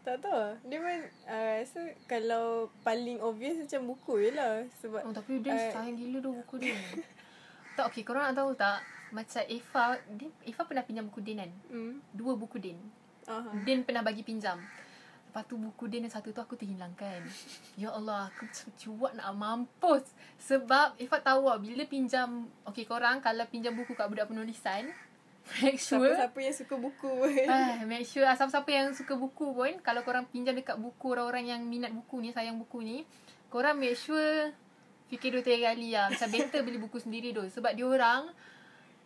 tak 0.06 0.22
tahu 0.22 0.38
lah. 0.38 0.54
Dia 0.62 0.78
pun 0.78 0.98
uh, 1.26 1.54
rasa 1.58 1.82
kalau 2.06 2.46
paling 2.86 3.18
obvious 3.18 3.58
macam 3.58 3.90
buku 3.90 4.22
je 4.22 4.38
lah. 4.38 4.62
Sebab 4.78 5.02
Oh, 5.02 5.10
tapi 5.10 5.42
dia 5.42 5.50
Eh. 5.50 5.74
sayang 5.74 5.98
gila 5.98 6.22
tu 6.22 6.30
buku 6.30 6.62
dia. 6.62 6.78
tak, 7.74 7.90
okay. 7.90 8.06
Korang 8.06 8.30
nak 8.30 8.38
tahu 8.38 8.54
tak? 8.54 8.86
Macam 9.10 9.42
Eva, 9.50 9.98
dia, 10.14 10.30
Eva 10.46 10.62
pernah 10.62 10.86
pinjam 10.86 11.10
buku 11.10 11.26
Din 11.26 11.42
kan? 11.42 11.52
hmm, 11.68 11.94
Dua 12.14 12.38
buku 12.38 12.62
Din. 12.62 12.78
aha. 13.26 13.50
Din 13.66 13.82
pernah 13.82 14.06
bagi 14.06 14.22
pinjam. 14.22 14.62
Lepas 15.26 15.42
tu 15.50 15.58
buku 15.58 15.90
Din 15.90 16.06
yang 16.06 16.14
satu 16.14 16.30
tu 16.30 16.38
aku 16.38 16.54
terhilangkan. 16.54 17.26
Ya 17.74 17.90
Allah, 17.90 18.30
aku 18.30 18.46
macam 18.46 18.70
cuak 18.78 19.12
nak 19.18 19.28
mampus. 19.34 20.06
Sebab 20.38 21.02
Eva 21.02 21.18
tahu 21.18 21.50
lah, 21.50 21.58
bila 21.58 21.82
pinjam, 21.82 22.46
okay 22.62 22.86
korang 22.86 23.18
kalau 23.20 23.42
pinjam 23.50 23.74
buku 23.74 23.92
kat 23.92 24.06
budak 24.06 24.30
penulisan, 24.30 24.86
make 25.62 25.78
sure 25.78 26.02
Siapa-siapa 26.02 26.40
yang 26.42 26.56
suka 26.56 26.76
buku 26.76 27.10
pun. 27.10 27.32
Ah, 27.46 27.78
make 27.86 28.06
sure 28.06 28.26
ah, 28.26 28.34
siapa-siapa 28.34 28.70
yang 28.74 28.88
suka 28.98 29.14
buku 29.14 29.54
pun 29.54 29.74
kalau 29.86 30.02
korang 30.02 30.26
pinjam 30.30 30.58
dekat 30.58 30.78
buku 30.78 31.14
orang-orang 31.14 31.54
yang 31.54 31.62
minat 31.62 31.94
buku 31.94 32.22
ni, 32.22 32.30
sayang 32.34 32.58
buku 32.58 32.82
ni, 32.82 32.98
korang 33.54 33.78
make 33.78 33.96
sure 33.96 34.52
fikir 35.08 35.38
dua 35.38 35.44
tiga 35.46 35.72
kali 35.72 35.94
lah. 35.94 36.10
Macam 36.10 36.28
better 36.34 36.62
beli 36.66 36.80
buku 36.82 36.98
sendiri 36.98 37.30
tu 37.32 37.46
sebab 37.46 37.72
dia 37.78 37.86
orang 37.86 38.34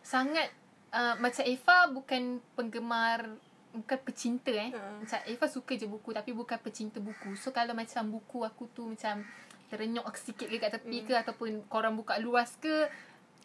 sangat 0.00 0.48
uh, 0.96 1.14
macam 1.20 1.44
Eva 1.44 1.92
bukan 1.92 2.40
penggemar 2.56 3.28
bukan 3.70 3.98
pecinta 4.02 4.50
eh. 4.50 4.72
Ha. 4.72 5.04
Macam 5.04 5.18
Eva 5.28 5.46
suka 5.46 5.76
je 5.76 5.86
buku 5.86 6.10
tapi 6.10 6.32
bukan 6.32 6.58
pecinta 6.58 6.98
buku. 6.98 7.36
So 7.36 7.52
kalau 7.52 7.76
macam 7.76 8.08
buku 8.10 8.42
aku 8.42 8.66
tu 8.72 8.88
macam 8.90 9.22
terenyok 9.70 10.10
sikit 10.18 10.50
ke 10.50 10.58
kat 10.58 10.74
tepi 10.74 11.06
ke 11.06 11.14
ataupun 11.14 11.62
korang 11.70 11.94
buka 11.94 12.18
luas 12.18 12.58
ke 12.58 12.90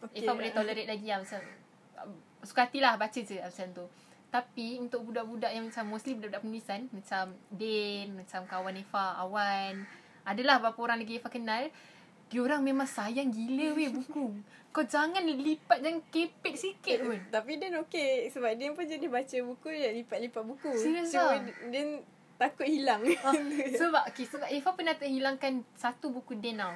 okay. 0.02 0.26
Eva 0.26 0.34
boleh 0.34 0.50
tolerate 0.50 0.90
lagi 0.90 1.06
lah 1.06 1.22
macam 1.22 1.42
suka 2.46 2.70
hati 2.70 2.80
lah 2.80 2.96
baca 2.96 3.20
je 3.20 3.36
lah 3.38 3.50
macam 3.50 3.68
tu. 3.74 3.86
Tapi 4.32 4.68
untuk 4.84 5.02
budak-budak 5.08 5.52
yang 5.52 5.72
macam 5.72 5.84
mostly 5.88 6.16
budak-budak 6.18 6.44
penulisan 6.44 6.92
macam 6.92 7.36
Din, 7.52 8.20
macam 8.20 8.44
kawan 8.46 8.76
Eva, 8.76 9.06
Awan, 9.24 9.88
adalah 10.28 10.60
beberapa 10.60 10.92
orang 10.92 11.00
lagi 11.06 11.22
Eva 11.22 11.30
kenal, 11.32 11.72
dia 12.28 12.40
orang 12.42 12.62
memang 12.66 12.90
sayang 12.90 13.30
gila 13.30 13.78
weh 13.78 13.90
buku. 13.94 14.34
Kau 14.76 14.84
jangan 14.84 15.24
lipat 15.24 15.80
jangan 15.80 16.04
kepek 16.12 16.56
sikit 16.60 16.98
pun. 17.08 17.20
Tapi 17.36 17.52
Din 17.62 17.80
okey 17.88 18.28
sebab 18.28 18.60
Din 18.60 18.76
pun 18.76 18.84
jadi 18.84 19.08
baca 19.08 19.38
buku 19.40 19.68
dia 19.72 19.96
lipat-lipat 19.96 20.44
buku. 20.44 20.72
Serius 20.76 21.16
Cuma 21.16 21.40
ah? 21.40 21.40
Din 21.72 22.04
takut 22.36 22.68
hilang. 22.68 23.00
Ah, 23.24 23.32
sebab 23.80 24.04
okay, 24.12 24.28
sebab 24.28 24.52
Eva 24.52 24.76
pernah 24.76 24.96
terhilangkan 25.00 25.64
satu 25.80 26.12
buku 26.12 26.36
Din 26.36 26.60
tau. 26.60 26.76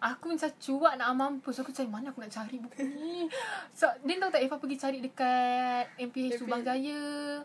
Aku 0.00 0.32
macam 0.32 0.48
cuak 0.48 0.96
nak 0.96 1.12
mampus. 1.12 1.60
Aku 1.60 1.70
cari 1.76 1.84
mana 1.84 2.08
aku 2.08 2.24
nak 2.24 2.32
cari 2.32 2.56
buku 2.56 2.80
ni. 2.88 3.28
So, 3.76 3.84
Din 4.00 4.16
tahu 4.16 4.32
tak 4.32 4.40
Eva 4.40 4.56
pergi 4.56 4.76
cari 4.80 4.98
dekat 5.04 5.92
MPH. 6.00 6.40
Subang 6.40 6.64
Jaya. 6.64 7.44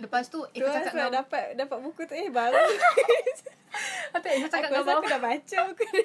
Lepas 0.00 0.32
tu 0.32 0.40
Eva 0.56 0.72
cakap 0.72 0.92
dengan 0.96 1.12
dapat 1.20 1.58
dapat 1.58 1.78
buku 1.84 2.08
tu 2.08 2.14
eh 2.16 2.32
baru. 2.32 2.56
Tu 4.18 4.28
Eva 4.34 4.50
cakap 4.50 4.72
aku 4.72 4.74
dengan 4.74 4.82
rasa 4.82 4.98
aku 4.98 5.08
dah 5.12 5.20
baca 5.22 5.58
buku 5.70 5.84
ni. 5.94 6.04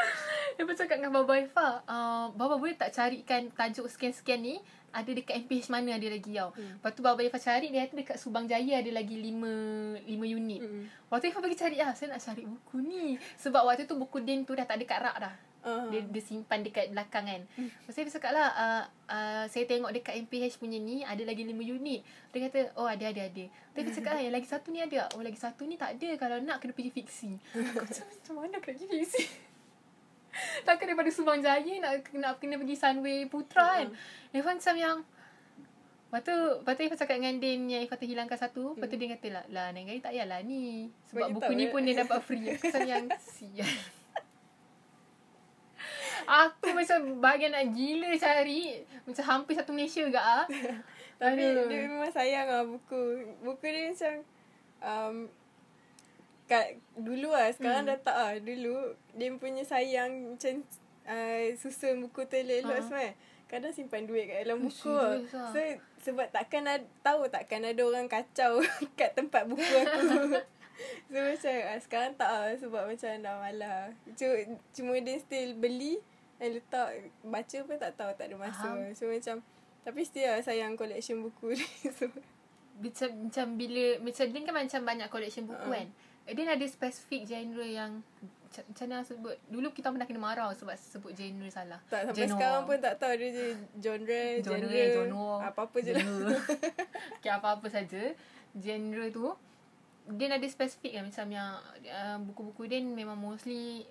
Eva 0.60 0.72
cakap 0.74 0.96
dengan 1.00 1.12
bapa 1.14 1.32
Eva. 1.38 1.68
Uh, 1.86 2.26
bapa 2.34 2.54
boleh 2.58 2.74
tak 2.74 2.90
carikan 2.90 3.48
tajuk 3.54 3.86
sekian-sekian 3.86 4.42
ni 4.42 4.54
ada 4.92 5.10
dekat 5.12 5.34
MPH 5.44 5.68
mana 5.68 5.96
ada 5.96 6.08
lagi 6.08 6.32
tau. 6.32 6.50
Hmm. 6.56 6.80
Lepas 6.80 6.90
tu 6.96 7.00
bapa 7.04 7.20
Eva 7.20 7.38
cari 7.38 7.68
dia 7.68 7.80
kata 7.84 7.94
dekat 8.00 8.16
Subang 8.16 8.46
Jaya 8.48 8.80
ada 8.80 8.90
lagi 8.92 9.16
5 9.20 10.08
5 10.08 10.36
unit. 10.38 10.60
Hmm. 10.64 10.84
Waktu 11.12 11.24
Eva 11.30 11.38
pergi 11.44 11.58
cari 11.60 11.76
ah, 11.84 11.92
saya 11.92 12.16
nak 12.16 12.20
cari 12.24 12.44
buku 12.48 12.76
ni. 12.80 13.04
Sebab 13.36 13.62
waktu 13.68 13.84
tu 13.84 13.94
buku 14.00 14.18
Din 14.24 14.48
tu 14.48 14.56
dah 14.56 14.64
tak 14.64 14.80
ada 14.80 14.84
kat 14.88 15.00
rak 15.04 15.16
dah. 15.20 15.34
Uh, 15.58 15.90
Dia, 15.90 16.06
dia 16.06 16.22
simpan 16.22 16.62
dekat 16.62 16.88
belakang 16.94 17.26
kan. 17.28 17.42
Hmm. 17.58 17.68
Eva 17.68 18.10
cakap 18.10 18.30
lah, 18.32 18.48
uh, 18.54 18.82
uh, 19.10 19.44
saya 19.50 19.64
tengok 19.68 19.90
dekat 19.90 20.14
MPH 20.24 20.56
punya 20.56 20.78
ni 20.80 21.04
ada 21.04 21.20
lagi 21.26 21.44
5 21.44 21.52
unit. 21.52 22.00
Dia 22.32 22.48
kata, 22.48 22.60
oh 22.78 22.88
ada, 22.88 23.04
ada, 23.10 23.22
ada. 23.28 23.44
Lepas 23.44 23.80
Eva 23.84 23.92
cakap 23.92 24.12
lah, 24.16 24.22
yang 24.24 24.34
lagi 24.38 24.48
satu 24.48 24.68
ni 24.72 24.80
ada. 24.80 25.10
Oh 25.18 25.20
lagi 25.20 25.36
satu 25.36 25.62
ni 25.68 25.76
tak 25.76 25.98
ada. 25.98 26.08
Kalau 26.16 26.40
nak 26.40 26.64
kena 26.64 26.72
pergi 26.72 26.94
fiksi. 26.94 27.30
Aku 27.76 27.84
macam 27.84 28.34
mana 28.40 28.56
kena 28.62 28.78
pergi 28.80 28.86
fiksi? 28.86 29.22
Takkan 30.66 30.86
daripada 30.90 31.10
Subang 31.10 31.40
Jaya 31.40 31.74
nak, 31.80 32.06
nak 32.14 32.38
kena 32.38 32.58
pergi 32.58 32.76
Sunway 32.76 33.26
Putra 33.26 33.82
kan. 33.82 33.88
Eva 34.32 34.50
macam 34.54 34.76
yang, 34.76 34.98
Lepas 36.08 36.24
tu, 36.24 36.32
lepas 36.32 36.72
tu 36.72 36.82
Eva 36.88 36.96
cakap 36.96 37.14
dengan 37.20 37.36
Din 37.36 37.68
yang 37.68 37.84
Eva 37.84 38.00
terhilangkan 38.00 38.38
satu. 38.40 38.72
Lepas 38.72 38.88
tu 38.88 38.96
dia 38.96 39.12
kata 39.12 39.28
lah, 39.28 39.44
lah 39.52 39.66
Neng 39.76 39.92
tak 40.00 40.16
payahlah 40.16 40.40
ni. 40.40 40.88
Sebab 41.12 41.20
Bagi 41.28 41.34
buku 41.36 41.52
ni 41.52 41.64
ya. 41.68 41.72
pun 41.72 41.80
dia 41.84 41.94
dapat 42.00 42.18
free. 42.24 42.48
Aku 42.48 42.64
macam 42.64 42.82
yang, 42.88 43.04
sial. 43.36 43.72
Aku 46.28 46.68
macam 46.72 46.98
bagian 47.20 47.52
nak 47.52 47.76
gila 47.76 48.08
cari. 48.16 48.80
Macam 49.04 49.24
hampir 49.28 49.54
satu 49.60 49.72
Malaysia 49.76 50.04
ke 50.08 50.16
ah. 50.16 50.48
Tapi 51.20 51.42
Aduh. 51.44 51.68
dia 51.68 51.76
memang 51.84 52.08
sayang 52.08 52.46
lah 52.48 52.64
buku. 52.64 53.02
Buku 53.44 53.64
dia 53.68 53.92
macam 53.92 54.14
um, 54.80 55.16
kat 56.48 56.66
dulu 56.94 57.30
lah 57.30 57.52
sekarang 57.52 57.84
Hmm. 57.84 57.90
dah 57.90 57.98
tak 58.00 58.16
lah. 58.16 58.32
Dulu 58.38 58.74
dia 59.12 59.28
punya 59.34 59.62
sayang 59.62 60.32
macam 60.32 60.64
uh, 61.04 61.42
susun 61.54 62.02
buku 62.02 62.24
tu 62.24 62.34
elok-elok 62.34 62.72
Ha. 62.74 62.82
semua. 62.82 63.02
kan. 63.02 63.14
Kadang 63.48 63.72
simpan 63.72 64.04
duit 64.04 64.26
kat 64.26 64.42
dalam 64.42 64.58
Oh, 64.58 64.64
buku 64.66 64.88
lah. 64.90 65.12
serious 65.14 65.32
ah? 65.34 65.50
So 65.50 65.60
sebab 66.02 66.26
takkan 66.28 66.64
ada, 66.64 66.84
tahu 67.00 67.28
takkan 67.28 67.62
ada 67.62 67.80
orang 67.80 68.04
kacau 68.06 68.60
kat 68.98 69.12
tempat 69.12 69.44
buku 69.44 69.60
aku. 69.60 70.00
so 71.08 71.16
macam 71.18 71.52
uh, 71.64 71.78
sekarang 71.78 72.12
tak 72.14 72.28
lah 72.28 72.52
sebab 72.54 72.82
macam 72.86 73.10
dah 73.18 73.34
malah. 73.38 73.80
Cuma, 74.14 74.36
cuma 74.70 74.92
dia 74.98 75.16
still 75.18 75.52
beli 75.54 75.96
dan 76.36 76.54
letak 76.54 76.88
baca 77.22 77.58
pun 77.60 77.76
tak 77.76 77.92
tahu 77.94 78.10
tak 78.14 78.26
ada 78.26 78.36
masa. 78.36 78.68
Faham. 78.68 78.92
So 78.92 79.04
macam 79.06 79.36
tapi 79.80 80.00
still 80.02 80.28
lah 80.28 80.40
sayang 80.40 80.74
collection 80.74 81.20
buku 81.20 81.52
dia. 81.54 81.68
so, 81.94 82.04
Macam, 82.78 83.10
macam 83.22 83.46
bila 83.56 83.98
Macam 83.98 84.24
Din 84.28 84.44
kan 84.44 84.54
macam 84.54 84.80
banyak 84.82 85.08
collection 85.08 85.44
buku 85.44 85.66
Ha. 85.66 85.74
kan 85.74 85.88
Din 86.28 86.46
ada 86.46 86.64
spesifik 86.64 87.24
genre 87.24 87.62
yang 87.62 88.00
Macam, 88.48 88.64
mana 88.82 89.00
sebut 89.00 89.36
Dulu 89.46 89.68
kita 89.70 89.88
pernah 89.88 90.04
kena 90.04 90.18
marah 90.18 90.48
Sebab 90.52 90.74
sebut 90.74 91.12
genre 91.12 91.48
salah 91.48 91.80
tak 91.86 92.06
sampai 92.06 92.16
Genre. 92.18 92.32
sekarang 92.34 92.62
pun 92.64 92.76
tak 92.78 92.94
tahu 92.96 93.12
dia 93.14 93.28
je 93.28 93.46
genre, 93.78 94.22
Genre, 94.38 94.64
genre, 94.64 94.84
genre. 95.06 95.36
apa-apa 95.42 95.76
je 95.78 95.90
lah. 95.92 96.04
okay, 97.16 97.30
apa-apa 97.30 97.66
saja 97.68 98.02
Genre 98.52 99.04
tu 99.08 99.28
Din 100.06 100.30
ada 100.30 100.44
spesifik 100.44 100.92
kan 100.94 101.04
Macam 101.06 101.26
yang 101.28 101.50
uh, 101.86 102.16
Buku-buku 102.22 102.64
Din 102.66 102.92
memang 102.92 103.16
mostly 103.16 103.84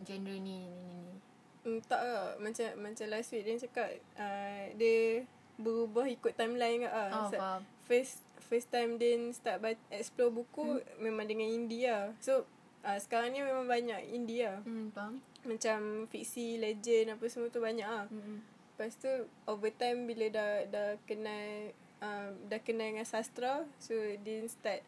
Genre 0.00 0.34
ni 0.34 0.66
ni 0.66 0.80
ni 0.80 0.96
ni 1.00 1.16
Hmm, 1.62 1.78
tak 1.80 2.02
lah. 2.02 2.34
Macam 2.36 2.66
macam 2.76 3.06
last 3.06 3.30
week 3.30 3.46
dia 3.46 3.54
cakap 3.56 3.86
uh, 4.18 4.66
dia 4.74 5.22
berubah 5.54 6.10
ikut 6.10 6.34
timeline 6.34 6.82
ke 6.82 6.90
ah. 6.90 7.06
Oh 7.12 7.30
Sa- 7.30 7.38
faham 7.38 7.62
first 7.86 8.18
first 8.42 8.68
time 8.68 8.98
dia 8.98 9.14
start 9.32 9.62
baca, 9.62 9.78
explore 9.94 10.34
buku 10.34 10.82
hmm. 10.82 10.98
memang 10.98 11.26
dengan 11.30 11.46
indie 11.46 11.86
lah. 11.86 12.10
So 12.18 12.44
uh, 12.82 12.98
sekarang 12.98 13.32
ni 13.32 13.40
memang 13.40 13.70
banyak 13.70 14.10
indie 14.10 14.44
lah. 14.44 14.60
hmm, 14.66 14.90
Faham 14.92 15.22
Macam 15.46 16.06
fiksi, 16.10 16.58
legend 16.58 17.14
apa 17.14 17.24
semua 17.30 17.48
tu 17.48 17.62
banyak 17.62 17.86
lah. 17.86 18.06
hmm. 18.10 18.38
Lepas 18.74 18.98
tu 18.98 19.10
over 19.46 19.70
time 19.70 20.10
bila 20.10 20.26
dah 20.32 20.52
dah 20.66 20.88
kenal 21.06 21.70
uh, 22.02 22.28
dah 22.50 22.60
kenal 22.60 22.90
dengan 22.90 23.06
sastra 23.06 23.62
so 23.78 23.94
dia 23.94 24.42
start 24.50 24.82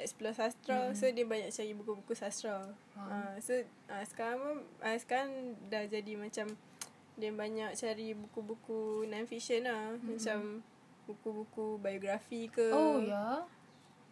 explore 0.00 0.32
sastra 0.32 0.90
Mm. 0.90 0.96
so 0.96 1.04
dia 1.12 1.26
banyak 1.28 1.50
cari 1.52 1.72
buku-buku 1.76 2.16
sastra. 2.16 2.64
Faham. 2.96 3.10
Uh, 3.12 3.34
so 3.42 3.52
uh, 3.92 4.04
sekarang 4.08 4.38
pun 4.40 4.54
uh, 4.80 4.96
sekarang 4.96 5.30
dah 5.68 5.84
jadi 5.84 6.16
macam 6.16 6.56
dia 7.20 7.30
banyak 7.36 7.76
cari 7.76 8.16
buku-buku 8.16 9.04
non-fiction 9.04 9.68
lah. 9.68 9.92
Mm. 10.00 10.16
Macam 10.16 10.38
buku-buku 11.10 11.82
biografi 11.82 12.46
ke. 12.46 12.70
Oh 12.70 13.02
ya 13.02 13.42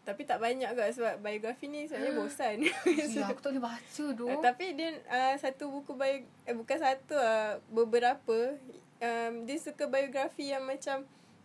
Tapi 0.03 0.25
tak 0.25 0.41
banyak 0.41 0.73
ke 0.73 0.83
sebab 0.97 1.21
biografi 1.21 1.69
ni 1.69 1.85
sebenarnya 1.85 2.13
bosan. 2.21 2.57
Ya 2.65 3.25
aku 3.29 3.41
tak 3.45 3.55
boleh 3.55 3.65
baca 3.65 4.05
tu 4.17 4.25
Uh, 4.33 4.41
tapi 4.41 4.75
dia 4.75 4.99
uh, 5.07 5.35
satu 5.39 5.69
buku 5.71 5.95
bio 5.95 6.25
eh 6.49 6.55
bukan 6.57 6.79
satu 6.81 7.15
uh, 7.15 7.61
beberapa 7.71 8.57
um, 8.99 9.33
dia 9.45 9.57
suka 9.61 9.87
biografi 9.87 10.51
yang 10.51 10.65
macam 10.65 11.05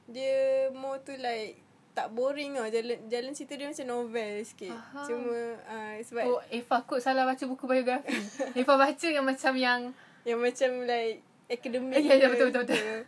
dia 0.09 0.67
more 0.75 0.99
to 1.03 1.15
like 1.19 1.59
tak 1.93 2.09
boring 2.09 2.57
lah 2.57 2.73
jalan 2.73 2.97
jalan 3.05 3.37
cerita 3.37 3.53
dia 3.53 3.69
macam 3.69 3.85
novel 3.85 4.41
sikit. 4.41 4.73
Faham. 4.73 5.05
Cuma 5.05 5.39
uh, 5.69 5.95
sebab 6.01 6.23
Oh 6.25 6.41
Eva 6.49 6.77
kot 6.81 6.99
salah 7.05 7.23
baca 7.29 7.43
buku 7.45 7.69
biografi 7.69 8.17
Eva 8.59 8.73
baca 8.81 9.07
yang 9.07 9.25
macam 9.27 9.53
yang 9.53 9.81
yang 10.25 10.39
macam 10.41 10.87
like 10.89 11.21
akademik. 11.51 12.01
Ya, 12.01 12.15
ya, 12.17 12.27
ke 12.31 12.33
betul, 12.33 12.47
betul, 12.49 12.63
betul. 12.65 12.99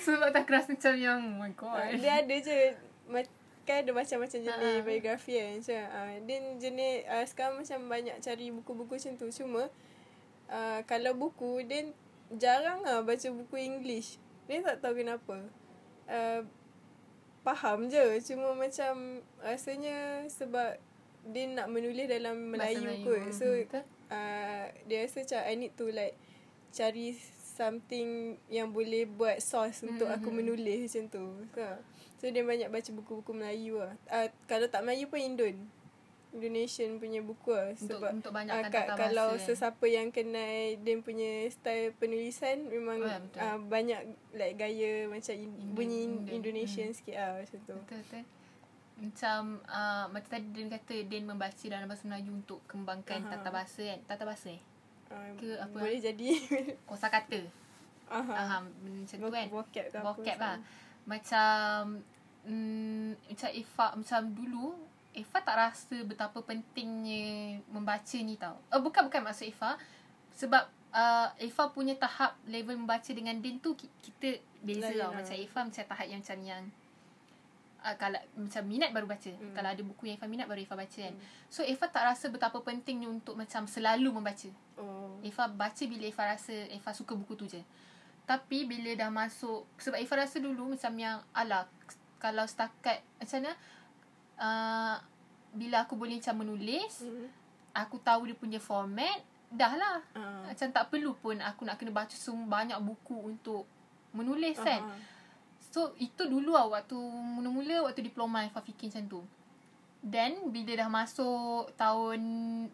Sebab 0.00 0.28
tak 0.30 0.44
keras 0.46 0.66
macam 0.66 0.94
yang 0.96 1.20
Oh 1.20 1.38
my 1.40 1.50
Uh, 1.50 1.56
god. 1.56 2.00
dia 2.00 2.12
ada 2.22 2.34
je 2.36 2.56
kan 3.60 3.86
ada 3.86 3.92
macam-macam 3.94 4.40
jenis 4.40 4.74
ha. 4.80 4.82
biografi 4.82 5.38
kan 5.38 5.50
macam 5.62 5.82
uh, 5.94 6.12
dia 6.26 6.38
jenis 6.58 6.94
uh, 7.06 7.24
sekarang 7.28 7.54
macam 7.62 7.78
banyak 7.86 8.16
cari 8.18 8.46
buku-buku 8.50 8.98
macam 8.98 9.14
tu. 9.14 9.28
Cuma 9.30 9.62
uh, 10.50 10.80
kalau 10.90 11.12
buku 11.14 11.62
dia 11.68 11.86
jarang 12.34 12.82
lah 12.82 13.04
baca 13.04 13.28
buku 13.30 13.56
English. 13.60 14.18
Dia 14.50 14.64
tak 14.64 14.82
tahu 14.82 14.98
kenapa. 14.98 15.38
Uh, 16.10 16.42
faham 17.46 17.86
je. 17.86 18.18
Cuma 18.26 18.56
macam 18.58 19.22
rasanya 19.38 20.26
sebab 20.26 20.74
dia 21.30 21.44
nak 21.52 21.68
menulis 21.68 22.08
dalam 22.08 22.50
Melayu, 22.50 22.80
Melayu. 22.80 23.04
kot. 23.06 23.22
So 23.30 23.46
uh, 24.10 24.64
dia 24.88 24.98
rasa 25.06 25.22
macam 25.22 25.40
I 25.46 25.54
need 25.54 25.74
to 25.76 25.86
like 25.92 26.16
cari 26.72 27.14
something 27.60 28.08
yang 28.48 28.68
boleh 28.68 29.04
buat 29.04 29.36
source 29.38 29.82
untuk 29.82 30.06
Mhm, 30.06 30.16
aku 30.16 30.28
menulis 30.30 30.88
macam 30.88 31.04
tu. 31.06 31.24
So, 31.52 31.64
so 32.16 32.24
dia 32.26 32.40
banyak 32.42 32.68
baca 32.68 32.90
buku-buku 32.90 33.32
Melayu 33.32 33.76
lah. 33.78 33.92
Uh, 34.06 34.28
kalau 34.46 34.64
tak 34.66 34.80
Melayu 34.80 35.06
pun 35.06 35.20
Indon. 35.20 35.56
Indonesian 36.30 36.96
punya 36.96 37.18
buku 37.20 37.50
lah. 37.50 37.74
Untuk- 37.74 37.98
Sebab 37.98 38.10
untuk 38.14 38.30
banyakkan 38.30 38.62
ah, 38.62 38.70
kat- 38.70 38.86
tata 38.86 39.02
kalau 39.02 39.28
bahasa, 39.28 39.42
kan. 39.42 39.46
sesiapa 39.50 39.86
yang 39.88 40.08
kenal 40.08 40.54
dia 40.78 40.94
punya 41.00 41.30
style 41.48 41.90
penulisan 41.92 42.56
memang 42.64 42.98
Oh, 42.98 43.04
ya, 43.04 43.18
betul. 43.18 43.40
uh, 43.40 43.58
banyak 43.60 44.00
like 44.32 44.54
gaya 44.54 44.92
macam 45.06 45.34
in, 45.34 45.42
Indon- 45.42 45.74
bunyi 45.74 46.00
Indon. 46.06 46.30
Indonesian 46.32 46.90
sikit 46.90 47.14
lah 47.14 47.30
macam 47.36 47.58
tu. 47.60 47.74
Betul 47.76 47.98
betul 48.00 48.22
macam 49.00 49.40
uh, 49.64 50.06
macam 50.06 50.28
tadi 50.30 50.46
Din 50.50 50.68
kata 50.68 50.92
Din 51.02 51.24
membaca 51.24 51.64
dalam 51.64 51.88
bahasa 51.88 52.04
Melayu 52.04 52.30
untuk 52.32 52.60
kembangkan 52.64 53.20
Aha. 53.22 53.32
tata 53.34 53.48
bahasa 53.48 53.80
kan 53.82 53.98
tata 54.06 54.22
bahasa 54.22 54.52
eh 54.52 54.60
Uh, 55.10 55.34
Ke 55.34 55.58
apa? 55.58 55.74
Boleh 55.76 55.98
jadi. 55.98 56.28
kosa 56.88 57.10
kata 57.10 57.42
Aha. 58.06 58.22
faham 58.26 58.64
macam 58.80 59.16
tu 59.16 59.28
kan 59.28 59.46
Vocab 59.48 59.84
ke 59.86 59.96
apa. 59.96 60.06
vocab 60.08 60.36
lah 60.36 60.56
macam 61.02 61.98
mm, 62.42 63.08
macam 63.26 63.50
Eva 63.50 63.86
macam 63.94 64.20
dulu 64.30 64.66
Eva 65.10 65.38
tak 65.40 65.56
rasa 65.56 65.96
betapa 66.02 66.38
pentingnya 66.40 67.58
membaca 67.66 68.16
ni 68.16 68.34
tau. 68.34 68.54
Uh, 68.70 68.78
bukan 68.78 69.06
bukan 69.06 69.22
maksud 69.22 69.50
Eva 69.50 69.74
sebab 70.30 70.62
uh, 70.90 71.28
Eva 71.36 71.64
punya 71.68 71.94
tahap 71.94 72.38
level 72.46 72.78
membaca 72.78 73.10
dengan 73.10 73.34
Din 73.36 73.58
tu 73.58 73.74
ki- 73.74 73.90
kita 74.00 74.38
beza 74.60 74.86
Lain 74.86 74.94
tau. 74.96 75.10
lah. 75.10 75.18
Macam 75.18 75.34
Eva 75.34 75.60
macam 75.66 75.82
tahap 75.84 76.06
yang 76.06 76.20
macam 76.22 76.38
yang 76.40 76.62
uh, 77.84 77.96
kalau 77.96 78.20
macam 78.36 78.62
minat 78.68 78.90
baru 78.92 79.06
baca. 79.08 79.32
Hmm. 79.32 79.52
Kalau 79.56 79.68
ada 79.72 79.82
buku 79.82 80.02
yang 80.08 80.16
Eva 80.20 80.26
minat 80.28 80.46
baru 80.46 80.60
Eva 80.62 80.76
baca 80.76 80.98
kan. 81.00 81.14
Hmm. 81.14 81.22
So 81.48 81.60
Eva 81.64 81.86
tak 81.88 82.04
rasa 82.04 82.28
betapa 82.28 82.60
pentingnya 82.60 83.08
untuk 83.08 83.34
macam 83.36 83.64
selalu 83.66 84.12
membaca. 84.12 84.48
Oh. 84.76 85.18
Eva 85.24 85.48
baca 85.48 85.82
bila 85.84 86.04
Eva 86.06 86.22
rasa 86.36 86.52
Eva 86.52 86.90
suka 86.92 87.12
buku 87.16 87.34
tu 87.36 87.46
je. 87.48 87.60
Tapi 88.28 88.68
bila 88.68 88.94
dah 88.94 89.10
masuk 89.10 89.66
sebab 89.80 89.98
Eva 89.98 90.14
rasa 90.22 90.38
dulu 90.38 90.76
macam 90.76 90.92
yang 90.94 91.18
ala 91.34 91.66
kalau 92.20 92.44
setakat 92.44 93.00
macam 93.16 93.36
mana 93.40 93.52
uh, 94.38 94.96
bila 95.50 95.82
aku 95.82 95.98
boleh 95.98 96.22
macam 96.22 96.46
menulis, 96.46 97.02
Mhm. 97.02 97.26
aku 97.74 97.98
tahu 97.98 98.30
dia 98.30 98.36
punya 98.38 98.60
format, 98.62 99.18
dah 99.50 99.72
lah. 99.74 99.98
Ah. 100.14 100.46
Macam 100.46 100.68
tak 100.70 100.84
perlu 100.94 101.10
pun 101.18 101.34
aku 101.42 101.66
nak 101.66 101.74
kena 101.74 101.90
baca 101.90 102.14
semua 102.14 102.46
banyak 102.46 102.78
buku 102.78 103.34
untuk 103.34 103.66
menulis 104.14 104.58
kan. 104.62 104.82
So 105.70 105.94
itu 106.02 106.26
dulu 106.26 106.58
lah 106.58 106.66
waktu 106.66 106.98
mula-mula 106.98 107.86
waktu 107.86 108.02
diploma 108.02 108.42
Eva 108.42 108.58
fikir 108.58 108.90
macam 108.90 109.06
tu. 109.06 109.20
Then 110.02 110.50
bila 110.50 110.74
dah 110.74 110.90
masuk 110.90 111.70
tahun 111.78 112.20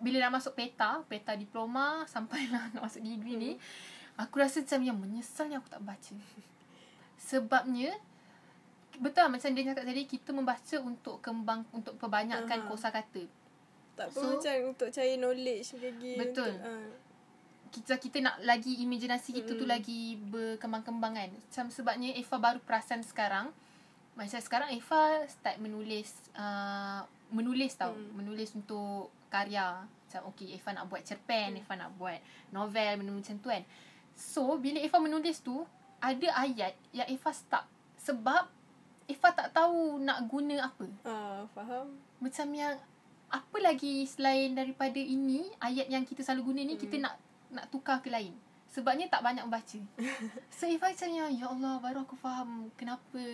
bila 0.00 0.26
dah 0.26 0.32
masuk 0.32 0.56
peta, 0.56 1.04
peta 1.04 1.36
diploma 1.36 2.00
sampailah 2.12 2.72
nak 2.72 2.88
masuk 2.88 3.04
degree 3.04 3.36
ni, 3.36 3.50
aku 4.16 4.40
rasa 4.40 4.64
macam 4.64 4.80
yang 4.80 4.96
menyesalnya 4.96 5.60
aku 5.60 5.68
tak 5.68 5.84
baca. 5.84 6.16
Sebabnya 7.20 7.92
betul 8.96 9.28
lah, 9.28 9.30
macam 9.32 9.52
dia 9.52 9.62
cakap 9.68 9.84
tadi 9.84 10.02
kita 10.08 10.30
membaca 10.32 10.76
untuk 10.80 11.20
kembang 11.20 11.68
untuk 11.76 12.00
perbanyakkan 12.00 12.64
Aha. 12.64 12.68
kosakata. 12.68 13.28
Tak 13.92 14.08
So- 14.12 14.24
macam 14.24 14.72
untuk 14.72 14.88
cari 14.88 15.20
knowledge 15.20 15.76
lagi. 15.76 16.12
Betul. 16.16 16.52
Untuk, 16.52 16.64
uh, 16.64 16.88
kita 17.76 18.00
kita 18.00 18.18
nak 18.20 18.40
lagi 18.40 18.80
imajinasi 18.80 19.30
kita 19.34 19.52
tu 19.52 19.62
Mm-mm. 19.62 19.70
lagi 19.70 20.16
berkembang-kembang 20.18 21.12
kan. 21.14 21.30
Macam 21.30 21.64
sebabnya 21.68 22.10
Eva 22.12 22.36
baru 22.36 22.58
perasan 22.58 23.04
sekarang. 23.04 23.52
Macam 24.16 24.40
sekarang 24.40 24.72
Eva 24.72 25.00
start 25.28 25.60
menulis 25.60 26.08
uh, 26.34 27.04
menulis 27.28 27.76
tau. 27.76 27.92
Mm. 27.92 28.10
Menulis 28.16 28.56
untuk 28.56 29.12
karya. 29.28 29.84
Macam 29.84 30.32
okay 30.32 30.56
Eva 30.56 30.72
nak 30.72 30.88
buat 30.88 31.04
cerpen, 31.04 31.52
Mm. 31.52 31.60
Eva 31.60 31.74
nak 31.76 31.90
buat 31.94 32.18
novel 32.48 32.92
benda 32.96 33.12
macam 33.12 33.36
tu 33.36 33.48
kan. 33.48 33.62
So 34.16 34.56
bila 34.56 34.80
Eva 34.80 34.96
menulis 34.96 35.38
tu 35.38 35.60
ada 36.00 36.28
ayat 36.40 36.72
yang 36.90 37.04
Eva 37.06 37.30
stuck 37.30 37.68
sebab 37.98 38.48
Eva 39.06 39.28
tak 39.30 39.52
tahu 39.52 40.00
nak 40.00 40.24
guna 40.26 40.66
apa. 40.66 40.86
uh, 41.04 41.44
faham. 41.52 41.94
Macam 42.18 42.48
yang 42.50 42.74
apa 43.26 43.58
lagi 43.58 44.06
selain 44.06 44.54
daripada 44.54 44.96
ini 44.96 45.50
ayat 45.58 45.90
yang 45.90 46.02
kita 46.02 46.22
selalu 46.22 46.54
guna 46.54 46.60
ni 46.62 46.74
Hmm. 46.74 46.82
kita 46.82 46.96
nak 47.02 47.14
nak 47.56 47.72
tukar 47.72 48.04
ke 48.04 48.12
lain. 48.12 48.36
Sebabnya 48.68 49.08
tak 49.08 49.24
banyak 49.24 49.48
baca. 49.48 49.80
so 50.56 50.68
macam 50.68 51.08
yang 51.08 51.32
ya 51.32 51.48
Allah 51.48 51.80
baru 51.80 52.04
aku 52.04 52.12
faham 52.14 52.68
kenapa. 52.76 53.24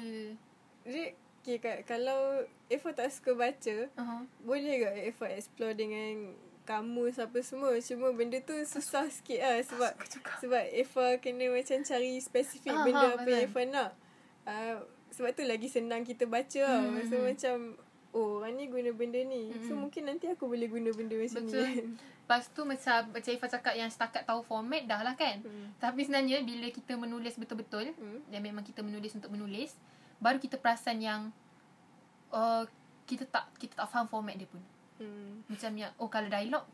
Jadi, 0.86 1.14
okay, 1.42 1.58
ka- 1.58 1.82
kalau 1.82 2.46
Eva 2.70 2.88
tak 2.94 3.10
suka 3.10 3.34
baca, 3.34 3.76
Uh-huh. 3.90 4.22
boleh 4.42 4.86
ke 4.86 4.88
Eva 5.10 5.26
explore 5.34 5.74
dengan 5.74 6.30
kamus 6.62 7.18
apa 7.18 7.42
semua 7.42 7.74
cuma 7.82 8.14
benda 8.14 8.38
tu 8.38 8.54
susah 8.62 9.10
sikit 9.10 9.42
lah 9.42 9.58
sebab 9.66 9.92
sebab 10.38 10.62
Eva 10.70 11.18
kena 11.18 11.50
macam 11.50 11.82
cari 11.82 12.22
spesifik 12.22 12.70
Ah, 12.70 12.86
benda 12.86 13.06
ha, 13.10 13.18
apa 13.18 13.26
yang 13.26 13.70
nak. 13.74 13.90
Uh, 14.46 14.78
sebab 15.10 15.34
tu 15.34 15.42
lagi 15.42 15.66
senang 15.66 16.06
kita 16.06 16.24
baca 16.24 16.60
lah. 16.62 16.80
Hmm, 16.80 16.94
Masa 16.96 17.14
hmm. 17.18 17.26
macam 17.26 17.56
oh 18.12 18.40
orang 18.40 18.56
ni 18.56 18.68
guna 18.68 18.92
benda 18.92 19.20
ni. 19.24 19.52
So 19.64 19.72
Hmm. 19.72 19.88
mungkin 19.88 20.02
nanti 20.08 20.28
aku 20.28 20.44
boleh 20.48 20.68
guna 20.68 20.92
benda 20.92 21.16
macam 21.16 21.42
Betul. 21.48 21.64
ni. 21.64 21.96
Lepas 22.22 22.48
tu 22.54 22.62
macam 22.62 23.00
Macam 23.10 23.30
Ifah 23.34 23.50
cakap 23.50 23.74
yang 23.74 23.90
setakat 23.90 24.22
tahu 24.28 24.40
format 24.44 24.84
dah 24.84 25.00
lah 25.00 25.16
kan. 25.16 25.40
Hmm. 25.42 25.72
Tapi 25.80 26.06
sebenarnya 26.06 26.44
bila 26.44 26.68
kita 26.68 26.92
menulis 26.94 27.34
betul-betul. 27.40 27.92
Hmm. 27.96 28.20
Dan 28.28 28.40
memang 28.44 28.62
kita 28.62 28.84
menulis 28.84 29.16
untuk 29.16 29.32
menulis. 29.32 29.74
Baru 30.20 30.38
kita 30.38 30.60
perasan 30.60 31.00
yang. 31.02 31.32
Uh, 32.32 32.64
kita 33.04 33.28
tak 33.28 33.50
kita 33.58 33.76
tak 33.76 33.88
faham 33.90 34.06
format 34.08 34.36
dia 34.38 34.48
pun. 34.48 34.62
Hmm. 35.02 35.42
Macam 35.50 35.72
yang 35.74 35.90
oh 35.98 36.08
kalau 36.08 36.28
dialog 36.30 36.64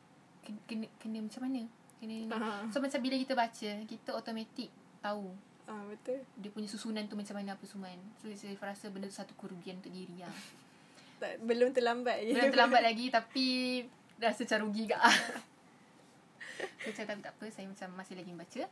kena, 0.44 0.58
kena, 0.68 0.86
kena 1.00 1.18
macam 1.24 1.40
mana? 1.48 1.62
Kena 1.98 2.14
ni. 2.14 2.28
Ah. 2.30 2.62
So 2.70 2.78
macam 2.78 3.00
bila 3.02 3.14
kita 3.18 3.34
baca, 3.34 3.70
kita 3.88 4.08
automatik 4.14 4.70
tahu 5.02 5.34
Ah 5.68 5.84
betul. 5.84 6.16
dia 6.40 6.48
punya 6.48 6.64
susunan 6.64 7.04
tu 7.10 7.12
macam 7.12 7.36
mana 7.36 7.52
apa 7.52 7.64
semua 7.68 7.92
kan. 7.92 8.00
So 8.22 8.32
saya 8.32 8.56
rasa 8.56 8.88
benda 8.88 9.04
tu 9.04 9.16
satu 9.16 9.36
kerugian 9.36 9.80
untuk 9.84 9.92
diri 9.92 10.16
lah. 10.16 10.32
Tak, 11.18 11.32
belum 11.42 11.74
terlambat 11.74 12.22
lagi. 12.22 12.32
Belum 12.34 12.50
terlambat 12.54 12.82
lagi 12.82 13.06
tapi 13.16 13.46
rasa 14.18 14.42
macam 14.46 14.58
rugi 14.70 14.82
gak. 14.86 15.02
so 16.82 16.86
macam 16.90 17.04
tapi 17.06 17.20
tak 17.22 17.32
apa, 17.38 17.44
saya 17.50 17.66
macam 17.66 17.88
masih 17.98 18.14
lagi 18.18 18.30
membaca. 18.30 18.62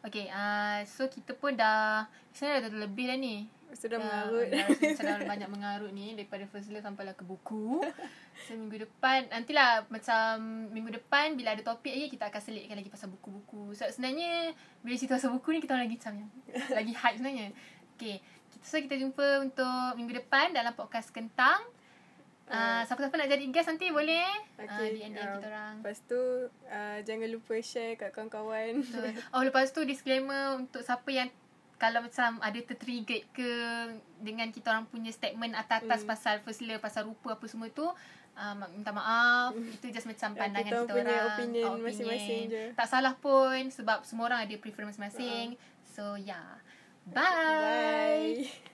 Okay, 0.00 0.32
uh, 0.32 0.80
so 0.88 1.12
kita 1.12 1.36
pun 1.36 1.52
dah 1.52 2.08
Sebenarnya 2.32 2.72
dah 2.72 2.88
lebih 2.88 3.04
dah 3.04 3.20
ni 3.20 3.44
Sudah 3.76 4.00
Dah- 4.00 4.04
mengarut. 4.32 4.48
dah 4.48 4.64
macam 4.64 5.04
dah 5.04 5.28
banyak 5.36 5.48
mengarut 5.52 5.92
ni 5.92 6.16
Daripada 6.16 6.48
first 6.48 6.72
love 6.72 6.80
sampailah 6.80 7.12
ke 7.12 7.20
buku 7.20 7.84
So 8.48 8.56
minggu 8.56 8.88
depan 8.88 9.28
Nantilah 9.28 9.84
macam 9.92 10.40
Minggu 10.72 10.96
depan 10.96 11.36
Bila 11.36 11.52
ada 11.52 11.60
topik 11.60 11.92
lagi 11.92 12.08
Kita 12.08 12.32
akan 12.32 12.40
selitkan 12.40 12.80
lagi 12.80 12.88
pasal 12.88 13.12
buku-buku 13.12 13.76
So 13.76 13.84
sebenarnya 13.92 14.56
Bila 14.80 14.96
cerita 14.96 15.20
pasal 15.20 15.36
buku 15.36 15.52
ni 15.52 15.60
Kita 15.60 15.76
orang 15.76 15.84
lagi 15.84 16.00
macam 16.00 16.14
Lagi 16.72 16.92
hype 16.96 17.16
sebenarnya 17.20 17.46
Okay 18.00 18.16
So 18.62 18.78
kita 18.78 18.96
jumpa 19.00 19.44
untuk 19.44 19.96
minggu 19.96 20.20
depan 20.20 20.52
Dalam 20.52 20.72
podcast 20.76 21.10
Kentang 21.10 21.60
Uh, 22.50 22.82
siapa-siapa 22.82 23.14
nak 23.14 23.30
jadi 23.30 23.46
guest 23.54 23.70
nanti 23.70 23.94
boleh 23.94 24.26
eh. 24.26 24.38
Okay, 24.58 24.66
uh, 24.66 24.74
Okay, 24.74 24.88
DM 24.90 25.14
DM 25.14 25.22
um, 25.22 25.34
kita 25.38 25.46
orang. 25.54 25.74
Lepas 25.78 25.98
tu 26.02 26.20
uh, 26.50 26.98
jangan 27.06 27.28
lupa 27.30 27.54
share 27.62 27.94
kat 27.94 28.10
kawan-kawan. 28.10 28.82
Oh 29.30 29.46
lepas 29.46 29.70
tu 29.70 29.86
disclaimer 29.86 30.58
untuk 30.58 30.82
siapa 30.82 31.06
yang 31.14 31.30
kalau 31.78 32.02
macam 32.02 32.42
ada 32.42 32.58
tertrigger 32.58 33.22
ke 33.30 33.50
dengan 34.18 34.50
kita 34.50 34.74
orang 34.74 34.90
punya 34.90 35.14
statement 35.14 35.54
atas-atas 35.54 36.02
Hmm. 36.02 36.10
pasal 36.10 36.34
first 36.42 36.60
love, 36.66 36.82
pasal 36.82 37.06
rupa 37.06 37.38
apa 37.38 37.46
semua 37.46 37.70
tu 37.70 37.86
uh, 37.86 38.54
minta 38.74 38.90
maaf. 38.90 39.54
Itu 39.54 39.86
just 39.94 40.10
macam 40.10 40.34
pandangan 40.34 40.66
kita 40.66 40.76
kita, 40.84 40.92
punya 40.92 41.06
orang. 41.06 41.30
opinion 41.38 41.70
ah, 41.70 41.78
masing-masing 41.78 42.42
je. 42.50 42.64
Tak 42.74 42.86
salah 42.90 43.14
pun 43.14 43.62
sebab 43.70 44.02
semua 44.02 44.26
orang 44.26 44.42
ada 44.42 44.54
preference 44.58 44.98
masing-masing. 44.98 45.54
So 45.86 46.18
yeah. 46.18 46.58
Bye. 47.14 48.46
Bye. 48.46 48.69